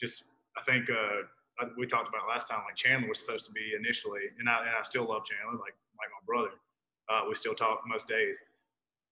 [0.00, 0.24] just,
[0.56, 4.22] I think uh, we talked about last time, like Chandler was supposed to be initially,
[4.38, 6.54] and I, and I still love Chandler, like, like my brother.
[7.08, 8.38] Uh, we still talk most days,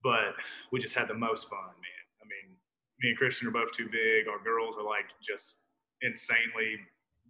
[0.02, 0.34] but
[0.72, 2.04] we just had the most fun, man.
[2.22, 2.56] I mean,
[3.00, 4.28] me and Christian are both too big.
[4.28, 5.60] Our girls are like just
[6.02, 6.78] insanely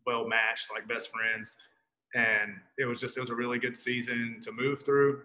[0.07, 1.57] well matched, like best friends.
[2.15, 5.23] And it was just, it was a really good season to move through.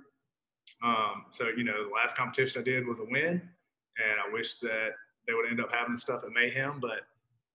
[0.84, 3.42] Um, so, you know, the last competition I did was a win.
[3.98, 4.90] And I wish that
[5.28, 6.80] they would end up having stuff at Mayhem.
[6.80, 7.02] But,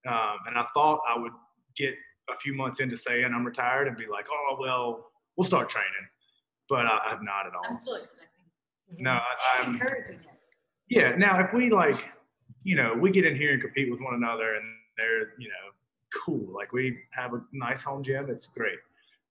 [0.09, 1.33] um, and I thought I would
[1.77, 1.95] get
[2.35, 5.07] a few months into saying I'm retired and be like, oh, well,
[5.37, 5.91] we'll start training.
[6.69, 7.63] But I, have not at all.
[7.69, 8.29] I'm still expecting.
[8.99, 10.27] No, I, I'm encouraging it.
[10.89, 11.15] Yeah.
[11.17, 12.01] Now, if we like,
[12.63, 14.65] you know, we get in here and compete with one another and
[14.97, 15.71] they're, you know,
[16.25, 16.53] cool.
[16.55, 18.29] Like we have a nice home gym.
[18.29, 18.79] It's great.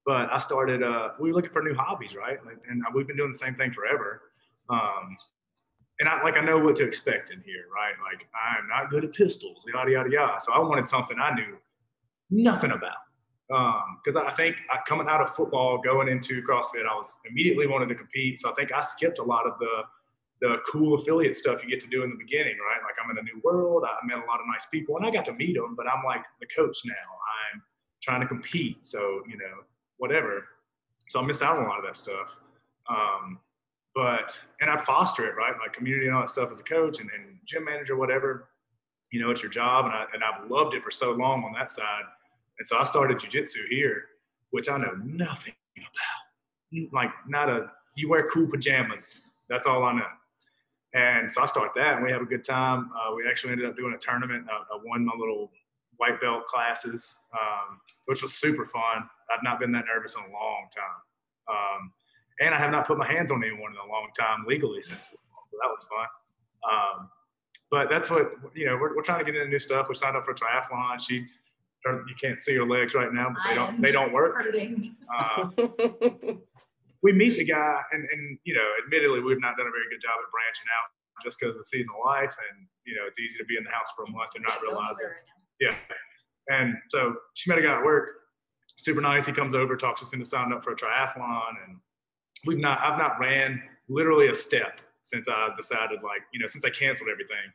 [0.05, 2.39] But I started, uh, we were looking for new hobbies, right?
[2.69, 4.23] and we've been doing the same thing forever.
[4.69, 5.15] Um,
[5.99, 7.93] and I like I know what to expect in here, right?
[8.01, 10.39] Like I'm not good at pistols, yada yada yada.
[10.39, 11.57] So I wanted something I knew
[12.30, 12.97] nothing about.
[13.47, 17.65] Because um, I think I, coming out of football, going into CrossFit, I was immediately
[17.65, 18.39] wanted to compete.
[18.39, 19.84] So I think I skipped a lot of the
[20.41, 22.80] the cool affiliate stuff you get to do in the beginning, right?
[22.81, 23.84] Like I'm in a new world.
[23.85, 25.76] I met a lot of nice people, and I got to meet them.
[25.76, 26.93] But I'm like the coach now.
[26.93, 27.61] I'm
[28.01, 29.63] trying to compete, so you know
[29.97, 30.45] whatever.
[31.09, 32.35] So I missed out on a lot of that stuff.
[32.89, 33.39] Um,
[33.95, 35.53] but and I foster it, right?
[35.61, 38.49] Like community and all that stuff as a coach and, and gym manager, whatever.
[39.11, 41.53] You know, it's your job, and I and I've loved it for so long on
[41.53, 42.03] that side.
[42.59, 44.03] And so I started jujitsu here,
[44.51, 46.91] which I know nothing about.
[46.93, 49.21] Like not a you wear cool pajamas.
[49.49, 50.05] That's all I know.
[50.93, 52.91] And so I started that, and we have a good time.
[52.95, 54.47] Uh, we actually ended up doing a tournament.
[54.49, 55.51] I, I won my little
[55.97, 59.07] white belt classes, um, which was super fun.
[59.31, 61.55] I've not been that nervous in a long time.
[61.55, 61.91] Um,
[62.39, 65.07] and I have not put my hands on anyone in a long time legally since
[65.07, 66.07] football, so that was fun.
[66.71, 67.09] Um,
[67.71, 68.77] but that's what you know.
[68.77, 69.87] We're, we're trying to get into new stuff.
[69.89, 70.99] We signed up for a triathlon.
[70.99, 71.25] She,
[71.85, 74.35] you can't see her legs right now, but they don't they don't work.
[75.15, 75.49] Uh,
[77.03, 80.01] we meet the guy, and, and you know, admittedly, we've not done a very good
[80.01, 83.19] job at branching out just because of the season of life, and you know, it's
[83.19, 85.11] easy to be in the house for a month and not realize it.
[85.59, 85.75] Yeah,
[86.49, 88.09] and so she met a guy at work,
[88.67, 89.25] super nice.
[89.25, 91.77] He comes over, talks us into signing up for a triathlon, and
[92.45, 96.65] we've not, I've not ran literally a step since I decided, like, you know, since
[96.65, 97.51] I canceled everything,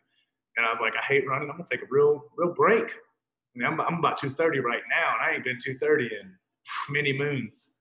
[0.57, 1.51] and I was like, I hate running.
[1.51, 2.85] I'm gonna take a real, real break.
[2.85, 6.35] I mean, I'm, I'm about 230 right now, and I ain't been 230 in
[6.91, 7.75] many moons.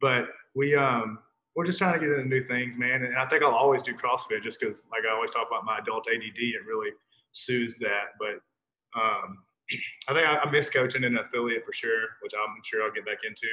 [0.00, 1.18] But we um
[1.54, 3.02] we're just trying to get into new things, man.
[3.02, 5.78] And I think I'll always do CrossFit just because, like I always talk about my
[5.78, 6.90] adult ADD, it really
[7.32, 8.12] soothes that.
[8.20, 9.38] But um,
[10.08, 12.92] I think I, I miss coaching in an affiliate for sure, which I'm sure I'll
[12.92, 13.48] get back into.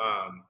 [0.00, 0.44] Um,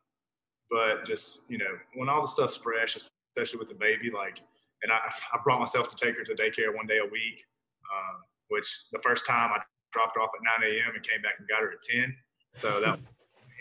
[0.71, 4.41] but just you know, when all the stuff's fresh, especially with the baby, like,
[4.83, 4.99] and I,
[5.33, 7.45] I brought myself to take her to daycare one day a week,
[7.93, 9.61] um, which the first time I
[9.93, 10.95] dropped her off at 9 a.m.
[10.95, 12.15] and came back and got her at 10.
[12.55, 12.99] So that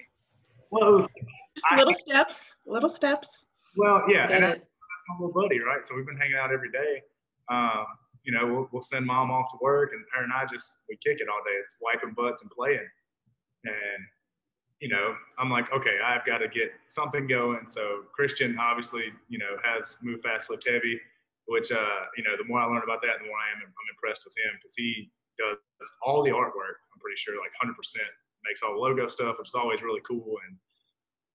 [0.72, 1.08] well, was,
[1.56, 3.46] just I, little steps, little steps.
[3.78, 5.86] Well, yeah, and that's, that's, my little buddy, right?
[5.86, 7.02] So we've been hanging out every day.
[7.50, 7.86] Um,
[8.24, 10.98] you know, we'll, we'll send mom off to work, and her and I just we
[11.04, 11.58] kick it all day.
[11.60, 12.88] It's wiping butts and playing,
[13.66, 14.02] and
[14.84, 17.64] you know, I'm like, okay, I've got to get something going.
[17.66, 21.00] So Christian obviously, you know, has move fast, lift heavy,
[21.48, 23.90] which uh, you know, the more I learn about that, the more I am I'm
[23.96, 25.08] impressed with him because he
[25.40, 25.56] does
[26.04, 26.84] all the artwork.
[26.92, 28.12] I'm pretty sure, like 100 percent
[28.44, 30.36] makes all the logo stuff, which is always really cool.
[30.44, 30.60] And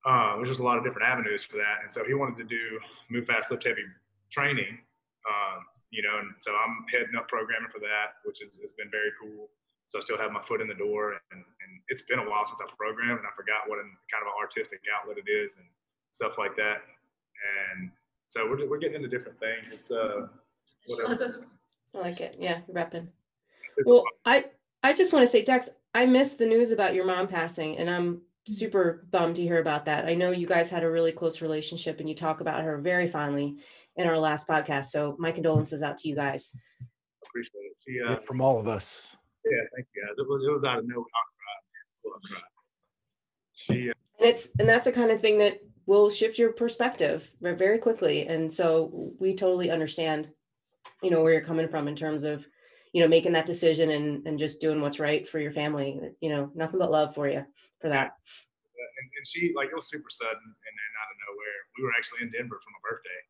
[0.04, 1.80] uh, there's just a lot of different avenues for that.
[1.80, 3.88] And so he wanted to do move fast, lift heavy
[4.28, 4.76] training,
[5.24, 8.92] um, you know, and so I'm heading up programming for that, which is, has been
[8.92, 9.48] very cool.
[9.88, 12.44] So I still have my foot in the door, and, and it's been a while
[12.44, 15.56] since I programmed, and I forgot what an, kind of an artistic outlet it is
[15.56, 15.66] and
[16.12, 16.84] stuff like that.
[17.72, 17.90] And
[18.28, 19.72] so we're, we're getting into different things.
[19.72, 20.28] It's uh,
[20.86, 21.40] what else?
[21.94, 22.36] I like it.
[22.38, 23.08] Yeah, repping.
[23.86, 24.44] Well, I
[24.82, 27.88] I just want to say, Dex, I missed the news about your mom passing, and
[27.88, 30.04] I'm super bummed to hear about that.
[30.04, 33.06] I know you guys had a really close relationship, and you talk about her very
[33.06, 33.56] fondly
[33.96, 34.86] in our last podcast.
[34.86, 36.54] So my condolences out to you guys.
[37.24, 37.76] Appreciate it.
[37.86, 39.16] She, uh, yeah, from all of us.
[39.50, 40.14] Yeah, thank you guys.
[40.18, 41.04] It was, it was out of nowhere.
[41.14, 42.42] I cried.
[43.54, 47.30] She, uh, and it's and that's the kind of thing that will shift your perspective
[47.40, 48.26] very quickly.
[48.26, 50.28] And so we totally understand,
[51.02, 52.46] you know, where you're coming from in terms of
[52.92, 56.28] you know making that decision and and just doing what's right for your family you
[56.28, 57.44] know nothing but love for you
[57.80, 61.58] for that and, and she like it was super sudden and, and out of nowhere
[61.76, 63.20] we were actually in denver for my birthday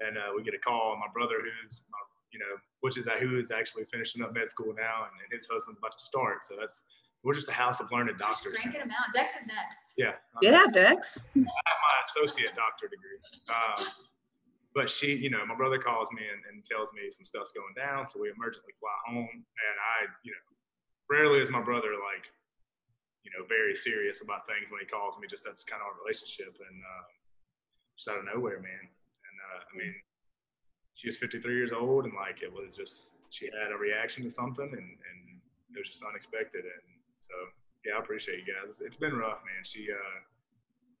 [0.00, 1.98] and uh, we get a call my brother who's my,
[2.36, 5.48] you know which is who is actually finishing up med school now and, and his
[5.48, 6.84] husband's about to start so that's
[7.26, 8.54] we're just a house of learned doctors.
[8.54, 9.10] Just cranking them out.
[9.10, 9.98] Dex is next.
[9.98, 10.14] Yeah.
[10.38, 11.18] Yeah, Dex.
[11.34, 13.18] I have my associate doctor degree.
[13.50, 13.82] Um,
[14.78, 17.74] but she, you know, my brother calls me and, and tells me some stuff's going
[17.74, 18.06] down.
[18.06, 19.42] So we emergently fly home.
[19.42, 20.44] And I, you know,
[21.10, 22.30] rarely is my brother like,
[23.26, 25.26] you know, very serious about things when he calls me.
[25.26, 27.04] Just that's kind of our relationship, and uh,
[27.98, 28.86] just out of nowhere, man.
[28.86, 29.90] And uh, I mean,
[30.96, 34.30] she was 53 years old, and like it was just she had a reaction to
[34.30, 35.20] something, and and
[35.74, 36.64] it was just unexpected.
[36.64, 36.84] And
[37.18, 37.34] so
[37.84, 38.68] yeah, I appreciate you guys.
[38.68, 39.62] It's, it's been rough, man.
[39.62, 40.18] She uh,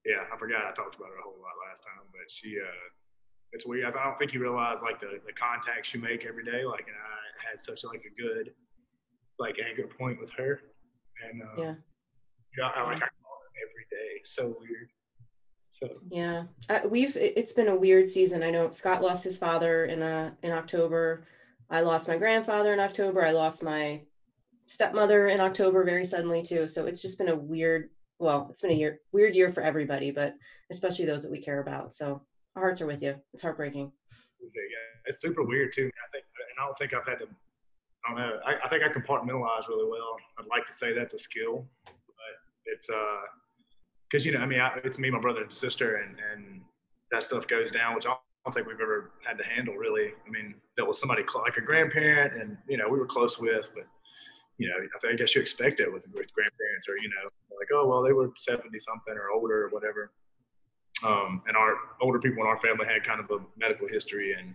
[0.04, 2.86] yeah, I forgot I talked about her a whole lot last time, but she uh,
[3.52, 3.84] it's weird.
[3.88, 6.64] I don't think you realize like the the contacts you make every day.
[6.64, 8.52] Like, and I had such like a good
[9.38, 10.60] like anchor point with her,
[11.24, 11.74] and uh, Yeah.
[12.52, 14.20] you know, I like I call her every day.
[14.24, 14.90] So weird.
[15.80, 18.42] So Yeah, uh, we've it- it's been a weird season.
[18.42, 21.26] I know Scott lost his father in uh in October.
[21.68, 23.22] I lost my grandfather in October.
[23.22, 24.02] I lost my
[24.66, 26.66] stepmother in October very suddenly too.
[26.66, 27.90] So it's just been a weird.
[28.18, 30.34] Well, it's been a year weird year for everybody, but
[30.70, 31.92] especially those that we care about.
[31.92, 32.22] So
[32.54, 33.16] our hearts are with you.
[33.34, 33.92] It's heartbreaking.
[34.40, 34.50] yeah,
[35.06, 35.90] it's super weird too.
[36.02, 37.26] I think, and I don't think I've had to.
[38.06, 38.38] I don't know.
[38.46, 40.16] I, I think I compartmentalize really well.
[40.38, 42.32] I'd like to say that's a skill, but
[42.64, 42.94] it's uh,
[44.08, 46.60] because you know, I mean, I, it's me, my brother, and sister, and and
[47.10, 48.14] that stuff goes down, which I
[48.44, 50.12] don't think we've ever had to handle really.
[50.26, 53.38] I mean, that was somebody cl- like a grandparent, and you know, we were close
[53.38, 53.86] with, but
[54.58, 54.74] you know,
[55.10, 57.28] I, guess you expect it with, with grandparents, or you know,
[57.58, 60.12] like oh well, they were seventy something or older or whatever.
[61.06, 64.54] Um, and our older people in our family had kind of a medical history, and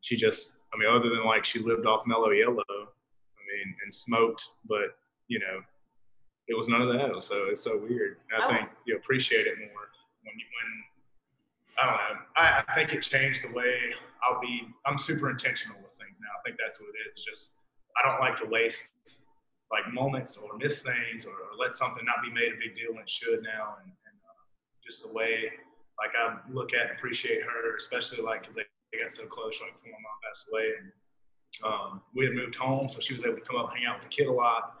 [0.00, 3.94] she just, I mean, other than like she lived off Mello Yello, I mean, and
[3.94, 4.96] smoked, but
[5.28, 5.60] you know,
[6.48, 7.24] it was none of that.
[7.24, 8.18] So it's so weird.
[8.36, 8.48] I Oh.
[8.48, 9.88] think you appreciate it more
[10.24, 10.84] when you when
[11.78, 12.20] I don't know.
[12.36, 13.74] I, I think it changed the way
[14.22, 14.68] I'll be.
[14.86, 16.30] I'm super intentional with things now.
[16.38, 17.12] I think that's what it is.
[17.16, 17.58] It's just
[17.98, 19.22] I don't like to waste
[19.72, 22.90] like moments or miss things or, or let something not be made a big deal
[22.90, 23.76] and it should now.
[23.82, 24.44] And, and uh,
[24.86, 25.50] just the way
[25.98, 28.62] like I look at and appreciate her, especially like because they,
[28.92, 30.92] they got so close right before my mom passed away, and
[31.64, 33.96] um, we had moved home, so she was able to come up and hang out
[34.00, 34.78] with the kid a lot.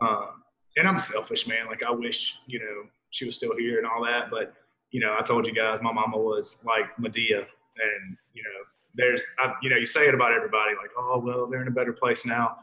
[0.00, 0.42] Um,
[0.78, 1.66] and I'm selfish, man.
[1.66, 4.54] Like I wish you know she was still here and all that, but
[4.90, 8.64] you know I told you guys my mama was like Madea, and you know
[8.94, 11.72] there's I, you know you say it about everybody like oh well they're in a
[11.72, 12.56] better place now.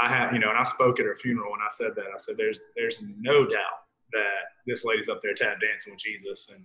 [0.00, 2.18] I have, you know and I spoke at her funeral and I said that I
[2.18, 6.64] said there's there's no doubt that this lady's up there tap dancing with Jesus and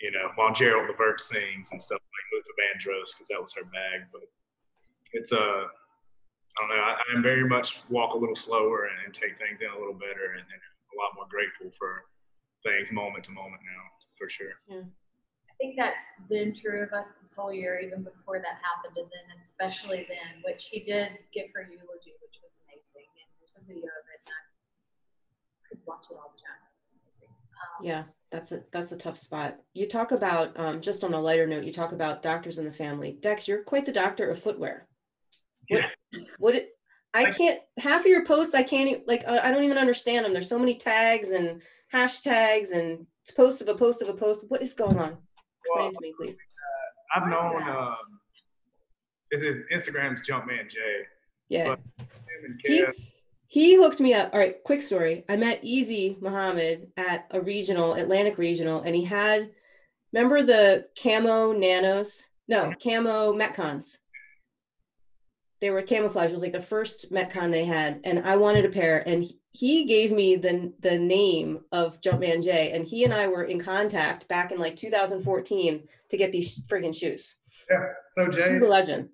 [0.00, 3.64] you know, while Gerald Levert sings and stuff like Luther Vandross, because that was her
[3.64, 4.08] bag.
[4.12, 4.22] But
[5.12, 5.64] it's uh,
[6.56, 6.82] I don't know.
[6.82, 9.94] I, I'm very much walk a little slower and, and take things in a little
[9.94, 10.60] better, and, and
[10.92, 12.04] a lot more grateful for
[12.64, 13.82] things moment to moment now,
[14.18, 14.56] for sure.
[14.72, 19.06] I think that's been true of us this whole year, even before that happened, and
[19.06, 23.08] then especially then, which he did give her eulogy, which was amazing.
[23.16, 26.60] And there's a video of it, and I could watch it all the time.
[26.60, 27.28] It was amazing.
[27.56, 29.58] Um, Yeah, that's a that's a tough spot.
[29.72, 31.64] You talk about um, just on a lighter note.
[31.64, 33.16] You talk about doctors in the family.
[33.20, 34.88] Dex, you're quite the doctor of footwear.
[35.68, 35.84] What,
[36.38, 36.70] what it?
[37.14, 37.60] I can't.
[37.78, 39.26] Half of your posts, I can't like.
[39.26, 40.32] I I don't even understand them.
[40.32, 41.62] There's so many tags and
[41.92, 44.44] hashtags and it's post of a post of a post.
[44.48, 45.16] What is going on?
[45.60, 46.38] Explain Well, to me, please.
[47.14, 48.02] I've known do you uh, ask?
[49.32, 51.02] is his Instagram's Jumpman Jay.
[51.48, 51.68] Yeah.
[51.70, 52.84] but- Him and He,
[53.48, 54.30] he hooked me up.
[54.32, 55.24] All right, quick story.
[55.28, 59.50] I met Easy Muhammad at a regional, Atlantic Regional, and he had,
[60.12, 62.26] remember the camo nanos?
[62.48, 63.98] No, camo Metcons.
[65.66, 66.30] They were camouflage.
[66.30, 69.02] It was like the first Metcon they had, and I wanted a pair.
[69.04, 73.42] And he- gave me the the name of Jumpman J, and he and I were
[73.42, 77.34] in contact back in like 2014 to get these friggin' shoes.
[77.68, 79.08] Yeah, so Jay, He's a legend.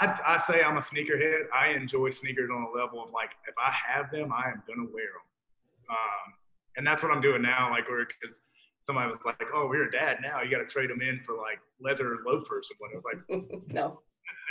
[0.00, 1.42] I'd, I say I'm a sneakerhead.
[1.54, 4.88] I enjoy sneakers on a level of like, if I have them, I am gonna
[4.90, 5.90] wear them.
[5.90, 6.32] Um,
[6.78, 7.68] and that's what I'm doing now.
[7.70, 8.40] Like, we're because
[8.80, 10.40] somebody was like, "Oh, we're a dad now.
[10.40, 13.68] You got to trade them in for like leather loafers." And when I was like,
[13.74, 14.00] no.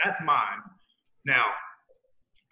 [0.04, 0.62] that's mine.
[1.26, 1.46] Now,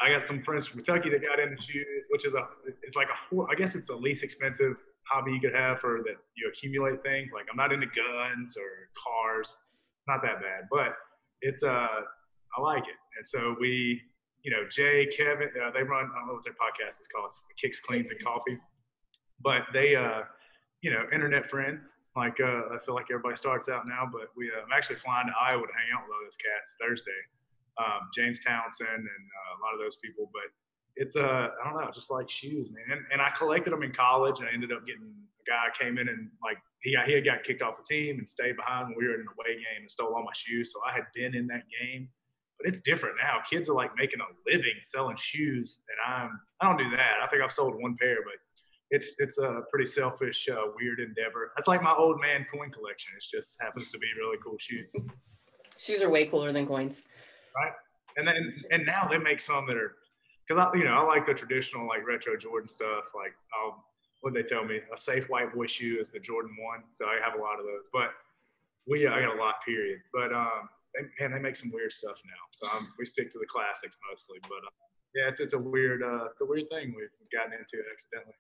[0.02, 2.48] I got some friends from Kentucky that got into shoes, which is a,
[2.82, 4.76] it's like a, I guess it's the least expensive
[5.10, 7.32] hobby you could have for that you accumulate things.
[7.34, 9.56] Like I'm not into guns or cars,
[10.08, 10.96] not that bad, but
[11.42, 11.88] it's uh,
[12.58, 12.98] I like it.
[13.18, 14.02] And so we,
[14.44, 17.28] you know, Jay, Kevin, uh, they run, I don't know what their podcast is called,
[17.28, 18.58] it's Kicks, Cleans, and Coffee,
[19.42, 20.22] but they, uh,
[20.82, 21.96] you know, internet friends.
[22.16, 25.28] Like uh, I feel like everybody starts out now, but we, uh, I'm actually flying
[25.28, 27.22] to Iowa to hang out with all those cats Thursday
[27.78, 30.30] um, James Townsend and uh, a lot of those people.
[30.34, 30.50] But
[30.96, 32.98] it's uh, I don't know, just like shoes, man.
[32.98, 35.98] And, and I collected them in college, and I ended up getting a guy came
[35.98, 38.90] in and like he got, he had got kicked off the team and stayed behind
[38.90, 40.74] when we were in an away game and stole all my shoes.
[40.74, 42.10] So I had been in that game.
[42.60, 43.40] But it's different now.
[43.50, 47.16] Kids are like making a living selling shoes, and I'm I don't do that.
[47.24, 48.36] I think I've sold one pair, but
[48.92, 51.52] it's it's a pretty selfish, uh, weird endeavor.
[51.58, 53.14] That's like my old man coin collection.
[53.18, 54.92] It just happens to be really cool shoes.
[55.78, 57.04] Shoes are way cooler than coins.
[58.18, 59.96] And then and now they make some that are
[60.48, 63.06] because I you know I like the traditional like retro Jordan stuff.
[63.16, 63.84] Like I'll
[64.24, 66.84] what they tell me, a safe white boy shoe is the Jordan one.
[66.90, 68.12] So I have a lot of those, but
[68.88, 70.00] we I got a lot period.
[70.14, 72.42] But um, they, man, they make some weird stuff now.
[72.52, 74.40] So um, we stick to the classics mostly.
[74.44, 74.72] But uh,
[75.14, 78.36] yeah, it's it's a weird uh, it's a weird thing we've gotten into accidentally.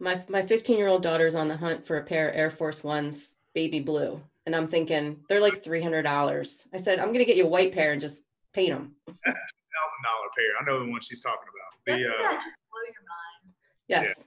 [0.00, 2.82] My my 15 year old daughter's on the hunt for a pair of Air Force
[2.82, 6.66] Ones, baby blue, and I'm thinking they're like three hundred dollars.
[6.72, 8.22] I said I'm gonna get you a white pair and just
[8.52, 8.94] paint them.
[9.06, 10.50] That's a two thousand dollar pair.
[10.60, 11.70] I know the one she's talking about.
[11.86, 13.54] The, Doesn't uh, that just blow your mind?
[13.88, 14.24] Yes.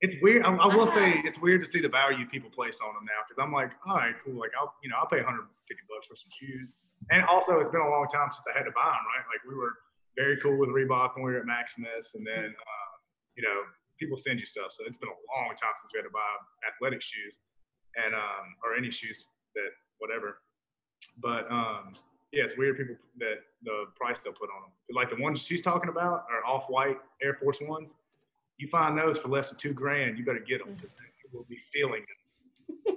[0.00, 0.44] it's weird.
[0.44, 3.20] I, I will say it's weird to see the value people place on them now
[3.26, 4.38] because I'm like, all right, cool.
[4.38, 5.48] Like I'll, you know, I'll pay 150
[5.88, 6.70] bucks for some shoes.
[7.10, 9.04] And also, it's been a long time since I had to buy them.
[9.08, 9.24] Right?
[9.30, 9.78] Like we were
[10.18, 12.92] very cool with Reebok when we were at Maximus, and then uh,
[13.36, 13.62] you know,
[13.98, 14.72] people send you stuff.
[14.72, 16.26] So it's been a long time since we had to buy
[16.66, 17.38] athletic shoes,
[17.96, 19.24] and um, or any shoes
[19.54, 20.42] that whatever.
[21.22, 21.94] But um,
[22.32, 24.72] yeah, it's weird people that the price they'll put on them.
[24.94, 27.94] Like the ones she's talking about are off white Air Force Ones
[28.58, 30.90] you find those for less than two grand, you better get them because
[31.22, 32.96] people will be stealing them.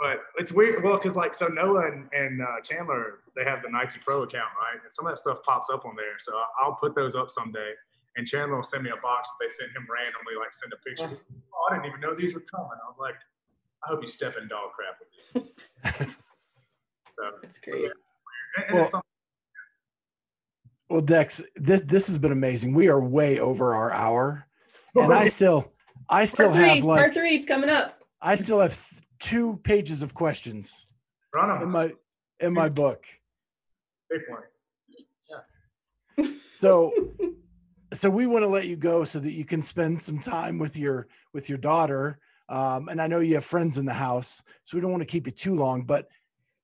[0.00, 0.82] but it's weird.
[0.82, 4.50] Well, because like so Noah and, and uh, Chandler, they have the Nike Pro account,
[4.56, 4.80] right?
[4.82, 6.18] And some of that stuff pops up on there.
[6.18, 7.72] So I'll put those up someday.
[8.16, 10.76] And Chandler will send me a box that they send him randomly, like send a
[10.76, 11.20] picture.
[11.54, 12.70] Oh, I didn't even know these were coming.
[12.72, 13.14] I was like,
[13.84, 15.44] I hope you step in dog crap with
[15.98, 16.16] these.
[17.18, 17.90] so That's great.
[18.72, 19.02] Well, it's something-
[20.90, 22.74] Well, Dex, this this has been amazing.
[22.74, 24.46] We are way over our hour,
[24.94, 25.72] and I still,
[26.08, 28.00] I still Part three, have like, part three is coming up.
[28.22, 30.86] I still have th- two pages of questions
[31.34, 31.92] run in my
[32.40, 33.04] in my book.
[34.10, 34.42] Big one.
[36.50, 36.92] So,
[37.92, 40.76] so we want to let you go so that you can spend some time with
[40.76, 42.18] your with your daughter.
[42.48, 45.06] Um, and I know you have friends in the house, so we don't want to
[45.06, 46.08] keep you too long, but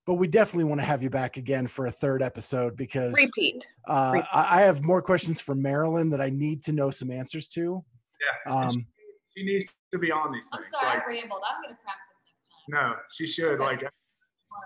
[0.07, 3.65] but we definitely want to have you back again for a third episode because Repeat.
[3.89, 4.29] uh, Repeat.
[4.33, 7.83] I, I have more questions for Marilyn that I need to know some answers to.
[8.47, 8.55] Yeah.
[8.55, 8.87] Um,
[9.37, 10.67] she needs to be on these things.
[10.75, 11.41] I'm sorry, Like, I rambled.
[11.49, 12.91] I'm gonna practice next time.
[12.93, 13.61] No, she should.
[13.61, 13.65] Okay.
[13.65, 13.85] Like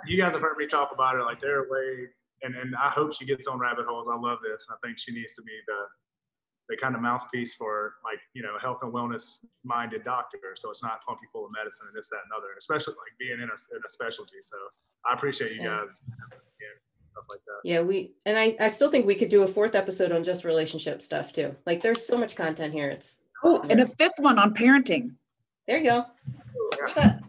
[0.07, 1.23] you guys have heard me talk about her.
[1.25, 2.07] Like they're way,
[2.43, 4.09] and and I hope she gets on rabbit holes.
[4.13, 4.67] I love this.
[4.71, 5.75] I think she needs to be the
[6.69, 10.39] the kind of mouthpiece for like you know health and wellness minded doctor.
[10.55, 12.49] So it's not pump full of medicine and this that and other.
[12.59, 14.37] Especially like being in a, in a specialty.
[14.43, 14.57] So
[15.07, 15.81] I appreciate you Yeah.
[15.81, 16.01] guys.
[16.61, 17.61] Yeah, like that.
[17.65, 20.45] Yeah, we and I I still think we could do a fourth episode on just
[20.45, 21.57] relationship stuff too.
[21.67, 22.89] Like there's so much content here.
[22.91, 25.13] It's Oh, and a fifth one on parenting.
[25.69, 25.99] there you go.
[26.01, 27.21] Ooh, What's that?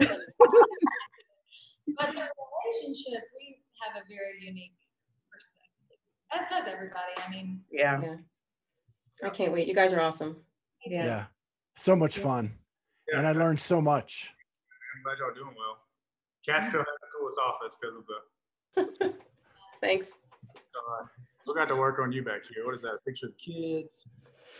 [0.00, 0.18] that.
[0.40, 4.79] but the relationship, we have a very unique perspective.
[6.32, 7.12] As does everybody.
[7.24, 8.00] I mean, Yeah.
[8.02, 8.16] yeah.
[9.22, 9.68] I can't wait.
[9.68, 10.36] You guys are awesome.
[10.86, 11.04] yeah.
[11.04, 11.24] Yeah.
[11.76, 12.22] so much Yeah.
[12.24, 12.58] fun,
[13.08, 13.18] Yeah.
[13.18, 14.34] and I learned so much.
[14.96, 15.78] I'm glad y'all doing well.
[16.46, 19.14] Cat still has the coolest office because of the.
[19.82, 20.18] Thanks.
[20.56, 21.06] Uh,
[21.46, 22.64] we got to work on you back here.
[22.64, 22.94] What is that?
[22.94, 24.06] A picture of kids?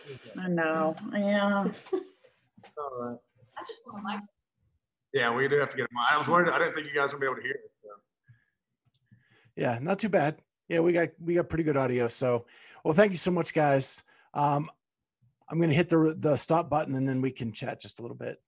[0.05, 0.43] What is that?
[0.43, 0.95] I know.
[1.13, 1.63] Yeah.
[2.77, 3.17] All right.
[3.55, 4.19] that's just one of my.
[5.13, 5.97] Yeah, we do have to get them.
[5.97, 6.49] I was worried.
[6.51, 7.81] I didn't think you guys would be able to hear this.
[7.81, 7.89] So.
[9.55, 10.41] Yeah, not too bad.
[10.71, 12.07] Yeah, we got we got pretty good audio.
[12.07, 12.45] So,
[12.85, 14.03] well, thank you so much, guys.
[14.33, 14.69] Um,
[15.49, 18.15] I'm gonna hit the the stop button and then we can chat just a little
[18.15, 18.41] bit.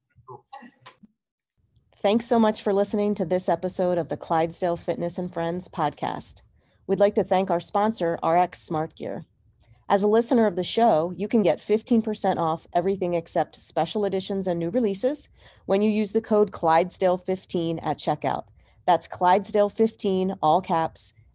[2.01, 6.43] Thanks so much for listening to this episode of the Clydesdale Fitness and Friends podcast.
[6.87, 9.25] We'd like to thank our sponsor, RX Smart Gear.
[9.89, 14.47] As a listener of the show, you can get 15% off everything except special editions
[14.47, 15.27] and new releases
[15.65, 18.45] when you use the code Clydesdale15 at checkout.
[18.85, 21.13] That's Clydesdale15, all caps,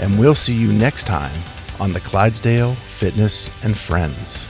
[0.00, 1.40] and we'll see you next time
[1.78, 4.49] on the Clydesdale Fitness and Friends.